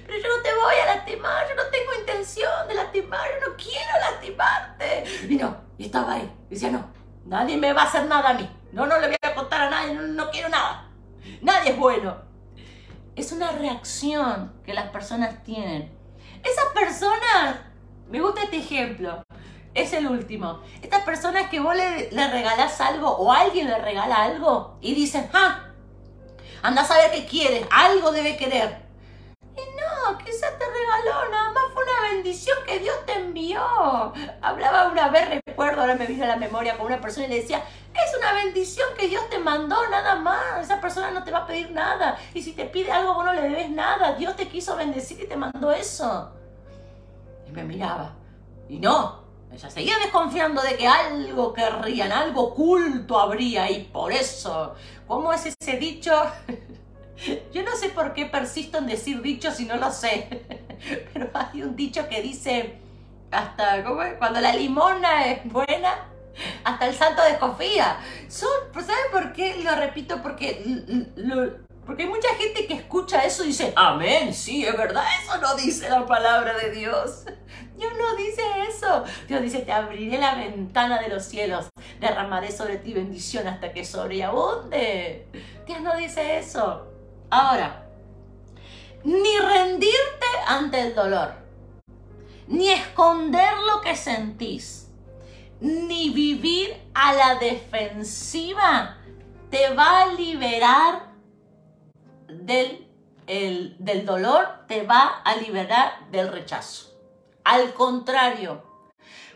Pero 0.07 0.17
yo 0.17 0.27
no 0.27 0.41
te 0.41 0.55
voy 0.55 0.73
a 0.81 0.95
lastimar, 0.95 1.47
yo 1.47 1.53
no 1.53 1.69
tengo 1.69 1.93
intención 1.99 2.67
de 2.67 2.73
lastimar, 2.73 3.21
yo 3.39 3.47
no 3.47 3.55
quiero 3.55 3.91
lastimarte. 4.09 5.03
Y 5.29 5.35
no, 5.35 5.55
y 5.77 5.85
estaba 5.85 6.13
ahí. 6.13 6.35
Decía, 6.49 6.71
no, 6.71 6.89
nadie 7.25 7.57
me 7.57 7.73
va 7.73 7.83
a 7.83 7.85
hacer 7.85 8.07
nada 8.07 8.31
a 8.31 8.33
mí. 8.33 8.49
No, 8.71 8.87
no 8.87 8.97
le 8.97 9.05
voy 9.05 9.17
a 9.21 9.35
contar 9.35 9.61
a 9.61 9.69
nadie, 9.69 9.93
no 9.93 10.31
quiero 10.31 10.49
nada. 10.49 10.89
Nadie 11.43 11.73
es 11.73 11.77
bueno. 11.77 12.23
Es 13.15 13.31
una 13.33 13.51
reacción 13.51 14.51
que 14.65 14.73
las 14.73 14.89
personas 14.89 15.43
tienen. 15.43 15.95
Esas 16.43 16.65
personas 16.73 17.72
me 18.13 18.21
gusta 18.21 18.43
este 18.43 18.57
ejemplo. 18.57 19.25
Es 19.73 19.91
el 19.91 20.05
último. 20.05 20.61
Estas 20.83 21.01
personas 21.01 21.49
que 21.49 21.59
vos 21.59 21.75
le, 21.75 22.11
le 22.11 22.27
regalás 22.27 22.79
algo 22.79 23.09
o 23.09 23.33
alguien 23.33 23.67
le 23.67 23.79
regala 23.79 24.21
algo 24.21 24.77
y 24.81 24.93
dicen, 24.93 25.27
ah, 25.33 25.71
anda 26.61 26.83
a 26.83 26.85
saber 26.85 27.09
qué 27.09 27.25
quiere, 27.25 27.65
algo 27.71 28.11
debe 28.11 28.37
querer. 28.37 28.83
Y 29.55 29.61
no, 29.61 30.15
quizás 30.19 30.59
te 30.59 30.63
regaló, 30.63 31.31
nada 31.31 31.53
más 31.53 31.63
fue 31.73 31.83
una 31.83 32.13
bendición 32.13 32.55
que 32.67 32.77
Dios 32.77 32.95
te 33.07 33.13
envió. 33.13 33.63
Hablaba 34.43 34.89
una 34.89 35.09
vez, 35.09 35.41
recuerdo, 35.47 35.81
ahora 35.81 35.95
me 35.95 36.05
vino 36.05 36.23
a 36.23 36.27
la 36.27 36.37
memoria 36.37 36.77
con 36.77 36.85
una 36.85 37.01
persona 37.01 37.25
y 37.25 37.29
le 37.29 37.41
decía, 37.41 37.63
es 37.95 38.15
una 38.15 38.33
bendición 38.33 38.89
que 38.95 39.07
Dios 39.07 39.27
te 39.31 39.39
mandó, 39.39 39.89
nada 39.89 40.17
más. 40.17 40.61
Esa 40.61 40.79
persona 40.79 41.09
no 41.09 41.23
te 41.23 41.31
va 41.31 41.39
a 41.39 41.47
pedir 41.47 41.71
nada. 41.71 42.19
Y 42.35 42.43
si 42.43 42.51
te 42.53 42.65
pide 42.65 42.91
algo, 42.91 43.15
vos 43.15 43.25
no 43.25 43.33
le 43.33 43.41
debes 43.41 43.71
nada. 43.71 44.13
Dios 44.13 44.35
te 44.35 44.47
quiso 44.47 44.75
bendecir 44.75 45.19
y 45.19 45.25
te 45.25 45.35
mandó 45.35 45.71
eso 45.71 46.31
me 47.53 47.63
miraba. 47.63 48.15
Y 48.67 48.79
no, 48.79 49.23
ella 49.53 49.69
seguía 49.69 49.97
desconfiando 49.99 50.61
de 50.61 50.75
que 50.75 50.87
algo 50.87 51.53
querrían, 51.53 52.11
algo 52.11 52.49
oculto 52.49 53.19
habría 53.19 53.69
y 53.69 53.83
por 53.83 54.11
eso, 54.11 54.75
¿cómo 55.07 55.31
es 55.31 55.45
ese 55.45 55.77
dicho? 55.77 56.11
Yo 57.53 57.63
no 57.63 57.75
sé 57.75 57.89
por 57.89 58.13
qué 58.13 58.25
persisto 58.25 58.79
en 58.79 58.87
decir 58.87 59.21
dichos 59.21 59.55
si 59.55 59.65
no 59.65 59.77
lo 59.77 59.91
sé, 59.91 60.27
pero 61.13 61.29
hay 61.33 61.61
un 61.61 61.75
dicho 61.75 62.09
que 62.09 62.21
dice, 62.21 62.79
hasta, 63.31 63.83
¿cómo 63.83 64.01
es? 64.01 64.15
Cuando 64.15 64.41
la 64.41 64.53
limona 64.53 65.27
es 65.27 65.51
buena, 65.51 66.09
hasta 66.63 66.87
el 66.87 66.95
santo 66.95 67.21
desconfía. 67.23 67.97
Son, 68.27 68.49
¿Saben 68.73 69.11
por 69.11 69.33
qué? 69.33 69.61
Lo 69.63 69.75
repito, 69.75 70.21
porque 70.21 70.63
porque 71.85 72.03
hay 72.03 72.09
mucha 72.09 72.29
gente 72.35 72.65
que 72.65 72.75
escucha 72.75 73.23
eso 73.25 73.43
y 73.43 73.47
dice, 73.47 73.73
amén, 73.75 74.33
sí, 74.33 74.65
es 74.65 74.77
verdad, 74.77 75.03
eso 75.21 75.37
no 75.39 75.55
dice 75.55 75.89
la 75.89 76.05
palabra 76.05 76.57
de 76.57 76.71
Dios. 76.71 77.25
Dios 77.77 77.91
no 77.97 78.15
dice 78.15 78.41
eso. 78.69 79.03
Dios 79.27 79.41
dice, 79.41 79.59
te 79.59 79.71
abriré 79.71 80.17
la 80.17 80.35
ventana 80.35 81.01
de 81.01 81.09
los 81.09 81.23
cielos, 81.25 81.69
derramaré 81.99 82.51
sobre 82.51 82.77
ti 82.77 82.93
bendición 82.93 83.47
hasta 83.47 83.73
que 83.73 83.83
sobreabunde. 83.83 85.27
Dios 85.65 85.81
no 85.81 85.97
dice 85.97 86.37
eso. 86.37 86.87
Ahora, 87.29 87.85
ni 89.03 89.37
rendirte 89.39 90.27
ante 90.47 90.79
el 90.79 90.95
dolor, 90.95 91.33
ni 92.47 92.69
esconder 92.69 93.57
lo 93.67 93.81
que 93.81 93.95
sentís, 93.95 94.91
ni 95.59 96.09
vivir 96.11 96.77
a 96.93 97.13
la 97.13 97.35
defensiva 97.35 98.97
te 99.49 99.73
va 99.73 100.01
a 100.01 100.13
liberar 100.13 101.12
del, 102.41 102.87
del 103.25 104.05
dolor, 104.05 104.65
te 104.67 104.83
va 104.83 105.21
a 105.23 105.35
liberar 105.35 106.09
del 106.11 106.29
rechazo. 106.29 106.91
Al 107.43 107.73
contrario, 107.73 108.63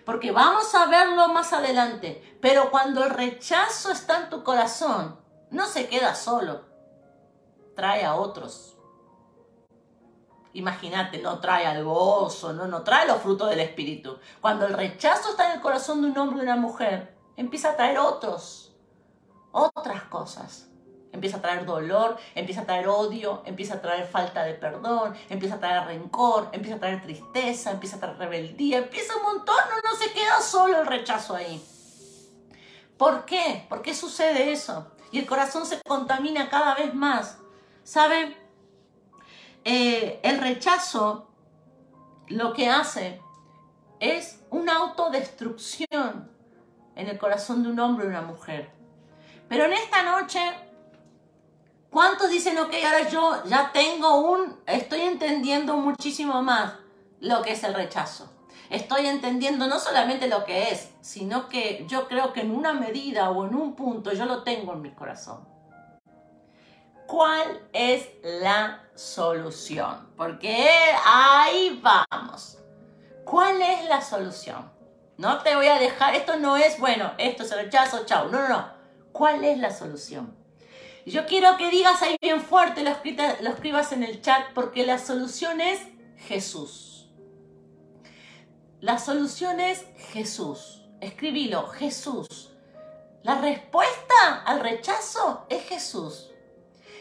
porque 0.06 0.32
vamos 0.32 0.74
a 0.74 0.86
verlo 0.86 1.28
más 1.30 1.52
adelante, 1.52 2.38
pero 2.42 2.72
cuando 2.72 3.04
el 3.04 3.10
rechazo 3.10 3.92
está 3.92 4.24
en 4.24 4.30
tu 4.30 4.44
corazón, 4.44 5.20
no 5.52 5.66
se 5.66 5.88
queda 5.88 6.16
solo, 6.16 6.62
trae 7.76 8.06
a 8.06 8.16
otros. 8.16 8.78
Imagínate, 10.54 11.20
no 11.20 11.40
trae 11.40 11.68
al 11.68 11.84
gozo, 11.84 12.54
no, 12.54 12.68
no 12.68 12.84
trae 12.84 13.06
los 13.06 13.22
frutos 13.22 13.50
del 13.50 13.60
Espíritu. 13.60 14.18
Cuando 14.42 14.66
el 14.66 14.74
rechazo 14.74 15.30
está 15.30 15.50
en 15.50 15.58
el 15.58 15.62
corazón 15.62 16.02
de 16.02 16.08
un 16.08 16.18
hombre 16.18 16.38
o 16.38 16.40
de 16.40 16.52
una 16.52 16.56
mujer, 16.56 17.16
empieza 17.36 17.72
a 17.72 17.76
traer 17.76 18.00
otros, 18.00 18.76
otras 19.52 20.04
cosas. 20.04 20.70
Empieza 21.12 21.38
a 21.38 21.42
traer 21.42 21.66
dolor, 21.66 22.18
empieza 22.36 22.62
a 22.62 22.66
traer 22.66 22.88
odio, 22.88 23.42
empieza 23.46 23.76
a 23.76 23.82
traer 23.82 24.06
falta 24.08 24.44
de 24.44 24.54
perdón, 24.54 25.16
empieza 25.30 25.56
a 25.56 25.60
traer 25.60 25.86
rencor, 25.86 26.50
empieza 26.52 26.76
a 26.76 26.80
traer 26.80 27.02
tristeza, 27.02 27.72
empieza 27.72 27.98
a 27.98 28.00
traer 28.00 28.18
rebeldía, 28.18 28.80
empieza 28.80 29.16
un 29.16 29.24
montón, 29.24 29.56
no, 29.70 29.90
no 29.90 29.96
se 29.96 30.12
queda 30.12 30.42
solo 30.42 30.82
el 30.82 30.86
rechazo 30.86 31.36
ahí. 31.36 31.64
¿Por 32.98 33.26
qué? 33.26 33.66
¿Por 33.70 33.82
qué 33.82 33.94
sucede 33.94 34.52
eso? 34.52 34.92
Y 35.12 35.20
el 35.20 35.26
corazón 35.26 35.66
se 35.66 35.82
contamina 35.82 36.50
cada 36.50 36.76
vez 36.76 36.94
más. 36.94 37.38
¿Sabe? 37.84 38.36
Eh, 39.64 40.20
el 40.24 40.40
rechazo 40.40 41.30
lo 42.28 42.54
que 42.54 42.70
hace 42.70 43.22
es 44.00 44.44
una 44.50 44.78
autodestrucción 44.78 46.32
en 46.96 47.08
el 47.08 47.18
corazón 47.18 47.64
de 47.64 47.70
un 47.70 47.80
hombre 47.80 48.06
o 48.06 48.10
una 48.10 48.22
mujer. 48.22 48.72
Pero 49.48 49.66
en 49.66 49.74
esta 49.74 50.04
noche, 50.04 50.40
¿cuántos 51.90 52.30
dicen, 52.30 52.58
ok, 52.58 52.74
ahora 52.86 53.10
yo 53.10 53.44
ya 53.46 53.72
tengo 53.72 54.22
un, 54.22 54.60
estoy 54.66 55.02
entendiendo 55.02 55.78
muchísimo 55.78 56.42
más 56.42 56.74
lo 57.20 57.42
que 57.42 57.54
es 57.54 57.64
el 57.64 57.74
rechazo? 57.74 58.30
Estoy 58.70 59.08
entendiendo 59.08 59.68
no 59.68 59.80
solamente 59.80 60.28
lo 60.28 60.44
que 60.44 60.72
es, 60.72 60.90
sino 61.02 61.48
que 61.48 61.86
yo 61.88 62.08
creo 62.08 62.34
que 62.34 62.42
en 62.42 62.52
una 62.52 62.74
medida 62.74 63.30
o 63.30 63.46
en 63.46 63.56
un 63.56 63.76
punto 63.76 64.12
yo 64.12 64.26
lo 64.26 64.44
tengo 64.44 64.74
en 64.74 64.82
mi 64.82 64.92
corazón. 64.92 65.48
¿Cuál 67.08 67.62
es 67.72 68.10
la 68.22 68.84
solución? 68.94 70.10
Porque 70.18 70.70
ahí 71.06 71.82
vamos. 71.82 72.58
¿Cuál 73.24 73.62
es 73.62 73.88
la 73.88 74.02
solución? 74.02 74.70
No 75.18 75.42
te 75.42 75.56
voy 75.56 75.68
a 75.68 75.80
dejar, 75.80 76.16
esto 76.16 76.38
no 76.38 76.58
es, 76.58 76.78
bueno, 76.80 77.12
esto 77.18 77.44
es 77.44 77.52
el 77.54 77.60
rechazo, 77.60 78.06
chao. 78.06 78.28
No, 78.28 78.42
no, 78.42 78.50
no. 78.50 78.68
¿Cuál 79.14 79.44
es 79.46 79.58
la 79.58 79.72
solución? 79.72 80.37
Yo 81.08 81.26
quiero 81.26 81.56
que 81.56 81.70
digas 81.70 82.02
ahí 82.02 82.18
bien 82.22 82.42
fuerte, 82.42 82.84
lo, 82.84 82.92
lo 82.92 83.50
escribas 83.50 83.94
en 83.94 84.04
el 84.04 84.22
chat, 84.22 84.52
porque 84.54 84.86
la 84.86 84.98
solución 84.98 85.62
es 85.62 85.80
Jesús. 86.18 87.08
La 88.82 89.00
solución 89.00 89.62
es 89.62 89.86
Jesús. 90.12 90.82
Escribilo, 91.00 91.68
Jesús. 91.68 92.52
La 93.24 93.40
respuesta 93.40 94.44
al 94.46 94.60
rechazo 94.60 95.46
es 95.48 95.64
Jesús. 95.64 96.32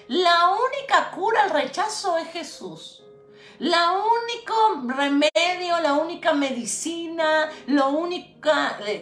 La 0.06 0.50
única 0.50 1.10
cura 1.10 1.42
al 1.42 1.50
rechazo 1.50 2.16
es 2.16 2.28
Jesús. 2.28 3.02
La 3.58 3.92
único 3.92 4.94
remedio, 4.94 5.80
la 5.80 5.94
única 5.94 6.32
medicina, 6.32 7.50
lo 7.66 7.88
único 7.88 8.50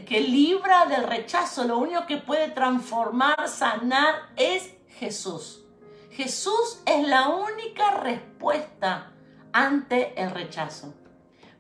que 0.06 0.20
libra 0.20 0.86
del 0.86 1.02
rechazo, 1.02 1.64
lo 1.64 1.76
único 1.76 2.06
que 2.06 2.16
puede 2.18 2.48
transformar, 2.50 3.48
sanar 3.48 4.30
es 4.36 4.73
Jesús. 4.98 5.64
Jesús 6.10 6.80
es 6.86 7.06
la 7.06 7.28
única 7.28 7.98
respuesta 7.98 9.12
ante 9.52 10.20
el 10.20 10.30
rechazo. 10.30 10.94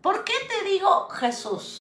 ¿Por 0.00 0.24
qué 0.24 0.34
te 0.48 0.68
digo 0.68 1.08
Jesús? 1.08 1.80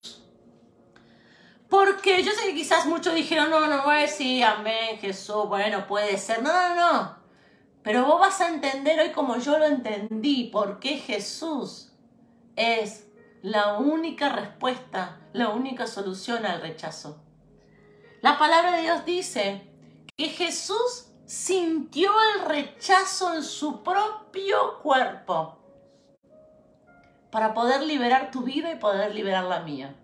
Porque 1.70 2.24
yo 2.24 2.32
sé 2.32 2.48
que 2.48 2.56
quizás 2.56 2.86
muchos 2.86 3.16
dijeron, 3.16 3.50
no, 3.50 3.68
no 3.68 3.84
voy 3.84 3.96
a 3.96 4.02
decir 4.02 4.44
amén, 4.44 4.98
Jesús, 5.00 5.48
bueno, 5.48 5.88
puede 5.88 6.18
ser. 6.18 6.42
No, 6.44 6.52
no, 6.52 6.76
no. 6.76 7.18
Pero 7.84 8.06
vos 8.06 8.20
vas 8.20 8.40
a 8.42 8.50
entender 8.50 9.00
hoy 9.00 9.12
como 9.12 9.38
yo 9.38 9.58
lo 9.58 9.66
entendí, 9.66 10.46
por 10.46 10.80
qué 10.80 10.98
Jesús 10.98 11.92
es 12.56 13.08
la 13.42 13.78
única 13.78 14.30
respuesta, 14.30 15.20
la 15.34 15.50
única 15.50 15.86
solución 15.86 16.46
al 16.46 16.62
rechazo. 16.62 17.22
La 18.22 18.40
palabra 18.40 18.78
de 18.78 18.84
Dios 18.84 19.06
dice 19.06 19.70
que 20.16 20.30
Jesús 20.30 21.13
sintió 21.34 22.12
el 22.36 22.46
rechazo 22.46 23.34
en 23.34 23.44
su 23.44 23.82
propio 23.82 24.78
cuerpo 24.84 25.58
para 27.32 27.56
poder 27.56 27.82
liberar 27.82 28.30
tu 28.30 28.44
vida 28.44 28.72
y 28.72 28.76
poder 28.76 29.16
liberar 29.16 29.46
la 29.46 29.62
mía. 29.62 29.96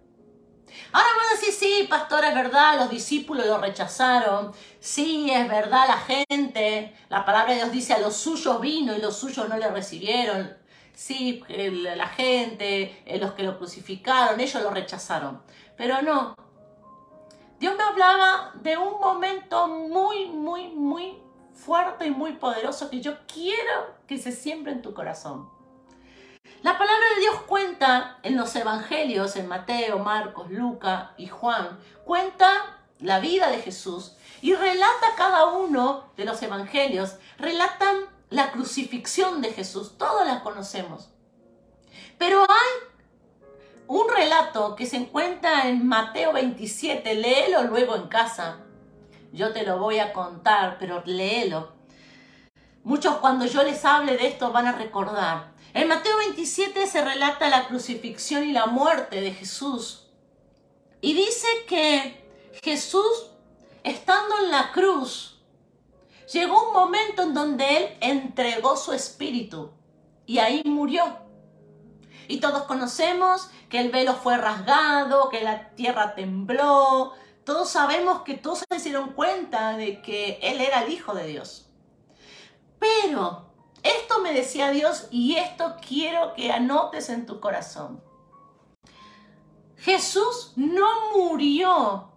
Ahora 0.91 1.07
a 1.07 1.36
decir, 1.36 1.53
sí, 1.53 1.88
pastor, 1.88 2.25
es 2.25 2.34
verdad, 2.34 2.80
los 2.80 2.89
discípulos 2.89 3.45
lo 3.45 3.59
rechazaron. 3.59 4.53
Sí, 4.80 5.30
es 5.30 5.47
verdad, 5.47 5.88
la 5.88 5.97
gente, 5.99 6.95
la 7.09 7.23
palabra 7.23 7.53
de 7.53 7.59
Dios 7.59 7.71
dice, 7.71 7.93
a 7.93 7.99
los 7.99 8.15
suyos 8.15 8.59
vino 8.59 8.95
y 8.95 8.99
los 8.99 9.15
suyos 9.15 9.47
no 9.47 9.57
le 9.57 9.69
recibieron. 9.69 10.57
Sí, 10.95 11.43
la 11.47 12.07
gente, 12.07 13.03
eh, 13.05 13.19
los 13.19 13.34
que 13.34 13.43
lo 13.43 13.59
crucificaron, 13.59 14.39
ellos 14.39 14.63
lo 14.63 14.71
rechazaron. 14.71 15.43
Pero 15.77 16.01
no. 16.01 16.34
Dios 17.60 17.76
me 17.76 17.84
hablaba 17.84 18.53
de 18.55 18.78
un 18.78 19.01
momento 19.01 19.68
muy, 19.68 20.28
muy, 20.28 20.70
muy 20.70 21.22
fuerte 21.53 22.07
y 22.07 22.12
muy 22.12 22.34
poderoso 22.34 22.89
que 22.89 23.01
yo 23.01 23.18
quiero 23.28 23.95
que 24.07 24.18
se 24.18 24.32
siembre 24.32 24.72
en 24.72 24.82
tu 24.82 24.93
corazón. 24.93 25.49
La 26.62 26.78
palabra 26.78 27.05
de 27.16 27.22
Dios 27.22 27.36
cuenta 27.47 28.18
en 28.24 28.38
los 28.38 28.55
evangelios, 28.55 29.36
en 29.36 29.47
Mateo, 29.47 29.99
Marcos, 29.99 30.49
Lucas 30.49 31.10
y 31.18 31.28
Juan, 31.28 31.80
cuenta 32.05 32.78
la 32.99 33.20
vida 33.20 33.49
de 33.51 33.60
Jesús 33.60 34.16
y 34.41 34.55
relata 34.55 35.16
cada 35.18 35.47
uno 35.47 36.12
de 36.16 36.24
los 36.24 36.41
evangelios, 36.41 37.18
relatan 37.38 37.97
la 38.30 38.51
crucifixión 38.51 39.41
de 39.41 39.51
Jesús, 39.51 39.97
todos 39.97 40.26
la 40.26 40.43
conocemos. 40.43 41.10
Pero 42.18 42.41
hay 42.41 42.88
un 43.89 44.07
relato 44.07 44.75
que 44.75 44.85
se 44.85 44.97
encuentra 44.97 45.67
en 45.67 45.87
Mateo 45.87 46.31
27, 46.31 47.15
léelo 47.15 47.63
luego 47.63 47.95
en 47.95 48.07
casa. 48.07 48.59
Yo 49.31 49.51
te 49.51 49.63
lo 49.63 49.79
voy 49.79 49.97
a 49.97 50.13
contar, 50.13 50.77
pero 50.79 51.01
léelo. 51.07 51.71
Muchos 52.83 53.17
cuando 53.17 53.47
yo 53.47 53.63
les 53.63 53.83
hable 53.85 54.15
de 54.15 54.27
esto 54.27 54.51
van 54.51 54.67
a 54.67 54.73
recordar. 54.73 55.53
En 55.73 55.87
Mateo 55.87 56.15
27 56.19 56.85
se 56.85 57.03
relata 57.03 57.49
la 57.49 57.65
crucifixión 57.67 58.43
y 58.43 58.51
la 58.51 58.67
muerte 58.67 59.21
de 59.21 59.33
Jesús. 59.33 60.05
Y 61.01 61.15
dice 61.15 61.47
que 61.67 62.23
Jesús, 62.61 63.31
estando 63.83 64.37
en 64.43 64.51
la 64.51 64.71
cruz, 64.71 65.41
llegó 66.31 66.67
un 66.67 66.73
momento 66.73 67.23
en 67.23 67.33
donde 67.33 67.77
Él 67.77 67.97
entregó 68.01 68.77
su 68.77 68.93
espíritu 68.93 69.71
y 70.27 70.37
ahí 70.37 70.61
murió. 70.63 71.27
Y 72.27 72.39
todos 72.39 72.65
conocemos 72.65 73.49
que 73.70 73.80
el 73.80 73.91
velo 73.91 74.15
fue 74.15 74.38
rasgado, 74.38 75.30
que 75.30 75.41
la 75.41 75.70
tierra 75.76 76.15
tembló. 76.15 77.13
Todos 77.43 77.70
sabemos 77.70 78.22
que 78.24 78.34
todos 78.34 78.65
se 78.70 78.80
dieron 78.84 79.13
cuenta 79.13 79.78
de 79.78 80.01
que 80.01 80.39
Él 80.41 80.59
era 80.59 80.84
el 80.84 80.91
Hijo 80.91 81.13
de 81.13 81.28
Dios. 81.28 81.70
Pero 82.80 83.49
esto 83.84 84.22
me 84.22 84.34
decía 84.34 84.72
Dios 84.72 85.07
y 85.11 85.36
esto 85.36 85.76
quiero 85.88 86.34
que 86.34 86.51
anotes 86.51 87.09
en 87.09 87.26
tu 87.26 87.39
corazón. 87.39 88.03
Jesús 89.78 90.53
no 90.55 91.11
murió 91.15 92.11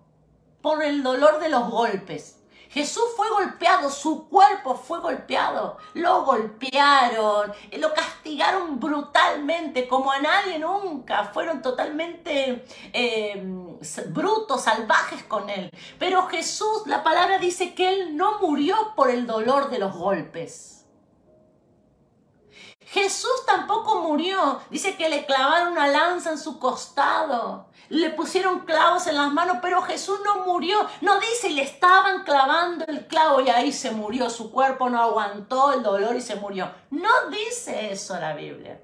por 0.60 0.82
el 0.82 1.02
dolor 1.02 1.38
de 1.38 1.48
los 1.48 1.70
golpes. 1.70 2.41
Jesús 2.72 3.04
fue 3.16 3.28
golpeado, 3.28 3.90
su 3.90 4.28
cuerpo 4.28 4.74
fue 4.74 5.00
golpeado, 5.00 5.76
lo 5.92 6.24
golpearon, 6.24 7.52
lo 7.72 7.92
castigaron 7.92 8.80
brutalmente, 8.80 9.86
como 9.86 10.10
a 10.10 10.20
nadie 10.20 10.58
nunca, 10.58 11.24
fueron 11.24 11.60
totalmente 11.60 12.64
eh, 12.94 13.42
brutos, 14.08 14.62
salvajes 14.62 15.22
con 15.24 15.50
él. 15.50 15.70
Pero 15.98 16.26
Jesús, 16.28 16.86
la 16.86 17.02
palabra 17.02 17.38
dice 17.38 17.74
que 17.74 17.90
él 17.90 18.16
no 18.16 18.38
murió 18.40 18.94
por 18.96 19.10
el 19.10 19.26
dolor 19.26 19.68
de 19.68 19.78
los 19.78 19.94
golpes. 19.94 20.81
Jesús 22.92 23.46
tampoco 23.46 24.02
murió. 24.02 24.60
Dice 24.68 24.96
que 24.96 25.08
le 25.08 25.24
clavaron 25.24 25.72
una 25.72 25.88
lanza 25.88 26.30
en 26.30 26.38
su 26.38 26.58
costado. 26.58 27.68
Le 27.88 28.10
pusieron 28.10 28.66
clavos 28.66 29.06
en 29.06 29.16
las 29.16 29.32
manos, 29.32 29.58
pero 29.62 29.80
Jesús 29.80 30.20
no 30.22 30.44
murió. 30.44 30.86
No 31.00 31.18
dice, 31.18 31.48
le 31.48 31.62
estaban 31.62 32.22
clavando 32.24 32.84
el 32.86 33.06
clavo 33.06 33.40
y 33.40 33.48
ahí 33.48 33.72
se 33.72 33.92
murió. 33.92 34.28
Su 34.28 34.52
cuerpo 34.52 34.90
no 34.90 35.00
aguantó 35.00 35.72
el 35.72 35.82
dolor 35.82 36.16
y 36.16 36.20
se 36.20 36.34
murió. 36.36 36.70
No 36.90 37.30
dice 37.30 37.92
eso 37.92 38.14
la 38.20 38.34
Biblia. 38.34 38.78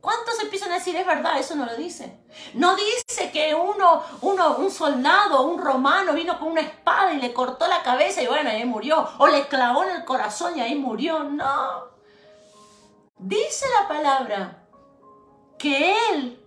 ¿Cuántos 0.00 0.40
empiezan 0.42 0.72
a 0.72 0.78
decir, 0.78 0.96
es 0.96 1.06
verdad, 1.06 1.38
eso 1.38 1.54
no 1.54 1.64
lo 1.64 1.76
dice? 1.76 2.18
No 2.54 2.74
dice 2.74 3.30
que 3.30 3.54
uno, 3.54 4.02
uno, 4.22 4.56
un 4.56 4.70
soldado, 4.72 5.42
un 5.42 5.62
romano 5.62 6.12
vino 6.12 6.40
con 6.40 6.48
una 6.48 6.60
espada 6.60 7.12
y 7.12 7.20
le 7.20 7.32
cortó 7.32 7.68
la 7.68 7.84
cabeza 7.84 8.20
y 8.20 8.26
bueno, 8.26 8.50
ahí 8.50 8.64
murió. 8.64 9.08
O 9.18 9.28
le 9.28 9.46
clavó 9.46 9.84
en 9.84 9.90
el 9.90 10.04
corazón 10.04 10.58
y 10.58 10.60
ahí 10.60 10.74
murió. 10.74 11.22
No. 11.22 11.95
Dice 13.18 13.66
la 13.80 13.88
palabra 13.88 14.68
que 15.58 15.96
él 16.10 16.42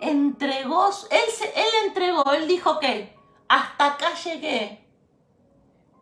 entregó, 0.00 0.90
él, 1.10 1.86
entregó, 1.86 2.32
él 2.32 2.46
dijo 2.46 2.78
que 2.78 3.16
hasta 3.48 3.86
acá 3.86 4.14
llegué 4.14 4.86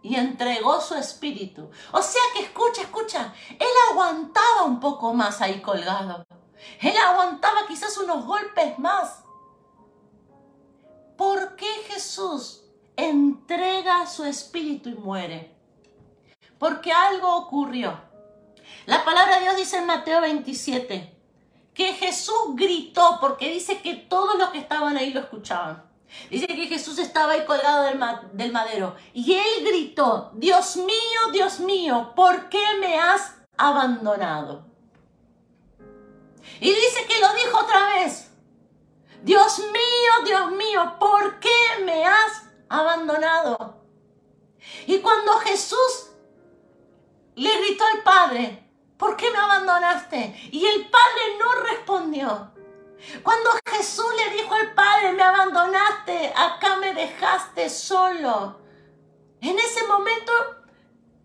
y 0.03 0.17
entregó 0.17 0.81
su 0.81 0.95
espíritu. 0.95 1.71
O 1.93 2.03
sea 2.03 2.23
que 2.35 2.43
escucha, 2.43 2.83
escucha, 2.83 3.33
él 3.51 3.69
aguantaba 3.91 4.65
un 4.65 4.81
poco 4.81 5.15
más 5.15 5.41
ahí 5.41 5.61
colgado. 5.61 6.27
Él 6.81 6.97
aguantaba 6.97 7.67
quizás 7.69 7.97
unos 7.99 8.27
golpes 8.27 8.79
más. 8.79 9.23
¿Por 11.17 11.57
qué 11.57 11.69
Jesús 11.89 12.65
entrega 12.97 14.07
su 14.07 14.25
espíritu 14.25 14.89
y 14.89 14.95
muere? 14.95 15.57
Porque 16.59 16.93
algo 16.93 17.37
ocurrió. 17.37 18.08
La 18.87 19.05
palabra 19.05 19.37
de 19.37 19.43
Dios 19.43 19.57
dice 19.57 19.79
en 19.79 19.87
Mateo 19.87 20.21
27 20.21 21.15
que 21.75 21.93
Jesús 21.95 22.55
gritó 22.55 23.19
porque 23.21 23.53
dice 23.53 23.81
que 23.81 23.95
todos 23.95 24.39
los 24.39 24.51
que 24.51 24.59
estaban 24.59 24.97
ahí 24.97 25.13
lo 25.13 25.21
escuchaban. 25.21 25.85
Dice 26.31 26.47
que 26.47 26.67
Jesús 26.67 26.99
estaba 26.99 27.35
ahí 27.35 27.45
colgado 27.45 27.85
del, 27.85 28.01
del, 28.33 28.53
madero 28.53 28.97
y 29.13 29.35
él 29.35 29.65
gritó, 29.65 30.33
Dios 30.35 30.77
mío, 30.77 31.31
Dios 31.33 31.61
mío, 31.61 32.13
¿por 32.17 32.49
qué 32.49 32.65
me 32.81 32.99
has 32.99 33.35
abandonado? 33.57 34.67
Y 36.61 36.71
dice 36.71 37.07
que 37.07 37.21
lo 37.21 37.33
dijo 37.35 37.59
otra 37.59 37.95
vez. 37.95 38.31
Dios 39.23 39.59
mío, 39.59 40.13
Dios 40.25 40.53
mío, 40.53 40.97
¿por 40.99 41.39
qué 41.41 41.85
me 41.85 42.05
has 42.05 42.45
abandonado? 42.69 43.83
Y 44.87 44.99
cuando 44.99 45.33
Jesús 45.41 46.08
le 47.39 47.57
gritó 47.61 47.85
al 47.85 48.03
Padre, 48.03 48.65
¿por 48.97 49.17
qué 49.17 49.31
me 49.31 49.39
abandonaste? 49.39 50.35
Y 50.51 50.67
el 50.67 50.89
Padre 50.91 51.23
no 51.39 51.53
respondió. 51.63 52.53
Cuando 53.23 53.51
Jesús 53.65 54.07
le 54.17 54.37
dijo 54.37 54.55
al 54.55 54.75
Padre, 54.75 55.13
me 55.13 55.23
abandonaste, 55.23 56.33
acá 56.35 56.77
me 56.77 56.93
dejaste 56.95 57.71
solo. 57.71 58.59
En 59.41 59.57
ese 59.57 59.87
momento, 59.87 60.33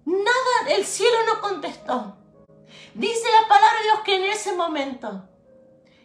nada, 0.06 0.70
el 0.70 0.86
cielo 0.86 1.18
no 1.26 1.42
contestó. 1.42 2.16
Dice 2.94 3.28
la 3.42 3.48
palabra 3.48 3.78
de 3.80 3.84
Dios 3.84 4.00
que 4.06 4.16
en 4.18 4.24
ese 4.26 4.56
momento, 4.56 5.24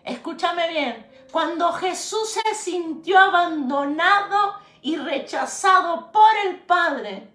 escúchame 0.05 0.69
bien, 0.71 1.27
cuando 1.31 1.71
Jesús 1.75 2.31
se 2.31 2.55
sintió 2.55 3.19
abandonado 3.19 4.55
y 4.81 4.97
rechazado 4.97 6.11
por 6.11 6.35
el 6.47 6.61
Padre, 6.61 7.31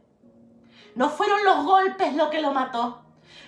no 0.96 1.10
fueron 1.10 1.44
los 1.44 1.66
golpes 1.66 2.14
lo 2.16 2.30
que 2.30 2.42
lo 2.42 2.52
mató, 2.52 3.02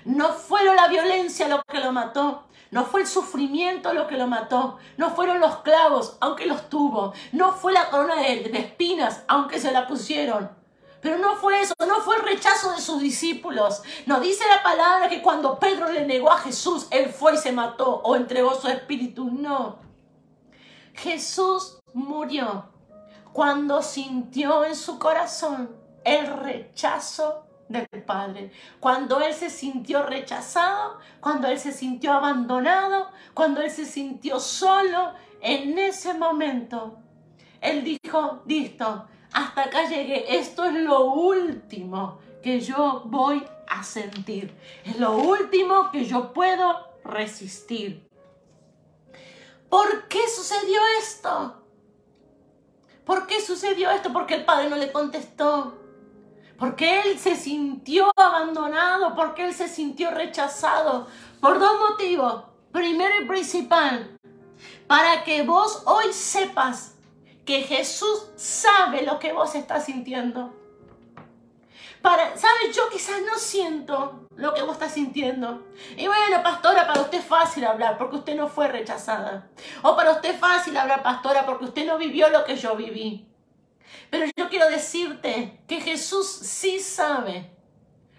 no 0.04 0.30
fueron 0.30 0.76
la 0.76 0.88
violencia 0.88 1.48
lo 1.48 1.62
que 1.64 1.80
lo 1.80 1.92
mató, 1.92 2.46
no 2.72 2.86
fue 2.86 3.02
el 3.02 3.08
sufrimiento 3.08 3.94
lo 3.94 4.08
que 4.08 4.18
lo 4.18 4.28
mató, 4.28 4.78
no 4.98 5.12
fueron 5.12 5.40
los 5.40 5.58
clavos, 5.58 6.18
aunque 6.20 6.46
los 6.46 6.70
tuvo, 6.70 7.14
no 7.32 7.54
fue 7.54 7.74
la 7.74 7.90
corona 7.90 8.16
de, 8.16 8.50
de 8.50 8.60
espinas, 8.60 9.24
aunque 9.28 9.60
se 9.60 9.72
la 9.72 9.88
pusieron. 9.88 10.50
Pero 11.02 11.20
no 11.20 11.36
fue 11.36 11.62
eso, 11.62 11.76
no 11.88 12.02
fue 12.02 12.16
el 12.16 12.24
rechazo 12.24 12.72
de 12.72 12.82
sus 12.82 13.00
discípulos. 13.00 13.84
No 14.08 14.20
dice 14.20 14.44
la 14.50 14.64
palabra 14.64 15.08
que 15.08 15.22
cuando 15.22 15.60
Pedro 15.60 15.92
le 15.92 16.04
negó 16.04 16.32
a 16.32 16.40
Jesús, 16.40 16.88
él 16.90 17.10
fue 17.10 17.36
y 17.36 17.38
se 17.38 17.52
mató 17.52 18.02
o 18.04 18.16
entregó 18.16 18.56
su 18.56 18.68
espíritu. 18.68 19.26
No. 19.26 19.78
Jesús 20.96 21.78
murió 21.94 22.66
cuando 23.34 23.84
sintió 23.84 24.66
en 24.66 24.76
su 24.76 24.98
corazón 24.98 25.85
el 26.06 26.28
rechazo 26.28 27.46
del 27.68 27.88
Padre. 28.06 28.52
Cuando 28.80 29.20
Él 29.20 29.34
se 29.34 29.50
sintió 29.50 30.04
rechazado, 30.04 31.00
cuando 31.20 31.48
Él 31.48 31.60
se 31.60 31.72
sintió 31.72 32.14
abandonado, 32.14 33.10
cuando 33.34 33.62
Él 33.62 33.72
se 33.72 33.86
sintió 33.86 34.40
solo, 34.40 35.14
en 35.42 35.78
ese 35.78 36.14
momento, 36.14 37.00
Él 37.60 37.84
dijo, 37.84 38.44
listo, 38.46 39.08
hasta 39.34 39.64
acá 39.64 39.90
llegué, 39.90 40.38
esto 40.38 40.64
es 40.66 40.74
lo 40.74 41.12
último 41.12 42.20
que 42.42 42.60
yo 42.60 43.04
voy 43.06 43.44
a 43.68 43.84
sentir, 43.84 44.56
es 44.86 45.00
lo 45.00 45.18
último 45.18 45.92
que 45.92 46.06
yo 46.06 46.32
puedo 46.32 46.88
resistir. 47.04 48.08
¿Por 49.70 50.08
qué 50.08 50.20
sucedió 50.30 50.80
esto? 51.00 51.64
¿Por 53.04 53.28
qué 53.28 53.42
sucedió 53.42 53.90
esto? 53.92 54.14
Porque 54.14 54.36
el 54.36 54.46
padre 54.46 54.70
no 54.70 54.78
le 54.78 54.92
contestó. 54.92 55.85
Porque 56.58 57.02
él 57.02 57.20
se 57.20 57.36
sintió 57.36 58.12
abandonado, 58.16 59.16
porque 59.16 59.46
él 59.46 59.54
se 59.54 59.68
sintió 59.68 60.12
rechazado. 60.12 61.08
Por 61.42 61.60
dos 61.60 61.80
motivos. 61.90 62.44
Primero 62.72 63.24
y 63.24 63.28
principal, 63.28 64.18
para 64.88 65.24
que 65.24 65.44
vos 65.44 65.84
hoy 65.86 66.12
sepas 66.12 66.96
que 67.46 67.62
Jesús 67.62 68.28
sabe 68.36 69.04
lo 69.04 69.18
que 69.20 69.32
vos 69.32 69.56
estás 69.56 69.86
sintiendo. 69.86 70.54
Para, 72.02 72.38
¿Sabes? 72.38 72.76
Yo 72.76 72.90
quizás 72.90 73.22
no 73.22 73.38
siento 73.38 74.28
lo 74.36 74.54
que 74.54 74.62
vos 74.62 74.74
estás 74.74 74.92
sintiendo. 74.92 75.66
Y 75.96 76.06
bueno, 76.08 76.44
pastora, 76.44 76.86
para 76.86 77.02
usted 77.02 77.20
es 77.20 77.26
fácil 77.26 77.66
hablar 77.66 77.98
porque 77.98 78.18
usted 78.18 78.36
no 78.36 78.48
fue 78.48 78.68
rechazada. 78.68 79.48
O 79.82 79.96
para 79.96 80.12
usted 80.12 80.32
es 80.32 80.40
fácil 80.40 80.76
hablar, 80.78 81.02
pastora, 81.02 81.46
porque 81.46 81.66
usted 81.66 81.88
no 81.88 81.98
vivió 81.98 82.30
lo 82.30 82.44
que 82.44 82.58
yo 82.58 82.76
viví. 82.76 83.28
Pero 84.10 84.26
yo 84.36 84.50
quiero 84.50 84.70
decirte 84.70 85.60
que 85.68 85.82
Jesús 85.82 86.28
sí 86.28 86.80
sabe 86.80 87.55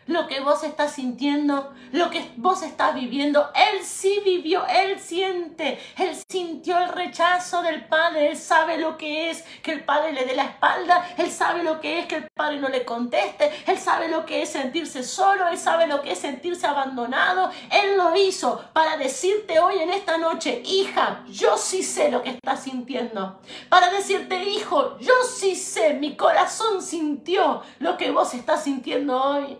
lo 0.06 0.26
que 0.26 0.40
vos 0.40 0.62
estás 0.62 0.92
sintiendo, 0.92 1.72
lo 1.92 2.10
que 2.10 2.30
vos 2.36 2.62
estás 2.62 2.94
viviendo. 2.94 3.50
Él 3.54 3.84
sí 3.84 4.20
vivió, 4.24 4.64
él 4.66 4.98
siente, 5.00 5.78
él 5.98 6.16
sintió 6.28 6.78
el 6.78 6.88
rechazo 6.88 7.62
del 7.62 7.84
Padre, 7.86 8.30
él 8.30 8.36
sabe 8.36 8.78
lo 8.78 8.96
que 8.96 9.30
es 9.30 9.42
que 9.62 9.72
el 9.72 9.84
Padre 9.84 10.12
le 10.12 10.24
dé 10.24 10.34
la 10.34 10.44
espalda, 10.44 11.08
él 11.16 11.30
sabe 11.30 11.62
lo 11.62 11.80
que 11.80 12.00
es 12.00 12.06
que 12.06 12.16
el 12.16 12.28
Padre 12.34 12.58
no 12.58 12.68
le 12.68 12.84
conteste, 12.84 13.50
él 13.66 13.78
sabe 13.78 14.08
lo 14.08 14.24
que 14.24 14.42
es 14.42 14.50
sentirse 14.50 15.02
solo, 15.02 15.48
él 15.48 15.58
sabe 15.58 15.86
lo 15.86 16.02
que 16.02 16.12
es 16.12 16.18
sentirse 16.18 16.66
abandonado. 16.66 17.50
Él 17.70 17.96
lo 17.96 18.16
hizo 18.16 18.64
para 18.72 18.96
decirte 18.96 19.58
hoy 19.58 19.78
en 19.78 19.90
esta 19.90 20.18
noche, 20.18 20.62
hija, 20.64 21.24
yo 21.28 21.56
sí 21.56 21.82
sé 21.82 22.10
lo 22.10 22.22
que 22.22 22.30
estás 22.30 22.62
sintiendo. 22.62 23.40
Para 23.68 23.90
decirte, 23.90 24.44
hijo, 24.44 24.98
yo 24.98 25.14
sí 25.24 25.56
sé, 25.56 25.94
mi 25.94 26.16
corazón 26.16 26.82
sintió 26.82 27.62
lo 27.78 27.96
que 27.96 28.10
vos 28.10 28.34
estás 28.34 28.64
sintiendo 28.64 29.20
hoy. 29.20 29.58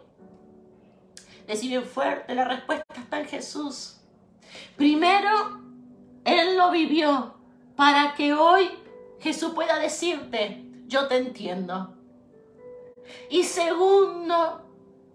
Decí 1.47 1.77
fuerte, 1.79 2.35
la 2.35 2.45
respuesta 2.45 2.95
está 2.99 3.21
en 3.21 3.27
Jesús. 3.27 4.01
Primero, 4.77 5.61
Él 6.25 6.57
lo 6.57 6.71
vivió 6.71 7.35
para 7.77 8.15
que 8.15 8.35
hoy 8.35 8.71
Jesús 9.21 9.53
pueda 9.55 9.79
decirte, 9.79 10.65
yo 10.87 11.07
te 11.07 11.17
entiendo. 11.17 11.95
Y 13.31 13.45
segundo, 13.45 14.67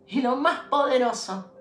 y 0.08 0.22
lo 0.22 0.38
más 0.38 0.62
poderoso, 0.70 1.52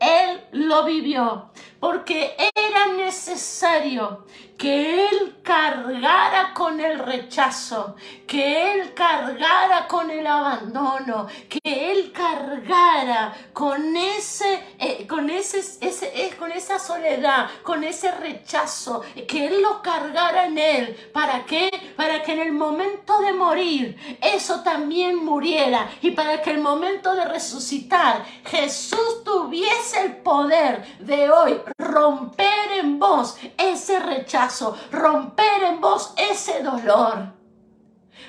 Él 0.00 0.40
lo 0.50 0.84
vivió 0.84 1.50
porque 1.78 2.34
era 2.68 2.86
necesario 2.94 4.24
que 4.62 5.08
Él 5.08 5.38
cargara 5.42 6.54
con 6.54 6.78
el 6.78 7.00
rechazo, 7.00 7.96
que 8.28 8.72
Él 8.72 8.94
cargara 8.94 9.88
con 9.88 10.08
el 10.08 10.24
abandono, 10.24 11.26
que 11.48 11.58
Él 11.64 12.12
cargara 12.12 13.34
con 13.52 13.96
ese, 13.96 14.62
eh, 14.78 15.04
con 15.08 15.30
ese, 15.30 15.58
eh, 15.80 16.34
con 16.38 16.52
esa 16.52 16.78
soledad, 16.78 17.50
con 17.64 17.82
ese 17.82 18.12
rechazo, 18.12 19.02
que 19.26 19.48
Él 19.48 19.62
lo 19.62 19.82
cargara 19.82 20.46
en 20.46 20.58
Él. 20.58 21.10
¿Para 21.12 21.44
qué? 21.44 21.68
Para 21.96 22.22
que 22.22 22.34
en 22.34 22.40
el 22.40 22.52
momento 22.52 23.20
de 23.20 23.32
morir 23.32 24.18
eso 24.22 24.62
también 24.62 25.16
muriera 25.16 25.88
y 26.02 26.12
para 26.12 26.40
que 26.40 26.52
el 26.52 26.60
momento 26.60 27.14
de 27.14 27.24
resucitar 27.24 28.24
Jesús 28.46 29.24
tuviese 29.24 30.02
el 30.04 30.16
poder 30.18 30.98
de 31.00 31.30
hoy 31.30 31.60
romper 31.78 32.51
en 32.80 32.98
vos 32.98 33.36
ese 33.58 33.98
rechazo, 33.98 34.76
romper 34.90 35.62
en 35.64 35.80
vos 35.80 36.14
ese 36.16 36.62
dolor. 36.62 37.32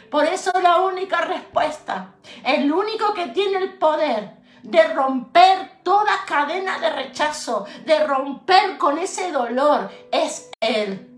Por 0.10 0.26
eso 0.26 0.52
la 0.62 0.82
única 0.82 1.22
respuesta, 1.22 2.16
el 2.44 2.72
único 2.72 3.14
que 3.14 3.28
tiene 3.28 3.58
el 3.58 3.78
poder 3.78 4.44
de 4.62 4.84
romper 4.94 5.82
toda 5.84 6.24
cadena 6.26 6.80
de 6.80 6.90
rechazo, 6.90 7.66
de 7.86 8.06
romper 8.06 8.78
con 8.78 8.98
ese 8.98 9.32
dolor, 9.32 9.92
es 10.12 10.50
Él. 10.60 11.10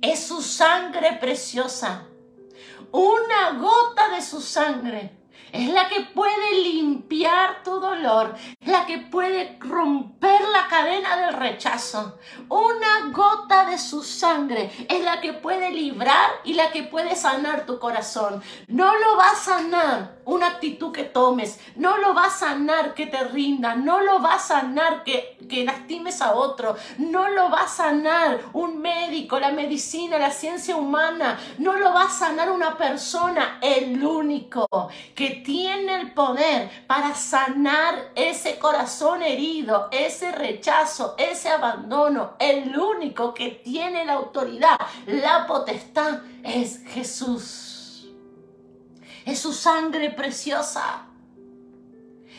Es 0.00 0.26
su 0.26 0.42
sangre 0.42 1.12
preciosa. 1.20 2.06
Una 2.90 3.52
gota 3.58 4.08
de 4.08 4.20
su 4.20 4.40
sangre 4.40 5.21
es 5.52 5.68
la 5.68 5.88
que 5.88 6.00
puede 6.00 6.62
limpiar 6.62 7.62
tu 7.62 7.78
dolor, 7.78 8.34
la 8.64 8.86
que 8.86 8.98
puede 8.98 9.56
romper 9.60 10.40
la 10.48 10.66
cadena 10.68 11.16
del 11.16 11.34
rechazo. 11.34 12.18
Una 12.48 13.10
gota 13.12 13.66
de 13.66 13.78
su 13.78 14.02
sangre 14.02 14.70
es 14.88 15.04
la 15.04 15.20
que 15.20 15.34
puede 15.34 15.70
librar 15.70 16.30
y 16.44 16.54
la 16.54 16.72
que 16.72 16.82
puede 16.82 17.14
sanar 17.14 17.66
tu 17.66 17.78
corazón. 17.78 18.42
No 18.66 18.98
lo 18.98 19.16
va 19.16 19.30
a 19.30 19.36
sanar 19.36 20.16
una 20.24 20.48
actitud 20.48 20.92
que 20.92 21.04
tomes, 21.04 21.60
no 21.76 21.98
lo 21.98 22.14
va 22.14 22.26
a 22.26 22.30
sanar 22.30 22.94
que 22.94 23.06
te 23.06 23.22
rinda, 23.24 23.74
no 23.74 24.00
lo 24.00 24.22
va 24.22 24.34
a 24.34 24.38
sanar 24.38 25.04
que, 25.04 25.31
que 25.48 25.64
lastimes 25.64 26.20
a 26.22 26.34
otro, 26.34 26.76
no 26.98 27.28
lo 27.28 27.50
va 27.50 27.62
a 27.62 27.68
sanar 27.68 28.40
un 28.52 28.80
médico, 28.80 29.38
la 29.38 29.52
medicina, 29.52 30.18
la 30.18 30.30
ciencia 30.30 30.76
humana, 30.76 31.38
no 31.58 31.76
lo 31.76 31.92
va 31.92 32.04
a 32.04 32.10
sanar 32.10 32.50
una 32.50 32.76
persona, 32.76 33.58
el 33.60 34.04
único 34.04 34.68
que 35.14 35.42
tiene 35.44 36.00
el 36.00 36.12
poder 36.12 36.70
para 36.86 37.14
sanar 37.14 38.12
ese 38.14 38.58
corazón 38.58 39.22
herido, 39.22 39.88
ese 39.90 40.32
rechazo, 40.32 41.14
ese 41.18 41.48
abandono, 41.48 42.34
el 42.38 42.76
único 42.76 43.34
que 43.34 43.50
tiene 43.50 44.04
la 44.04 44.14
autoridad, 44.14 44.78
la 45.06 45.46
potestad 45.46 46.20
es 46.42 46.82
Jesús. 46.86 48.08
Es 49.24 49.38
su 49.38 49.52
sangre 49.52 50.10
preciosa. 50.10 51.06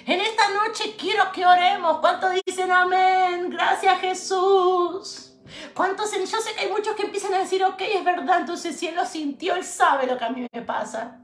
En 0.05 0.19
esta 0.19 0.49
noche 0.49 0.95
quiero 0.97 1.31
que 1.31 1.45
oremos. 1.45 1.99
¿Cuántos 1.99 2.31
dicen 2.45 2.71
amén? 2.71 3.49
Gracias 3.49 3.99
Jesús. 3.99 5.33
¿Cuántos? 5.73 6.11
Yo 6.11 6.39
sé 6.39 6.53
que 6.53 6.61
hay 6.61 6.71
muchos 6.71 6.95
que 6.95 7.03
empiezan 7.03 7.33
a 7.33 7.39
decir, 7.39 7.63
ok, 7.63 7.81
es 7.81 8.03
verdad, 8.03 8.41
entonces 8.41 8.75
si 8.75 8.87
Él 8.87 8.95
lo 8.95 9.05
sintió, 9.05 9.55
Él 9.55 9.63
sabe 9.63 10.07
lo 10.07 10.17
que 10.17 10.25
a 10.25 10.29
mí 10.29 10.45
me 10.51 10.61
pasa. 10.61 11.19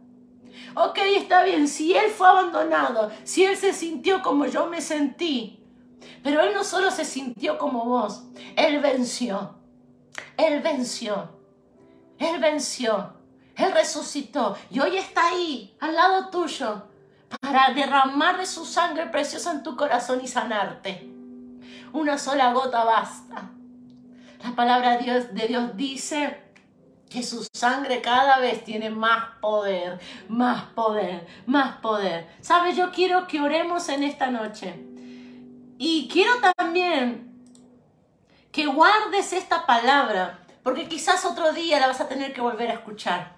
Ok, 0.76 1.00
está 1.16 1.44
bien, 1.44 1.68
si 1.68 1.96
Él 1.96 2.12
fue 2.12 2.28
abandonado, 2.28 3.12
si 3.24 3.44
Él 3.44 3.58
se 3.58 3.74
sintió 3.74 4.22
como 4.22 4.46
yo 4.46 4.68
me 4.68 4.82
sentí, 4.82 5.64
pero 6.24 6.42
Él 6.42 6.54
no 6.54 6.64
solo 6.64 6.92
se 6.92 7.06
sintió 7.06 7.58
como 7.58 7.86
vos, 7.86 8.24
Él 8.56 8.80
venció. 8.80 9.56
Él 10.38 10.62
venció. 10.62 11.30
Él 12.18 12.40
venció. 12.40 13.14
Él 13.56 13.72
resucitó 13.74 14.56
y 14.70 14.80
hoy 14.80 14.98
está 14.98 15.28
ahí, 15.28 15.76
al 15.82 15.96
lado 15.96 16.30
tuyo, 16.30 16.84
para 17.42 17.74
derramar 17.74 18.38
de 18.38 18.46
su 18.46 18.66
sangre 18.66 19.08
preciosa 19.08 19.52
en 19.52 19.64
tu 19.64 19.76
corazón 19.76 20.22
y 20.24 20.28
sanarte. 20.28 21.10
Una 21.94 22.18
sola 22.18 22.54
gota 22.54 22.84
basta. 22.84 23.50
La 24.44 24.56
palabra 24.56 24.98
de 24.98 25.04
Dios, 25.04 25.34
de 25.34 25.48
Dios 25.48 25.76
dice 25.76 26.50
que 27.10 27.24
su 27.24 27.46
sangre 27.54 28.02
cada 28.02 28.40
vez 28.40 28.64
tiene 28.64 28.90
más 28.90 29.36
poder, 29.42 30.00
más 30.28 30.64
poder, 30.76 31.28
más 31.46 31.78
poder. 31.78 32.28
¿Sabes? 32.42 32.78
Yo 32.78 32.92
quiero 32.92 33.28
que 33.28 33.42
oremos 33.42 33.90
en 33.90 34.04
esta 34.04 34.30
noche. 34.30 34.76
Y 35.78 36.08
quiero 36.12 36.32
también 36.56 37.30
que 38.52 38.66
guardes 38.66 39.34
esta 39.34 39.66
palabra, 39.66 40.40
porque 40.64 40.88
quizás 40.88 41.26
otro 41.26 41.52
día 41.54 41.80
la 41.80 41.88
vas 41.88 42.02
a 42.02 42.08
tener 42.08 42.34
que 42.34 42.42
volver 42.42 42.70
a 42.70 42.74
escuchar. 42.74 43.38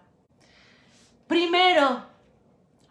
Primero, 1.27 2.10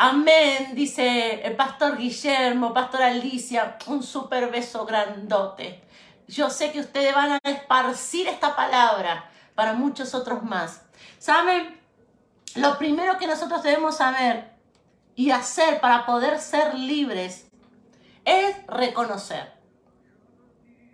amén, 0.00 0.74
dice 0.74 1.46
el 1.46 1.56
pastor 1.56 1.98
Guillermo, 1.98 2.72
pastor 2.72 3.02
Alicia, 3.02 3.76
un 3.86 4.02
super 4.02 4.50
beso 4.50 4.86
grandote. 4.86 5.84
Yo 6.26 6.48
sé 6.48 6.72
que 6.72 6.80
ustedes 6.80 7.14
van 7.14 7.32
a 7.32 7.38
esparcir 7.44 8.26
esta 8.26 8.56
palabra 8.56 9.30
para 9.54 9.74
muchos 9.74 10.14
otros 10.14 10.42
más. 10.42 10.82
¿Saben? 11.18 11.78
Lo 12.54 12.78
primero 12.78 13.18
que 13.18 13.26
nosotros 13.26 13.62
debemos 13.62 13.98
saber 13.98 14.54
y 15.16 15.32
hacer 15.32 15.80
para 15.80 16.06
poder 16.06 16.40
ser 16.40 16.74
libres 16.74 17.48
es 18.24 18.56
reconocer. 18.68 19.52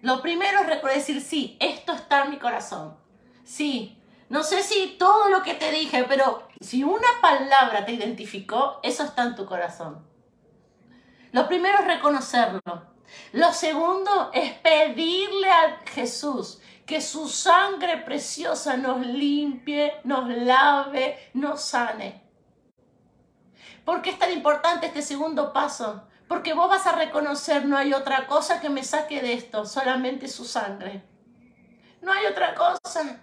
Lo 0.03 0.21
primero 0.21 0.63
es 0.63 0.83
decir, 0.83 1.21
sí, 1.21 1.57
esto 1.61 1.93
está 1.93 2.25
en 2.25 2.31
mi 2.31 2.39
corazón. 2.39 2.97
Sí, 3.45 4.03
no 4.29 4.43
sé 4.43 4.65
si 4.65 4.97
todo 4.99 5.29
lo 5.29 5.45
que 5.45 5.55
te 5.55 5.71
dije, 5.71 6.05
pero 6.09 6.46
si 6.61 6.85
una 6.85 7.09
palabra 7.21 7.85
te 7.85 7.93
identificó, 7.93 8.81
eso 8.83 9.05
está 9.05 9.25
en 9.25 9.35
tu 9.37 9.47
corazón. 9.47 10.07
Lo 11.33 11.47
primero 11.47 11.79
es 11.81 11.87
reconocerlo. 11.87 12.61
Lo 13.33 13.53
segundo 13.53 14.31
es 14.33 14.53
pedirle 14.55 15.51
a 15.51 15.81
Jesús 15.87 16.61
que 16.87 17.01
su 17.01 17.29
sangre 17.29 17.99
preciosa 17.99 18.77
nos 18.77 19.05
limpie, 19.05 19.93
nos 20.05 20.29
lave, 20.29 21.31
nos 21.35 21.61
sane. 21.61 22.25
¿Por 23.85 24.03
qué 24.03 24.11
es 24.11 24.19
tan 24.19 24.33
importante 24.33 24.87
este 24.87 25.03
segundo 25.03 25.53
paso? 25.53 26.09
Porque 26.29 26.55
vos 26.55 26.69
vas 26.69 26.87
a 26.87 26.97
reconocer, 26.97 27.67
no 27.67 27.77
hay 27.77 27.93
otra 27.93 28.27
cosa 28.27 28.61
que 28.61 28.69
me 28.69 28.83
saque 28.83 29.21
de 29.21 29.35
esto, 29.35 29.65
solamente 29.65 30.29
su 30.29 30.45
sangre. 30.45 31.05
No 32.03 32.13
hay 32.13 32.27
otra 32.27 32.55
cosa. 32.55 33.21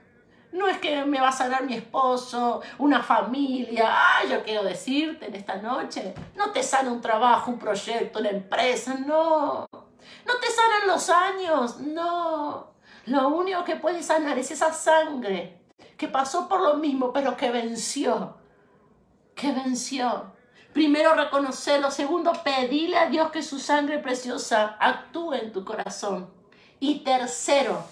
No 0.53 0.67
es 0.67 0.77
que 0.77 1.03
me 1.03 1.19
va 1.19 1.29
a 1.29 1.31
sanar 1.31 1.63
mi 1.63 1.73
esposo, 1.73 2.61
una 2.77 3.01
familia. 3.01 3.87
Ah, 3.89 4.23
yo 4.29 4.43
quiero 4.43 4.63
decirte 4.63 5.25
en 5.25 5.35
esta 5.35 5.55
noche. 5.55 6.13
No 6.35 6.51
te 6.51 6.61
sana 6.61 6.91
un 6.91 7.01
trabajo, 7.01 7.49
un 7.49 7.57
proyecto, 7.57 8.19
una 8.19 8.29
empresa. 8.29 8.93
No. 8.93 9.67
No 9.71 10.35
te 10.39 10.47
sanan 10.51 10.87
los 10.87 11.09
años. 11.09 11.79
No. 11.79 12.67
Lo 13.07 13.29
único 13.29 13.63
que 13.63 13.77
puede 13.77 14.03
sanar 14.03 14.37
es 14.37 14.51
esa 14.51 14.71
sangre 14.71 15.59
que 15.97 16.07
pasó 16.07 16.47
por 16.47 16.61
lo 16.61 16.75
mismo, 16.75 17.11
pero 17.11 17.35
que 17.35 17.49
venció. 17.49 18.37
Que 19.33 19.51
venció. 19.53 20.33
Primero 20.71 21.15
reconocerlo. 21.15 21.89
Segundo, 21.89 22.31
pedirle 22.43 22.99
a 22.99 23.09
Dios 23.09 23.31
que 23.31 23.41
su 23.41 23.57
sangre 23.57 23.97
preciosa 23.97 24.77
actúe 24.79 25.33
en 25.33 25.51
tu 25.51 25.65
corazón. 25.65 26.29
Y 26.79 26.99
tercero, 26.99 27.83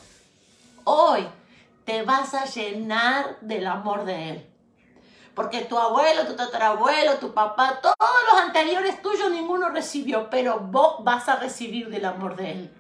hoy 0.84 1.28
te 1.86 2.04
vas 2.04 2.34
a 2.34 2.46
llenar 2.46 3.40
del 3.42 3.68
amor 3.68 4.06
de 4.06 4.30
Él. 4.30 4.48
Porque 5.34 5.62
tu 5.62 5.78
abuelo, 5.78 6.26
tu 6.26 6.36
tatarabuelo, 6.36 7.16
tu 7.16 7.34
papá, 7.34 7.80
todos 7.82 7.96
los 8.32 8.42
anteriores 8.42 9.02
tuyos 9.02 9.32
ninguno 9.32 9.70
recibió, 9.70 10.30
pero 10.30 10.60
vos 10.60 11.04
vas 11.04 11.30
a 11.30 11.38
recibir 11.38 11.90
del 11.90 12.06
amor 12.06 12.36
de 12.36 12.52
Él. 12.52 12.74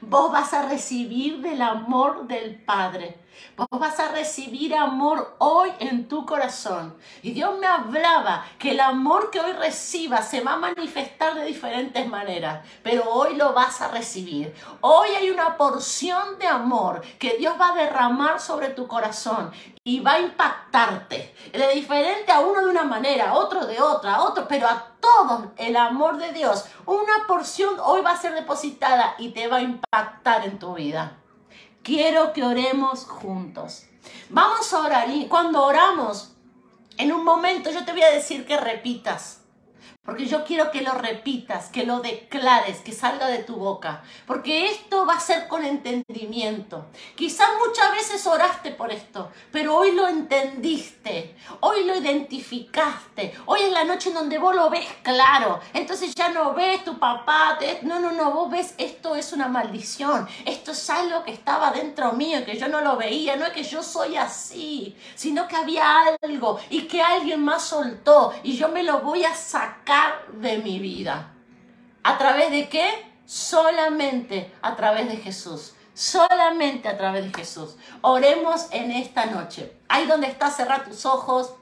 Vos 0.00 0.32
vas 0.32 0.52
a 0.52 0.68
recibir 0.68 1.40
del 1.40 1.62
amor 1.62 2.26
del 2.26 2.62
Padre. 2.64 3.18
Vos 3.56 3.68
vas 3.70 3.98
a 4.00 4.08
recibir 4.08 4.74
amor 4.74 5.36
hoy 5.38 5.70
en 5.78 6.08
tu 6.08 6.26
corazón. 6.26 6.96
Y 7.22 7.32
Dios 7.32 7.58
me 7.58 7.66
hablaba 7.66 8.44
que 8.58 8.72
el 8.72 8.80
amor 8.80 9.30
que 9.30 9.40
hoy 9.40 9.52
recibas 9.52 10.28
se 10.28 10.40
va 10.40 10.54
a 10.54 10.58
manifestar 10.58 11.34
de 11.34 11.44
diferentes 11.44 12.06
maneras, 12.06 12.64
pero 12.82 13.10
hoy 13.10 13.36
lo 13.36 13.52
vas 13.52 13.80
a 13.80 13.88
recibir. 13.88 14.54
Hoy 14.80 15.08
hay 15.10 15.30
una 15.30 15.56
porción 15.56 16.38
de 16.38 16.46
amor 16.46 17.02
que 17.18 17.36
Dios 17.38 17.54
va 17.60 17.70
a 17.70 17.76
derramar 17.76 18.40
sobre 18.40 18.68
tu 18.68 18.86
corazón 18.86 19.52
y 19.84 20.00
va 20.00 20.14
a 20.14 20.20
impactarte. 20.20 21.34
De 21.52 21.68
diferente 21.74 22.32
a 22.32 22.40
uno 22.40 22.64
de 22.64 22.70
una 22.70 22.84
manera, 22.84 23.34
otro 23.34 23.66
de 23.66 23.80
otra, 23.80 24.22
otro, 24.22 24.48
pero 24.48 24.66
a 24.66 24.92
todos 25.00 25.48
el 25.56 25.76
amor 25.76 26.16
de 26.16 26.32
Dios, 26.32 26.64
una 26.86 27.26
porción 27.28 27.74
hoy 27.80 28.00
va 28.02 28.12
a 28.12 28.16
ser 28.16 28.34
depositada 28.34 29.14
y 29.18 29.30
te 29.30 29.46
va 29.46 29.56
a 29.58 29.62
impactar 29.62 30.44
en 30.46 30.58
tu 30.58 30.74
vida. 30.74 31.18
Quiero 31.84 32.32
que 32.32 32.42
oremos 32.42 33.04
juntos. 33.04 33.84
Vamos 34.30 34.72
a 34.72 34.80
orar 34.80 35.10
y 35.10 35.26
cuando 35.26 35.62
oramos, 35.62 36.32
en 36.96 37.12
un 37.12 37.22
momento 37.24 37.70
yo 37.70 37.84
te 37.84 37.92
voy 37.92 38.00
a 38.00 38.10
decir 38.10 38.46
que 38.46 38.56
repitas. 38.56 39.43
Porque 40.04 40.26
yo 40.26 40.44
quiero 40.44 40.70
que 40.70 40.82
lo 40.82 40.92
repitas, 40.92 41.68
que 41.68 41.86
lo 41.86 42.00
declares, 42.00 42.80
que 42.80 42.92
salga 42.92 43.28
de 43.28 43.38
tu 43.38 43.56
boca. 43.56 44.02
Porque 44.26 44.66
esto 44.66 45.06
va 45.06 45.14
a 45.14 45.20
ser 45.20 45.48
con 45.48 45.64
entendimiento. 45.64 46.88
Quizás 47.14 47.48
muchas 47.66 47.90
veces 47.90 48.26
oraste 48.26 48.70
por 48.72 48.92
esto, 48.92 49.30
pero 49.50 49.74
hoy 49.74 49.92
lo 49.92 50.06
entendiste, 50.06 51.34
hoy 51.60 51.84
lo 51.84 51.96
identificaste. 51.96 53.34
Hoy 53.46 53.60
es 53.62 53.72
la 53.72 53.84
noche 53.84 54.10
en 54.10 54.16
donde 54.16 54.36
vos 54.36 54.54
lo 54.54 54.68
ves 54.68 54.86
claro. 55.02 55.60
Entonces 55.72 56.14
ya 56.14 56.28
no 56.28 56.52
ves 56.52 56.84
tu 56.84 56.98
papá. 56.98 57.58
No, 57.80 57.98
no, 57.98 58.12
no, 58.12 58.30
vos 58.30 58.50
ves 58.50 58.74
esto 58.76 59.16
es 59.16 59.32
una 59.32 59.48
maldición. 59.48 60.28
Esto 60.44 60.72
es 60.72 60.90
algo 60.90 61.24
que 61.24 61.32
estaba 61.32 61.70
dentro 61.70 62.12
mío, 62.12 62.44
que 62.44 62.58
yo 62.58 62.68
no 62.68 62.82
lo 62.82 62.98
veía. 62.98 63.36
No 63.36 63.46
es 63.46 63.52
que 63.52 63.62
yo 63.62 63.82
soy 63.82 64.18
así, 64.18 64.98
sino 65.14 65.48
que 65.48 65.56
había 65.56 66.18
algo 66.20 66.60
y 66.68 66.82
que 66.82 67.00
alguien 67.00 67.42
más 67.42 67.62
soltó 67.62 68.34
y 68.42 68.54
yo 68.54 68.68
me 68.68 68.82
lo 68.82 69.00
voy 69.00 69.24
a 69.24 69.34
sacar 69.34 69.93
de 70.32 70.58
mi 70.58 70.78
vida. 70.78 71.32
¿A 72.02 72.18
través 72.18 72.50
de 72.50 72.68
qué? 72.68 73.12
Solamente 73.24 74.52
a 74.62 74.76
través 74.76 75.08
de 75.08 75.16
Jesús. 75.16 75.74
Solamente 75.94 76.88
a 76.88 76.96
través 76.96 77.24
de 77.24 77.32
Jesús. 77.32 77.76
Oremos 78.02 78.66
en 78.70 78.90
esta 78.90 79.26
noche. 79.26 79.76
Ahí 79.88 80.06
donde 80.06 80.26
estás, 80.26 80.56
cerra 80.56 80.84
tus 80.84 81.06
ojos. 81.06 81.54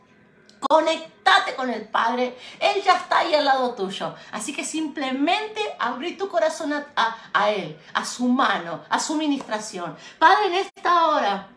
Conectate 0.68 1.55
con 1.55 1.70
el 1.70 1.83
Padre. 1.83 2.37
Él 2.59 2.83
ya 2.83 2.97
está 2.97 3.18
ahí 3.18 3.35
al 3.35 3.45
lado 3.45 3.74
tuyo. 3.74 4.14
Así 4.33 4.55
que 4.55 4.64
simplemente 4.64 5.61
abrí 5.78 6.16
tu 6.16 6.28
corazón 6.28 6.72
a, 6.72 7.16
a 7.33 7.51
Él, 7.51 7.78
a 7.95 8.05
su 8.05 8.26
mano, 8.28 8.83
a 8.89 8.99
su 8.99 9.14
ministración. 9.16 9.97
Padre, 10.18 10.47
en 10.47 10.55
esta 10.55 11.09
hora, 11.09 11.49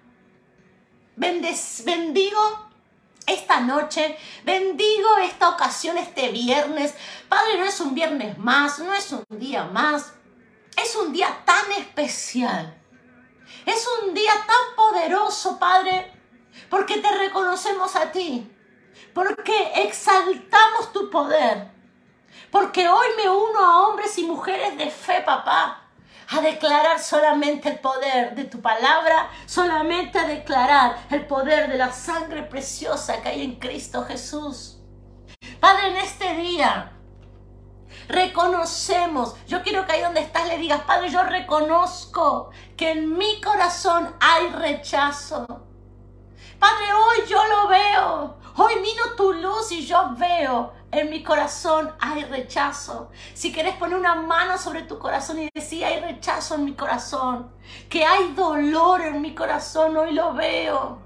bendigo 1.15 2.65
esta 3.25 3.59
noche, 3.59 4.17
bendigo 4.43 5.17
esta 5.23 5.49
ocasión, 5.49 5.97
este 5.97 6.29
viernes. 6.29 6.93
Padre, 7.27 7.57
no 7.57 7.65
es 7.65 7.79
un 7.79 7.95
viernes 7.95 8.37
más, 8.37 8.79
no 8.79 8.93
es 8.93 9.11
un 9.11 9.25
día 9.39 9.65
más. 9.65 10.13
Es 10.81 10.95
un 10.95 11.13
día 11.13 11.43
tan 11.45 11.71
especial. 11.73 12.81
Es 13.65 13.87
un 14.01 14.13
día 14.13 14.33
tan 14.45 14.75
poderoso, 14.75 15.57
Padre, 15.57 16.11
porque 16.69 16.97
te 16.97 17.11
reconocemos 17.17 17.95
a 17.95 18.11
ti, 18.11 18.47
porque 19.13 19.71
exaltamos 19.75 20.91
tu 20.93 21.09
poder, 21.09 21.71
porque 22.51 22.87
hoy 22.87 23.07
me 23.17 23.29
uno 23.29 23.59
a 23.59 23.87
hombres 23.87 24.17
y 24.17 24.23
mujeres 24.23 24.77
de 24.77 24.91
fe, 24.91 25.21
papá, 25.21 25.84
a 26.29 26.41
declarar 26.41 26.99
solamente 26.99 27.69
el 27.69 27.79
poder 27.79 28.35
de 28.35 28.45
tu 28.45 28.61
palabra, 28.61 29.29
solamente 29.45 30.19
a 30.19 30.27
declarar 30.27 30.97
el 31.11 31.25
poder 31.27 31.69
de 31.69 31.77
la 31.77 31.91
sangre 31.91 32.43
preciosa 32.43 33.21
que 33.21 33.29
hay 33.29 33.43
en 33.43 33.55
Cristo 33.55 34.03
Jesús. 34.05 34.79
Padre, 35.59 35.89
en 35.89 35.97
este 35.97 36.35
día 36.35 36.91
reconocemos, 38.07 39.35
yo 39.47 39.61
quiero 39.63 39.85
que 39.85 39.93
ahí 39.93 40.01
donde 40.01 40.21
estás 40.21 40.47
le 40.47 40.57
digas, 40.57 40.81
Padre, 40.81 41.09
yo 41.09 41.23
reconozco 41.23 42.51
que 42.77 42.91
en 42.91 43.17
mi 43.17 43.41
corazón 43.41 44.13
hay 44.19 44.49
rechazo. 44.49 45.45
Padre, 46.59 46.93
hoy 46.93 47.27
yo 47.27 47.45
lo 47.47 47.67
veo, 47.67 48.37
hoy 48.57 48.75
miro 48.81 49.15
tu 49.15 49.33
luz 49.33 49.71
y 49.71 49.85
yo 49.85 50.11
veo 50.17 50.73
en 50.91 51.09
mi 51.09 51.23
corazón 51.23 51.91
hay 51.99 52.23
rechazo. 52.23 53.11
Si 53.33 53.51
quieres 53.51 53.75
poner 53.75 53.97
una 53.97 54.15
mano 54.15 54.57
sobre 54.57 54.83
tu 54.83 54.97
corazón 54.99 55.39
y 55.39 55.49
decir, 55.53 55.83
hay 55.83 55.99
rechazo 55.99 56.55
en 56.55 56.65
mi 56.65 56.73
corazón, 56.73 57.51
que 57.89 58.05
hay 58.05 58.33
dolor 58.33 59.01
en 59.01 59.21
mi 59.21 59.35
corazón, 59.35 59.97
hoy 59.97 60.13
lo 60.13 60.33
veo. 60.33 60.99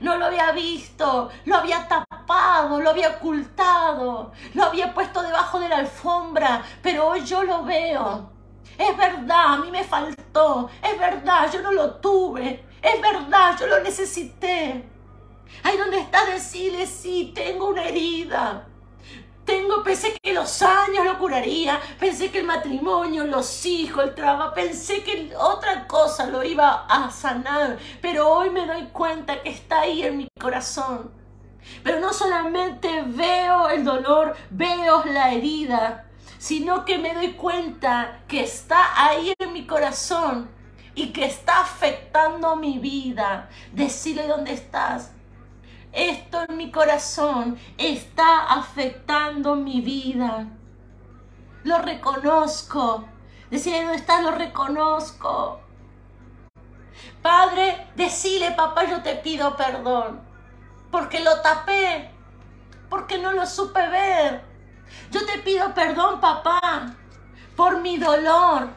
No 0.00 0.16
lo 0.16 0.26
había 0.26 0.50
visto, 0.52 1.30
lo 1.44 1.56
había 1.56 1.86
tapado, 1.86 2.80
lo 2.80 2.90
había 2.90 3.10
ocultado, 3.10 4.32
lo 4.54 4.64
había 4.64 4.92
puesto 4.92 5.22
debajo 5.22 5.60
de 5.60 5.68
la 5.68 5.78
alfombra, 5.78 6.62
pero 6.82 7.08
hoy 7.08 7.24
yo 7.24 7.42
lo 7.42 7.64
veo. 7.64 8.30
Es 8.76 8.96
verdad, 8.96 9.54
a 9.54 9.56
mí 9.58 9.70
me 9.70 9.84
faltó, 9.84 10.68
es 10.82 10.98
verdad, 10.98 11.50
yo 11.52 11.62
no 11.62 11.70
lo 11.70 11.96
tuve, 11.96 12.64
es 12.82 13.00
verdad, 13.00 13.56
yo 13.58 13.66
lo 13.66 13.80
necesité. 13.80 14.84
Ahí 15.62 15.76
donde 15.76 16.00
está 16.00 16.24
decirle, 16.26 16.86
sí, 16.86 17.32
tengo 17.34 17.68
una 17.68 17.84
herida. 17.84 18.66
Tengo, 19.44 19.82
pensé 19.82 20.16
que 20.22 20.32
los 20.32 20.62
años 20.62 21.04
lo 21.04 21.18
curaría, 21.18 21.78
pensé 22.00 22.30
que 22.30 22.38
el 22.38 22.46
matrimonio, 22.46 23.26
los 23.26 23.66
hijos, 23.66 24.04
el 24.04 24.14
trabajo, 24.14 24.54
pensé 24.54 25.02
que 25.02 25.34
otra 25.36 25.86
cosa 25.86 26.26
lo 26.26 26.42
iba 26.42 26.86
a 26.86 27.10
sanar, 27.10 27.78
pero 28.00 28.28
hoy 28.28 28.48
me 28.48 28.66
doy 28.66 28.84
cuenta 28.86 29.42
que 29.42 29.50
está 29.50 29.82
ahí 29.82 30.02
en 30.02 30.16
mi 30.16 30.28
corazón. 30.40 31.12
Pero 31.82 32.00
no 32.00 32.12
solamente 32.12 33.02
veo 33.06 33.68
el 33.68 33.84
dolor, 33.84 34.34
veo 34.50 35.04
la 35.04 35.32
herida, 35.32 36.06
sino 36.38 36.84
que 36.86 36.98
me 36.98 37.12
doy 37.12 37.32
cuenta 37.32 38.22
que 38.26 38.42
está 38.42 39.06
ahí 39.06 39.34
en 39.38 39.52
mi 39.52 39.66
corazón 39.66 40.50
y 40.94 41.12
que 41.12 41.26
está 41.26 41.60
afectando 41.60 42.56
mi 42.56 42.78
vida. 42.78 43.50
Decirle 43.72 44.26
dónde 44.26 44.54
estás 44.54 45.10
esto 45.94 46.44
en 46.48 46.56
mi 46.56 46.70
corazón 46.70 47.56
está 47.78 48.52
afectando 48.52 49.54
mi 49.54 49.80
vida. 49.80 50.48
Lo 51.62 51.78
reconozco. 51.78 53.04
Decirle 53.50 53.82
dónde 53.82 53.96
está, 53.96 54.20
lo 54.20 54.32
reconozco. 54.32 55.60
Padre, 57.22 57.86
decile, 57.94 58.50
papá, 58.52 58.84
yo 58.84 59.02
te 59.02 59.14
pido 59.14 59.56
perdón. 59.56 60.20
Porque 60.90 61.20
lo 61.20 61.40
tapé. 61.40 62.10
Porque 62.90 63.18
no 63.18 63.32
lo 63.32 63.46
supe 63.46 63.88
ver. 63.88 64.42
Yo 65.10 65.24
te 65.24 65.38
pido 65.38 65.72
perdón, 65.74 66.20
papá, 66.20 66.94
por 67.56 67.80
mi 67.80 67.98
dolor. 67.98 68.68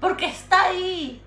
Porque 0.00 0.26
está 0.26 0.62
ahí. 0.66 1.22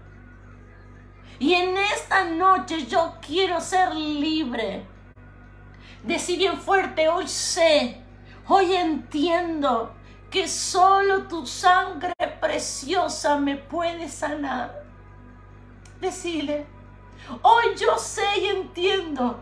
Y 1.39 1.53
en 1.53 1.77
esta 1.77 2.23
noche 2.23 2.85
yo 2.85 3.15
quiero 3.21 3.59
ser 3.59 3.93
libre. 3.93 4.92
Decí 6.03 6.35
bien 6.35 6.59
fuerte, 6.59 7.07
hoy 7.07 7.29
sé, 7.29 8.01
hoy 8.49 8.75
entiendo 8.75 9.93
que 10.29 10.49
solo 10.49 11.29
tu 11.29 11.47
sangre 11.47 12.13
preciosa 12.41 13.37
me 13.37 13.55
puede 13.55 14.09
sanar. 14.09 14.83
Decile, 16.01 16.65
hoy 17.41 17.75
yo 17.77 17.97
sé 17.97 18.25
y 18.41 18.47
entiendo 18.47 19.39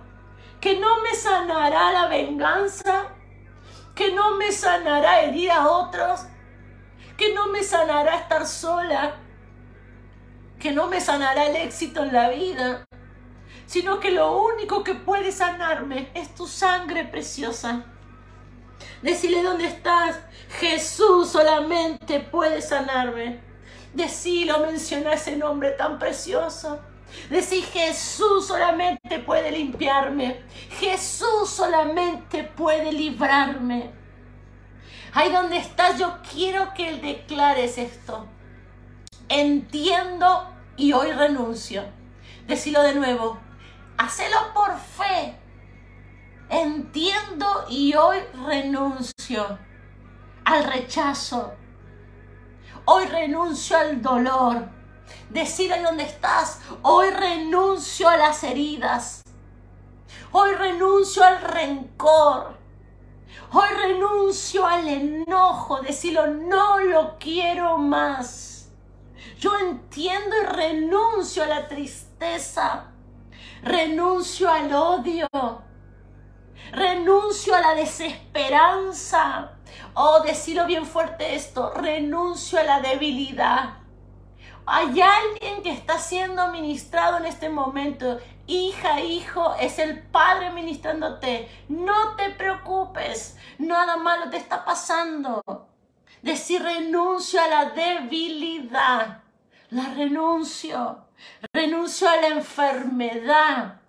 que 0.59 0.79
no 0.79 1.01
me 1.01 1.15
sanará 1.15 1.93
la 1.93 2.07
venganza, 2.07 3.07
que 3.95 4.13
no 4.13 4.35
me 4.35 4.51
sanará 4.51 5.21
herir 5.21 5.49
a 5.49 5.67
otros, 5.67 6.27
que 7.17 7.33
no 7.33 7.47
me 7.47 7.63
sanará 7.63 8.17
estar 8.17 8.45
sola, 8.45 9.15
que 10.59 10.71
no 10.71 10.85
me 10.85 11.01
sanará 11.01 11.47
el 11.47 11.55
éxito 11.55 12.03
en 12.03 12.13
la 12.13 12.29
vida, 12.29 12.85
sino 13.71 14.01
que 14.01 14.11
lo 14.11 14.41
único 14.41 14.83
que 14.83 14.95
puede 14.95 15.31
sanarme 15.31 16.09
es 16.13 16.35
tu 16.35 16.45
sangre 16.45 17.05
preciosa. 17.05 17.85
Decile 19.01 19.41
dónde 19.41 19.65
estás. 19.65 20.19
Jesús 20.59 21.29
solamente 21.29 22.19
puede 22.19 22.61
sanarme. 22.61 23.39
Decilo, 23.93 24.59
menciona 24.59 25.13
ese 25.13 25.37
nombre 25.37 25.71
tan 25.71 25.99
precioso. 25.99 26.81
Decir 27.29 27.63
Jesús 27.63 28.47
solamente 28.47 29.19
puede 29.19 29.53
limpiarme. 29.53 30.41
Jesús 30.77 31.49
solamente 31.49 32.43
puede 32.43 32.91
librarme. 32.91 33.89
Ahí 35.13 35.31
donde 35.31 35.55
estás, 35.55 35.97
yo 35.97 36.17
quiero 36.29 36.73
que 36.73 36.97
declares 36.97 37.77
esto. 37.77 38.27
Entiendo 39.29 40.49
y 40.75 40.91
hoy 40.91 41.13
renuncio. 41.13 41.85
Decilo 42.47 42.83
de 42.83 42.95
nuevo. 42.95 43.39
Hacelo 44.01 44.51
por 44.55 44.75
fe. 44.79 45.37
Entiendo 46.49 47.65
y 47.69 47.93
hoy 47.93 48.17
renuncio 48.47 49.59
al 50.43 50.63
rechazo. 50.63 51.53
Hoy 52.85 53.05
renuncio 53.05 53.77
al 53.77 54.01
dolor. 54.01 54.69
Decir 55.29 55.71
dónde 55.83 56.05
estás. 56.05 56.61
Hoy 56.81 57.11
renuncio 57.11 58.09
a 58.09 58.17
las 58.17 58.43
heridas. 58.43 59.21
Hoy 60.31 60.55
renuncio 60.55 61.23
al 61.23 61.39
rencor. 61.39 62.57
Hoy 63.51 63.69
renuncio 63.83 64.65
al 64.65 64.87
enojo. 64.87 65.79
Decirlo, 65.81 66.25
no 66.25 66.79
lo 66.79 67.19
quiero 67.19 67.77
más. 67.77 68.71
Yo 69.37 69.55
entiendo 69.59 70.35
y 70.41 70.45
renuncio 70.47 71.43
a 71.43 71.47
la 71.47 71.67
tristeza 71.67 72.90
renuncio 73.63 74.49
al 74.49 74.73
odio, 74.73 75.27
renuncio 76.71 77.55
a 77.55 77.61
la 77.61 77.75
desesperanza. 77.75 79.51
Oh, 79.93 80.21
decirlo 80.21 80.65
bien 80.65 80.85
fuerte 80.85 81.35
esto, 81.35 81.71
renuncio 81.73 82.59
a 82.59 82.63
la 82.63 82.79
debilidad. 82.81 83.77
Hay 84.65 85.01
alguien 85.01 85.63
que 85.63 85.71
está 85.71 85.97
siendo 85.97 86.47
ministrado 86.49 87.17
en 87.17 87.25
este 87.25 87.49
momento. 87.49 88.19
Hija, 88.47 89.01
hijo, 89.01 89.55
es 89.59 89.79
el 89.79 90.01
Padre 90.01 90.51
ministrándote. 90.51 91.49
No 91.67 92.15
te 92.15 92.29
preocupes, 92.29 93.37
nada 93.57 93.97
malo 93.97 94.29
te 94.29 94.37
está 94.37 94.63
pasando. 94.63 95.41
Decir 96.21 96.61
renuncio 96.61 97.41
a 97.41 97.47
la 97.47 97.65
debilidad. 97.71 99.23
La 99.71 99.85
renuncio. 99.93 101.05
Renuncio 101.53 102.09
a 102.09 102.17
la 102.17 102.27
enfermedad. 102.27 103.81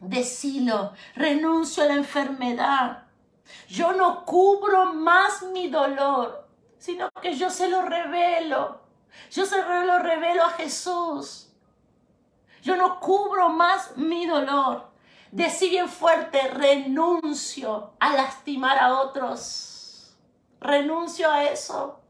Decilo, 0.00 0.92
renuncio 1.14 1.82
a 1.82 1.86
la 1.86 1.94
enfermedad. 1.94 3.04
Yo 3.68 3.92
no 3.92 4.24
cubro 4.24 4.94
más 4.94 5.42
mi 5.42 5.68
dolor, 5.68 6.48
sino 6.78 7.10
que 7.20 7.34
yo 7.36 7.50
se 7.50 7.68
lo 7.68 7.82
revelo. 7.82 8.80
Yo 9.30 9.46
se 9.46 9.58
lo 9.58 9.98
revelo 9.98 10.44
a 10.44 10.50
Jesús. 10.50 11.52
Yo 12.62 12.76
no 12.76 13.00
cubro 13.00 13.48
más 13.48 13.96
mi 13.96 14.26
dolor. 14.26 14.90
Decí 15.30 15.70
bien 15.70 15.88
fuerte, 15.88 16.48
renuncio 16.48 17.92
a 17.98 18.12
lastimar 18.12 18.78
a 18.78 19.00
otros. 19.00 20.16
Renuncio 20.60 21.30
a 21.30 21.44
eso. 21.44 22.00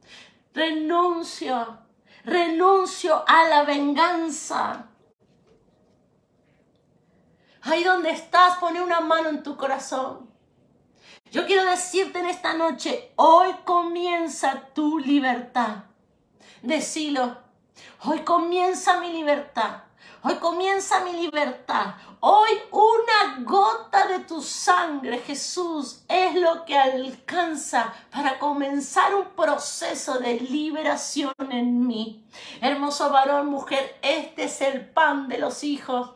Renuncio 0.53 1.82
renuncio 2.25 3.25
a 3.27 3.49
la 3.49 3.65
venganza. 3.65 4.89
Ahí 7.63 7.85
donde 7.85 8.11
estás, 8.11 8.59
pone 8.59 8.81
una 8.81 9.01
mano 9.01 9.29
en 9.29 9.43
tu 9.43 9.57
corazón. 9.57 10.31
Yo 11.31 11.47
quiero 11.47 11.65
decirte 11.65 12.19
en 12.19 12.27
esta 12.27 12.55
noche, 12.55 13.13
hoy 13.17 13.55
comienza 13.65 14.69
tu 14.75 14.99
libertad. 14.99 15.85
Decilo, 16.61 17.39
hoy 18.05 18.21
comienza 18.21 19.01
mi 19.01 19.13
libertad. 19.13 19.85
Hoy 20.23 20.37
comienza 20.37 21.01
mi 21.05 21.13
libertad. 21.13 21.95
Hoy 22.25 22.51
una 22.71 23.43
gota 23.45 24.07
de 24.07 24.21
tu 24.21 24.43
sangre, 24.43 25.19
Jesús, 25.19 26.05
es 26.09 26.37
lo 26.37 26.65
que 26.65 26.79
alcanza 26.79 27.93
para 28.13 28.39
comenzar 28.39 29.13
un 29.13 29.31
proceso 29.31 30.21
de 30.21 30.39
liberación 30.39 31.35
en 31.51 31.85
mí. 31.85 32.25
Hermoso 32.61 33.11
varón, 33.11 33.49
mujer, 33.49 33.99
este 34.03 34.45
es 34.45 34.61
el 34.61 34.89
pan 34.89 35.27
de 35.27 35.39
los 35.39 35.65
hijos. 35.65 36.13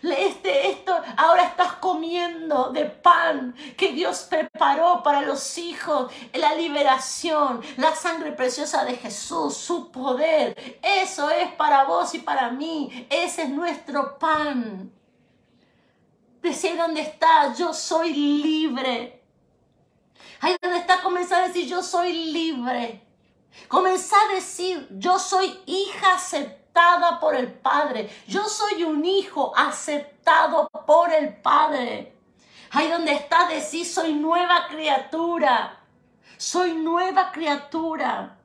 Este, 0.00 0.70
esto, 0.70 0.96
ahora 1.16 1.42
estás 1.42 1.72
comiendo 1.72 2.70
de 2.70 2.84
pan 2.84 3.56
que 3.76 3.94
Dios 3.94 4.28
preparó 4.30 5.02
para 5.02 5.22
los 5.22 5.58
hijos, 5.58 6.12
la 6.34 6.54
liberación, 6.54 7.62
la 7.78 7.96
sangre 7.96 8.30
preciosa 8.30 8.84
de 8.84 8.94
Jesús, 8.94 9.56
su 9.56 9.90
poder. 9.90 10.78
Eso 10.84 11.30
es 11.30 11.50
para 11.54 11.82
vos 11.82 12.14
y 12.14 12.20
para 12.20 12.52
mí. 12.52 13.08
Ese 13.10 13.42
es 13.42 13.48
nuestro 13.48 14.20
pan. 14.20 14.92
Decir 16.46 16.76
dónde 16.76 17.00
está, 17.00 17.52
yo 17.54 17.74
soy 17.74 18.14
libre. 18.14 19.20
Ahí 20.40 20.56
donde 20.62 20.78
está, 20.78 21.02
comenzar 21.02 21.42
a 21.42 21.48
decir, 21.48 21.66
yo 21.66 21.82
soy 21.82 22.12
libre. 22.12 23.04
Comenzar 23.66 24.30
a 24.30 24.34
decir, 24.34 24.86
yo 24.92 25.18
soy 25.18 25.58
hija 25.66 26.14
aceptada 26.14 27.18
por 27.18 27.34
el 27.34 27.52
Padre. 27.52 28.08
Yo 28.28 28.44
soy 28.44 28.84
un 28.84 29.04
hijo 29.04 29.52
aceptado 29.56 30.68
por 30.86 31.12
el 31.12 31.34
Padre. 31.34 32.16
Ahí 32.70 32.92
donde 32.92 33.14
estás, 33.14 33.48
decís, 33.48 33.92
soy 33.92 34.14
nueva 34.14 34.68
criatura. 34.68 35.80
Soy 36.36 36.74
nueva 36.74 37.32
criatura. 37.32 38.38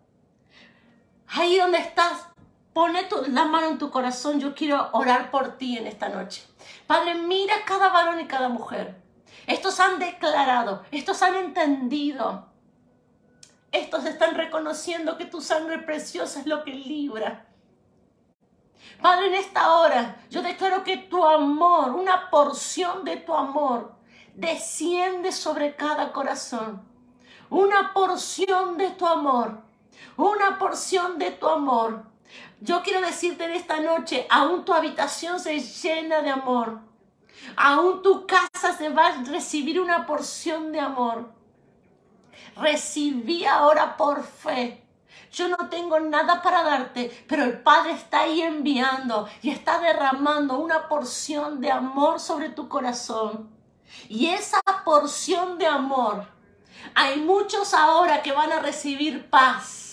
Ahí 1.28 1.56
donde 1.60 1.78
estás, 1.78 2.30
pone 2.74 3.08
la 3.28 3.45
mano 3.45 3.68
en 3.68 3.78
tu 3.78 3.91
corazón. 3.91 4.39
Yo 4.39 4.56
quiero 4.56 4.89
orar 4.93 5.30
por 5.30 5.56
ti 5.60 5.78
en 5.78 5.86
esta 5.86 6.10
noche. 6.10 6.51
Padre, 6.92 7.16
mira 7.16 7.64
cada 7.64 7.88
varón 7.88 8.20
y 8.20 8.28
cada 8.28 8.50
mujer. 8.50 9.02
Estos 9.48 9.80
han 9.80 9.98
declarado, 9.98 10.84
estos 10.92 11.22
han 11.22 11.36
entendido. 11.36 12.50
Estos 13.72 14.04
están 14.04 14.36
reconociendo 14.36 15.18
que 15.18 15.24
tu 15.24 15.39
sangre 15.39 15.78
preciosa 15.78 16.42
es 16.42 16.48
lo 16.48 16.66
que 16.66 16.74
libra. 16.74 17.46
Padre, 19.02 19.28
en 19.28 19.36
esta 19.36 19.74
hora 19.78 20.18
yo 20.30 20.42
declaro 20.42 20.84
que 20.84 20.98
tu 20.98 21.24
amor, 21.24 21.92
una 21.92 22.30
porción 22.30 23.06
de 23.06 23.16
tu 23.16 23.34
amor, 23.34 23.96
desciende 24.36 25.32
sobre 25.32 25.78
cada 25.78 26.12
corazón. 26.12 26.86
Una 27.50 27.94
porción 27.94 28.78
de 28.78 28.89
tu 28.89 29.08
amor, 29.08 29.62
una 30.18 30.60
porción 30.60 31.18
de 31.18 31.32
tu 31.32 31.48
amor. 31.48 32.11
Yo 32.62 32.82
quiero 32.82 33.01
decirte 33.01 33.43
en 33.43 33.51
esta 33.51 33.80
noche, 33.80 34.26
aún 34.30 34.64
tu 34.64 34.74
habitación 34.74 35.39
se 35.39 35.59
llena 35.59 36.22
de 36.22 36.30
amor. 36.30 36.80
Aún 37.57 38.01
tu 38.01 38.26
casa 38.26 38.78
se 38.78 38.89
va 38.89 39.07
a 39.07 39.24
recibir 39.24 39.82
una 39.82 40.05
porción 40.05 40.72
de 40.72 40.80
amor. 40.80 41.34
Recibí 42.55 43.45
ahora 43.45 43.97
por 43.97 44.24
fe 44.24 44.82
yo 45.32 45.47
no 45.47 45.70
tengo 45.70 45.99
nada 45.99 46.41
para 46.41 46.64
darte, 46.64 47.26
pero 47.28 47.43
el 47.43 47.62
Padre 47.62 47.91
está 47.91 48.22
ahí 48.22 48.41
enviando 48.41 49.30
y 49.41 49.49
está 49.49 49.80
derramando 49.80 50.59
una 50.59 50.89
porción 50.89 51.62
de 51.62 51.72
amor 51.72 52.20
sobre 52.20 52.49
tu 52.49 52.68
corazón. 52.68 53.49
Y 54.09 54.28
esa 54.28 54.62
porción 54.84 55.57
de 55.57 55.68
amor, 55.68 56.28
hay 56.95 57.22
muchos 57.22 57.74
ahora 57.74 58.22
que 58.22 58.34
van 58.34 58.51
a 58.51 58.59
recibir 58.59 59.30
paz. 59.30 59.91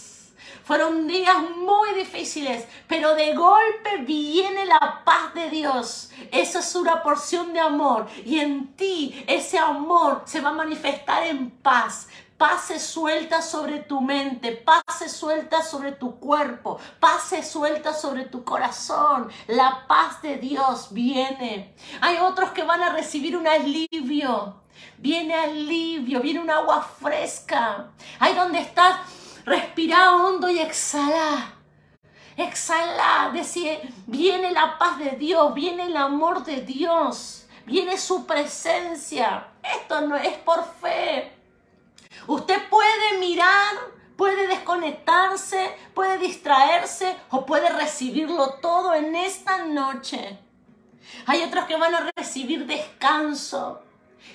Fueron 0.69 1.07
días 1.07 1.39
muy 1.57 1.95
difíciles, 1.95 2.67
pero 2.87 3.15
de 3.15 3.35
golpe 3.35 4.03
viene 4.07 4.67
la 4.67 5.01
paz 5.03 5.33
de 5.33 5.49
Dios. 5.49 6.11
Esa 6.31 6.59
es 6.59 6.75
una 6.75 7.03
porción 7.03 7.55
de 7.55 7.61
amor 7.61 8.07
y 8.23 8.39
en 8.39 8.77
ti 8.77 9.25
ese 9.27 9.59
amor 9.59 10.25
se 10.27 10.43
va 10.43 10.51
a 10.51 10.53
manifestar 10.53 11.23
en 11.23 11.51
paz 11.51 12.09
pase 12.37 12.79
suelta 12.79 13.41
sobre 13.41 13.79
tu 13.79 14.03
mente, 14.03 14.53
pase 14.53 15.09
suelta 15.09 15.63
sobre 15.63 15.93
tu 15.93 16.21
cuerpo, 16.21 16.79
pase 17.01 17.43
suelta 17.43 17.95
sobre 17.95 18.27
tu 18.27 18.45
corazón. 18.45 19.31
La 19.47 19.87
paz 19.89 20.21
de 20.21 20.37
Dios 20.37 20.89
viene. 20.93 21.75
Hay 22.03 22.19
otros 22.19 22.51
que 22.51 22.63
van 22.63 22.83
a 22.83 22.93
recibir 22.93 23.39
un 23.39 23.49
alivio. 23.49 24.61
Viene 24.99 25.35
alivio, 25.35 26.21
viene 26.21 26.41
un 26.41 26.51
agua 26.51 26.83
fresca. 26.83 27.89
Ahí 28.21 28.35
donde 28.35 28.61
estás, 28.61 28.97
respira 29.49 30.15
hondo 30.17 30.49
y 30.51 30.61
exhala. 30.61 31.55
Exhala, 32.37 33.31
decir, 33.33 33.81
viene 34.07 34.53
la 34.53 34.79
paz 34.79 34.99
de 34.99 35.11
Dios, 35.13 35.53
viene 35.55 35.87
el 35.87 35.97
amor 35.97 36.45
de 36.45 36.61
Dios, 36.61 37.47
viene 37.67 37.99
su 37.99 38.27
presencia. 38.27 39.49
Esto 39.63 40.03
no 40.03 40.17
es 40.17 40.37
por 40.39 40.65
fe, 40.81 41.39
Usted 42.29 42.69
puede 42.69 43.19
mirar, 43.21 43.75
puede 44.17 44.47
desconectarse, 44.49 45.75
puede 45.95 46.19
distraerse 46.19 47.17
o 47.31 47.47
puede 47.47 47.71
recibirlo 47.71 48.55
todo 48.61 48.93
en 48.95 49.15
esta 49.17 49.65
noche. 49.65 50.39
Hay 51.27 51.43
otros 51.43 51.65
que 51.65 51.77
van 51.77 51.95
a 51.95 52.11
recibir 52.15 52.67
descanso. 52.67 53.83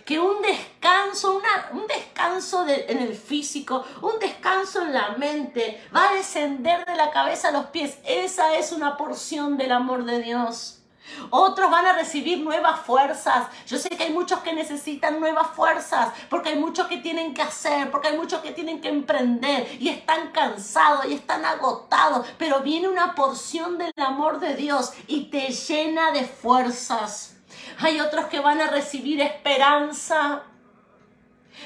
Que 0.06 0.20
un 0.20 0.42
descanso, 0.42 1.42
un 1.72 1.88
descanso 1.88 2.66
en 2.68 3.00
el 3.00 3.16
físico, 3.16 3.86
un 4.02 4.20
descanso 4.20 4.82
en 4.82 4.94
la 4.94 5.12
mente, 5.18 5.82
va 5.96 6.10
a 6.10 6.14
descender 6.14 6.86
de 6.86 6.96
la 6.96 7.12
cabeza 7.12 7.50
a 7.50 7.52
los 7.52 7.68
pies. 7.68 7.98
Esa 8.06 8.56
es 8.56 8.72
una 8.72 8.98
porción 8.98 9.58
del 9.58 9.72
amor 9.72 10.06
de 10.06 10.22
Dios. 10.22 10.84
Otros 11.30 11.70
van 11.70 11.86
a 11.86 11.94
recibir 11.94 12.40
nuevas 12.40 12.80
fuerzas. 12.82 13.48
Yo 13.68 13.78
sé 13.78 13.90
que 13.90 14.04
hay 14.04 14.14
muchos 14.14 14.40
que 14.40 14.54
necesitan 14.54 15.20
nuevas 15.20 15.48
fuerzas 15.48 16.14
porque 16.30 16.50
hay 16.50 16.60
muchos 16.60 16.88
que 16.88 16.98
tienen 16.98 17.34
que 17.34 17.42
hacer, 17.42 17.92
porque 17.92 18.10
hay 18.10 18.18
muchos 18.18 18.42
que 18.42 18.52
tienen 18.52 18.82
que 18.82 18.90
emprender 18.90 19.68
y 19.80 19.90
están 19.90 20.32
cansados 20.32 21.06
y 21.06 21.14
están 21.14 21.46
agotados. 21.46 22.26
Pero 22.38 22.62
viene 22.62 22.88
una 22.88 23.16
porción 23.16 23.78
del 23.78 23.94
amor 23.98 24.40
de 24.40 24.56
Dios 24.56 24.94
y 25.08 25.26
te 25.30 25.52
llena 25.52 26.12
de 26.12 26.24
fuerzas. 26.24 27.33
Hay 27.80 28.00
otros 28.00 28.26
que 28.26 28.40
van 28.40 28.62
a 28.62 28.68
recibir 28.68 29.22
esperanza. 29.22 30.44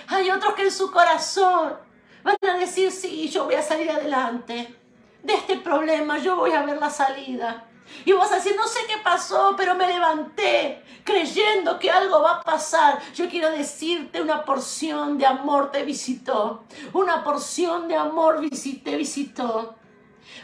Hay 0.07 0.29
otros 0.29 0.53
que 0.53 0.63
en 0.63 0.71
su 0.71 0.91
corazón 0.91 1.77
van 2.23 2.37
a 2.49 2.57
decir, 2.57 2.91
sí, 2.91 3.29
yo 3.29 3.45
voy 3.45 3.55
a 3.55 3.61
salir 3.61 3.89
adelante. 3.89 4.75
De 5.23 5.33
este 5.33 5.57
problema 5.57 6.17
yo 6.19 6.35
voy 6.35 6.53
a 6.53 6.63
ver 6.63 6.77
la 6.77 6.89
salida. 6.89 7.65
Y 8.05 8.11
vas 8.13 8.31
a 8.31 8.37
no 8.37 8.67
sé 8.67 8.79
qué 8.87 8.97
pasó, 9.03 9.53
pero 9.57 9.75
me 9.75 9.87
levanté 9.87 10.83
creyendo 11.03 11.79
que 11.79 11.89
algo 11.89 12.21
va 12.21 12.37
a 12.37 12.41
pasar. 12.41 12.99
Yo 13.13 13.29
quiero 13.29 13.49
decirte, 13.51 14.21
una 14.21 14.43
porción 14.43 15.17
de 15.17 15.25
amor 15.25 15.71
te 15.71 15.83
visitó. 15.83 16.65
Una 16.93 17.23
porción 17.23 17.87
de 17.87 17.95
amor 17.95 18.41
te 18.83 18.95
visitó. 18.95 19.75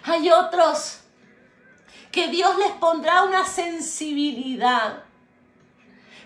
Hay 0.03 0.29
otros 0.29 1.01
que 2.11 2.27
Dios 2.27 2.57
les 2.57 2.71
pondrá 2.73 3.23
una 3.23 3.45
sensibilidad. 3.45 5.03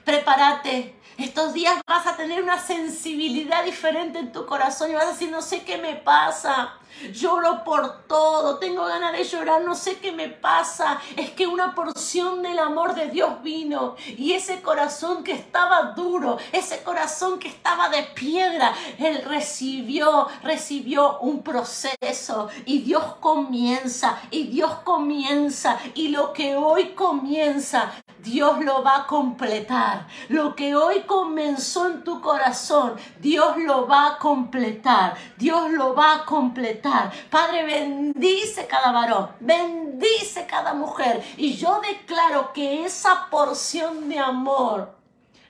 Prepárate. 0.07 0.95
Estos 1.17 1.53
días 1.53 1.81
vas 1.85 2.07
a 2.07 2.15
tener 2.15 2.41
una 2.41 2.59
sensibilidad 2.59 3.65
diferente 3.65 4.19
en 4.19 4.31
tu 4.31 4.45
corazón 4.45 4.89
y 4.89 4.93
vas 4.93 5.03
a 5.03 5.11
decir, 5.11 5.29
no 5.29 5.41
sé 5.41 5.65
qué 5.65 5.77
me 5.77 5.95
pasa 5.95 6.79
lloro 7.11 7.63
por 7.63 8.07
todo, 8.07 8.57
tengo 8.57 8.85
ganas 8.85 9.13
de 9.13 9.23
llorar, 9.23 9.61
no 9.61 9.75
sé 9.75 9.97
qué 9.99 10.11
me 10.11 10.29
pasa. 10.29 10.99
Es 11.15 11.31
que 11.31 11.47
una 11.47 11.75
porción 11.75 12.41
del 12.41 12.59
amor 12.59 12.95
de 12.95 13.09
Dios 13.09 13.41
vino 13.41 13.95
y 14.05 14.33
ese 14.33 14.61
corazón 14.61 15.23
que 15.23 15.33
estaba 15.33 15.93
duro, 15.95 16.37
ese 16.51 16.83
corazón 16.83 17.39
que 17.39 17.47
estaba 17.47 17.89
de 17.89 18.03
piedra, 18.03 18.73
Él 18.97 19.23
recibió, 19.25 20.27
recibió 20.43 21.19
un 21.19 21.43
proceso 21.43 22.49
y 22.65 22.79
Dios 22.79 23.03
comienza 23.19 24.19
y 24.31 24.47
Dios 24.47 24.71
comienza 24.83 25.79
y 25.93 26.09
lo 26.09 26.33
que 26.33 26.55
hoy 26.55 26.89
comienza 26.89 27.93
Dios 28.27 28.63
lo 28.63 28.83
va 28.83 28.97
a 28.97 29.07
completar. 29.07 30.07
Lo 30.29 30.55
que 30.55 30.75
hoy 30.75 31.01
comenzó 31.01 31.87
en 31.87 32.03
tu 32.03 32.19
corazón, 32.19 32.95
Dios 33.19 33.57
lo 33.57 33.87
va 33.87 34.07
a 34.07 34.17
completar. 34.17 35.15
Dios 35.37 35.71
lo 35.71 35.95
va 35.95 36.15
a 36.15 36.25
completar. 36.25 36.86
Padre, 37.29 37.63
bendice 37.65 38.67
cada 38.67 38.91
varón, 38.91 39.29
bendice 39.39 40.45
cada 40.45 40.73
mujer. 40.73 41.23
Y 41.37 41.55
yo 41.55 41.81
declaro 41.81 42.53
que 42.53 42.85
esa 42.85 43.27
porción 43.29 44.09
de 44.09 44.19
amor 44.19 44.95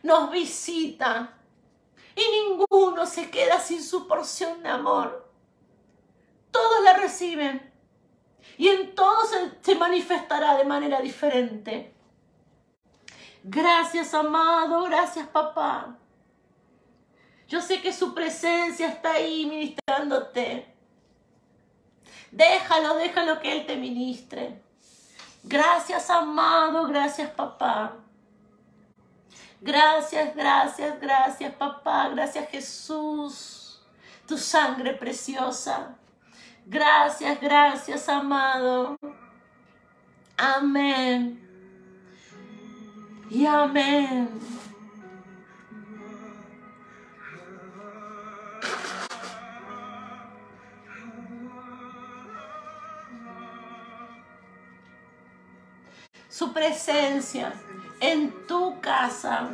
nos 0.04 0.32
visita. 0.32 1.34
Y 2.16 2.22
ninguno 2.32 3.06
se 3.06 3.30
queda 3.30 3.60
sin 3.60 3.84
su 3.84 4.08
porción 4.08 4.64
de 4.64 4.70
amor. 4.70 5.32
Todos 6.52 6.84
la 6.84 6.94
reciben. 6.94 7.72
Y 8.58 8.70
en 8.70 8.96
todos 8.96 9.30
se 9.62 9.76
manifestará 9.76 10.58
de 10.58 10.64
manera 10.64 11.00
diferente. 11.00 11.94
Gracias, 13.44 14.14
amado. 14.14 14.84
Gracias, 14.86 15.28
papá. 15.28 15.96
Yo 17.48 17.62
sé 17.62 17.82
que 17.82 17.94
su 17.94 18.14
presencia 18.14 18.90
está 18.90 19.14
ahí 19.14 19.46
ministrándote. 19.46 20.77
Déjalo, 22.38 22.98
déjalo 22.98 23.40
que 23.40 23.52
Él 23.52 23.66
te 23.66 23.76
ministre. 23.76 24.62
Gracias, 25.42 26.08
amado. 26.12 26.86
Gracias, 26.86 27.32
papá. 27.32 27.96
Gracias, 29.60 30.36
gracias, 30.36 31.02
gracias, 31.02 31.56
papá. 31.56 32.10
Gracias, 32.10 32.48
Jesús. 32.50 33.82
Tu 34.28 34.38
sangre 34.38 34.94
preciosa. 34.94 35.96
Gracias, 36.68 37.42
gracias, 37.42 38.08
amado. 38.08 38.98
Amén. 40.38 41.42
Y 43.32 43.48
amén. 43.48 44.30
Su 56.38 56.54
presencia 56.54 57.52
en 58.00 58.46
tu 58.46 58.80
casa, 58.80 59.50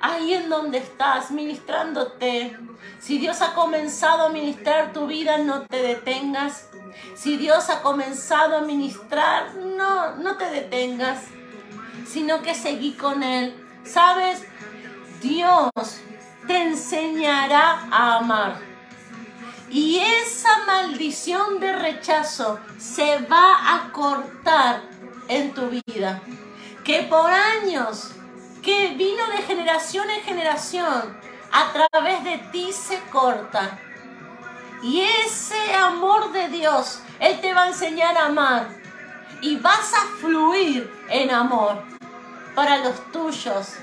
ahí 0.00 0.34
en 0.34 0.48
donde 0.48 0.78
estás, 0.78 1.30
ministrándote. 1.30 2.58
Si 2.98 3.18
Dios 3.18 3.40
ha 3.40 3.54
comenzado 3.54 4.26
a 4.26 4.28
ministrar 4.30 4.92
tu 4.92 5.06
vida, 5.06 5.38
no 5.38 5.62
te 5.62 5.76
detengas. 5.76 6.70
Si 7.14 7.36
Dios 7.36 7.70
ha 7.70 7.82
comenzado 7.82 8.56
a 8.56 8.62
ministrar, 8.62 9.54
no, 9.54 10.16
no 10.16 10.36
te 10.36 10.46
detengas, 10.46 11.26
sino 12.04 12.42
que 12.42 12.56
seguí 12.56 12.94
con 12.94 13.22
Él. 13.22 13.54
¿Sabes? 13.84 14.42
Dios 15.20 15.70
te 16.48 16.62
enseñará 16.62 17.86
a 17.92 18.16
amar. 18.16 18.56
Y 19.70 20.00
esa 20.00 20.64
maldición 20.66 21.60
de 21.60 21.76
rechazo 21.76 22.58
se 22.76 23.18
va 23.18 23.76
a 23.76 23.92
cortar 23.92 24.95
en 25.28 25.52
tu 25.54 25.68
vida. 25.68 26.20
Que 26.84 27.02
por 27.02 27.30
años, 27.30 28.12
que 28.62 28.94
vino 28.94 29.26
de 29.28 29.42
generación 29.42 30.08
en 30.10 30.22
generación, 30.22 31.16
a 31.52 31.72
través 31.72 32.24
de 32.24 32.38
ti 32.52 32.72
se 32.72 33.00
corta. 33.10 33.78
Y 34.82 35.00
ese 35.00 35.74
amor 35.74 36.32
de 36.32 36.48
Dios, 36.48 37.00
Él 37.18 37.40
te 37.40 37.54
va 37.54 37.64
a 37.64 37.68
enseñar 37.68 38.16
a 38.16 38.26
amar. 38.26 38.68
Y 39.40 39.56
vas 39.56 39.92
a 39.94 40.18
fluir 40.20 40.90
en 41.08 41.30
amor 41.30 41.82
para 42.54 42.78
los 42.78 43.12
tuyos, 43.12 43.74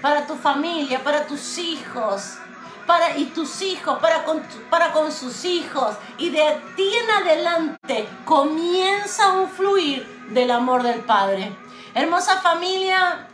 para 0.00 0.26
tu 0.26 0.34
familia, 0.34 1.04
para 1.04 1.26
tus 1.26 1.58
hijos, 1.58 2.38
para, 2.86 3.16
y 3.16 3.26
tus 3.26 3.62
hijos, 3.62 3.98
para 3.98 4.24
con, 4.24 4.42
para 4.70 4.92
con 4.92 5.12
sus 5.12 5.44
hijos. 5.44 5.96
Y 6.18 6.30
de 6.30 6.60
ti 6.76 6.90
en 6.96 7.10
adelante 7.10 8.08
comienza 8.24 9.32
un 9.32 9.48
fluir 9.48 10.21
del 10.32 10.50
amor 10.50 10.82
del 10.82 11.00
Padre. 11.00 11.52
Hermosa 11.94 12.40
familia, 12.40 13.28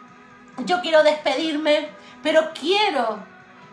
yo 0.64 0.80
quiero 0.80 1.02
despedirme, 1.02 1.90
pero 2.22 2.50
quiero 2.52 3.20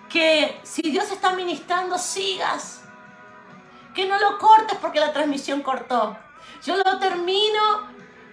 que 0.10 0.60
si 0.64 0.82
Dios 0.84 1.12
está 1.12 1.34
ministrando, 1.34 1.98
sigas. 1.98 2.84
Que 3.94 4.08
no 4.08 4.20
lo 4.20 4.38
cortes 4.38 4.78
porque 4.80 5.00
la 5.00 5.14
transmisión 5.14 5.62
cortó. 5.62 6.18
Yo 6.64 6.76
lo 6.78 7.00
termino 7.00 7.88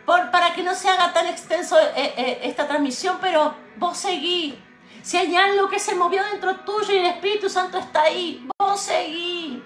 por, 0.04 0.30
para 0.30 0.52
que 0.54 0.62
no 0.62 0.74
se 0.74 0.88
haga 0.88 1.12
tan 1.12 1.26
extenso 1.26 1.78
eh, 1.78 2.14
eh, 2.16 2.40
esta 2.42 2.66
transmisión, 2.66 3.18
pero 3.20 3.54
vos 3.76 3.96
seguí. 3.96 4.58
Si 5.02 5.16
hay 5.16 5.34
algo 5.34 5.68
que 5.68 5.78
se 5.78 5.94
movió 5.94 6.22
dentro 6.24 6.56
tuyo 6.60 6.92
y 6.92 6.98
el 6.98 7.06
Espíritu 7.06 7.48
Santo 7.48 7.78
está 7.78 8.02
ahí, 8.02 8.46
vos 8.58 8.80
seguí. 8.80 9.62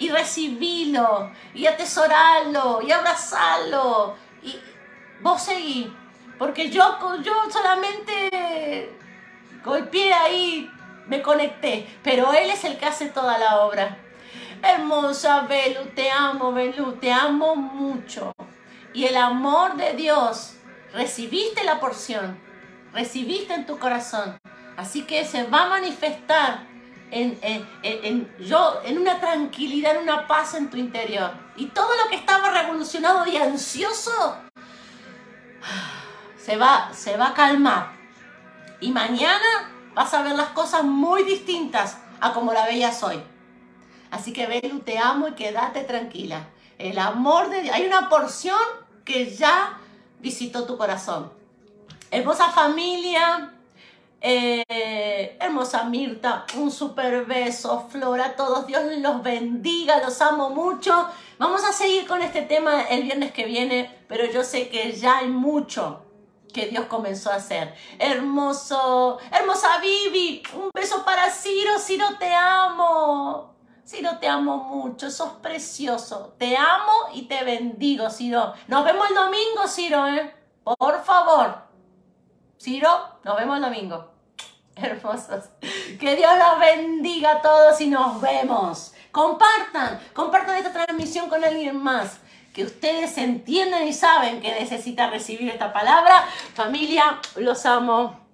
Y 0.00 0.10
recibilo, 0.10 1.32
y 1.54 1.66
atesoralo, 1.66 2.80
y 2.82 2.92
abrazalo. 2.92 4.16
Y 4.48 4.60
vos 5.22 5.42
seguí. 5.42 5.92
Porque 6.38 6.70
yo, 6.70 6.98
yo 7.22 7.34
solamente 7.50 8.96
golpeé 9.64 10.12
ahí, 10.12 10.70
me 11.06 11.20
conecté. 11.22 11.86
Pero 12.02 12.32
Él 12.32 12.50
es 12.50 12.64
el 12.64 12.78
que 12.78 12.86
hace 12.86 13.06
toda 13.06 13.38
la 13.38 13.60
obra. 13.60 13.98
Hermosa 14.62 15.42
Belu, 15.42 15.86
te 15.94 16.10
amo, 16.10 16.52
Belu, 16.52 16.92
te 16.92 17.12
amo 17.12 17.56
mucho. 17.56 18.32
Y 18.92 19.04
el 19.04 19.16
amor 19.16 19.76
de 19.76 19.94
Dios, 19.94 20.54
recibiste 20.92 21.62
la 21.64 21.78
porción, 21.78 22.38
recibiste 22.92 23.54
en 23.54 23.66
tu 23.66 23.78
corazón. 23.78 24.38
Así 24.76 25.02
que 25.02 25.24
se 25.24 25.44
va 25.44 25.64
a 25.64 25.68
manifestar 25.68 26.66
en, 27.10 27.38
en, 27.42 28.36
yo, 28.38 28.80
en 28.84 28.98
una 28.98 29.20
tranquilidad, 29.20 29.96
en 29.96 30.02
una 30.02 30.26
paz 30.26 30.54
en 30.54 30.70
tu 30.70 30.76
interior. 30.76 31.32
Y 31.58 31.66
todo 31.66 31.88
lo 32.02 32.08
que 32.08 32.14
estaba 32.14 32.50
revolucionado 32.50 33.26
y 33.26 33.36
ansioso 33.36 34.36
se 36.40 36.56
va, 36.56 36.90
se 36.94 37.16
va 37.16 37.28
a 37.28 37.34
calmar. 37.34 37.92
Y 38.80 38.92
mañana 38.92 39.72
vas 39.92 40.14
a 40.14 40.22
ver 40.22 40.36
las 40.36 40.50
cosas 40.50 40.84
muy 40.84 41.24
distintas 41.24 41.98
a 42.20 42.32
como 42.32 42.52
la 42.52 42.64
veías 42.64 43.02
hoy. 43.02 43.20
Así 44.12 44.32
que 44.32 44.46
Belu, 44.46 44.78
te 44.78 44.98
amo 44.98 45.26
y 45.26 45.32
quédate 45.32 45.82
tranquila. 45.82 46.46
El 46.78 46.96
amor 47.00 47.50
de 47.50 47.62
Dios. 47.62 47.74
Hay 47.74 47.84
una 47.86 48.08
porción 48.08 48.56
que 49.04 49.34
ya 49.34 49.78
visitó 50.20 50.64
tu 50.64 50.78
corazón. 50.78 51.32
Hermosa 52.12 52.50
familia, 52.50 53.52
eh, 54.20 55.36
hermosa 55.40 55.84
Mirta, 55.84 56.46
un 56.54 56.70
super 56.70 57.24
beso, 57.24 57.88
Flora, 57.90 58.36
todos, 58.36 58.66
Dios 58.66 58.82
los 58.98 59.22
bendiga, 59.24 59.98
los 59.98 60.20
amo 60.22 60.50
mucho. 60.50 61.08
Vamos 61.38 61.62
a 61.64 61.72
seguir 61.72 62.04
con 62.08 62.20
este 62.20 62.42
tema 62.42 62.82
el 62.82 63.04
viernes 63.04 63.30
que 63.30 63.44
viene, 63.44 63.96
pero 64.08 64.24
yo 64.26 64.42
sé 64.42 64.68
que 64.68 64.90
ya 64.92 65.18
hay 65.18 65.28
mucho 65.28 66.02
que 66.52 66.66
Dios 66.66 66.86
comenzó 66.86 67.30
a 67.30 67.36
hacer. 67.36 67.74
Hermoso, 68.00 69.18
hermosa 69.30 69.78
Vivi, 69.78 70.42
un 70.54 70.70
beso 70.74 71.04
para 71.04 71.30
Ciro, 71.30 71.78
Ciro 71.78 72.06
te 72.18 72.34
amo. 72.34 73.54
Ciro, 73.86 74.18
te 74.18 74.26
amo 74.26 74.56
mucho, 74.64 75.12
sos 75.12 75.34
precioso. 75.40 76.34
Te 76.38 76.56
amo 76.56 76.92
y 77.14 77.22
te 77.22 77.44
bendigo, 77.44 78.10
Ciro. 78.10 78.52
Nos 78.66 78.84
vemos 78.84 79.08
el 79.08 79.14
domingo, 79.14 79.68
Ciro, 79.68 80.08
¿eh? 80.08 80.34
Por 80.64 81.04
favor. 81.04 81.62
Ciro, 82.60 82.88
nos 83.22 83.36
vemos 83.36 83.56
el 83.56 83.62
domingo. 83.62 84.10
Hermosos. 84.74 85.44
Que 85.98 86.16
Dios 86.16 86.32
los 86.36 86.58
bendiga 86.58 87.32
a 87.32 87.42
todos 87.42 87.80
y 87.80 87.86
nos 87.86 88.20
vemos. 88.20 88.92
Compartan, 89.18 89.98
compartan 90.12 90.58
esta 90.58 90.72
transmisión 90.72 91.28
con 91.28 91.42
alguien 91.42 91.76
más. 91.76 92.18
Que 92.54 92.62
ustedes 92.62 93.18
entienden 93.18 93.88
y 93.88 93.92
saben 93.92 94.40
que 94.40 94.52
necesita 94.52 95.10
recibir 95.10 95.48
esta 95.48 95.72
palabra. 95.72 96.24
Familia, 96.54 97.18
los 97.34 97.66
amo. 97.66 98.27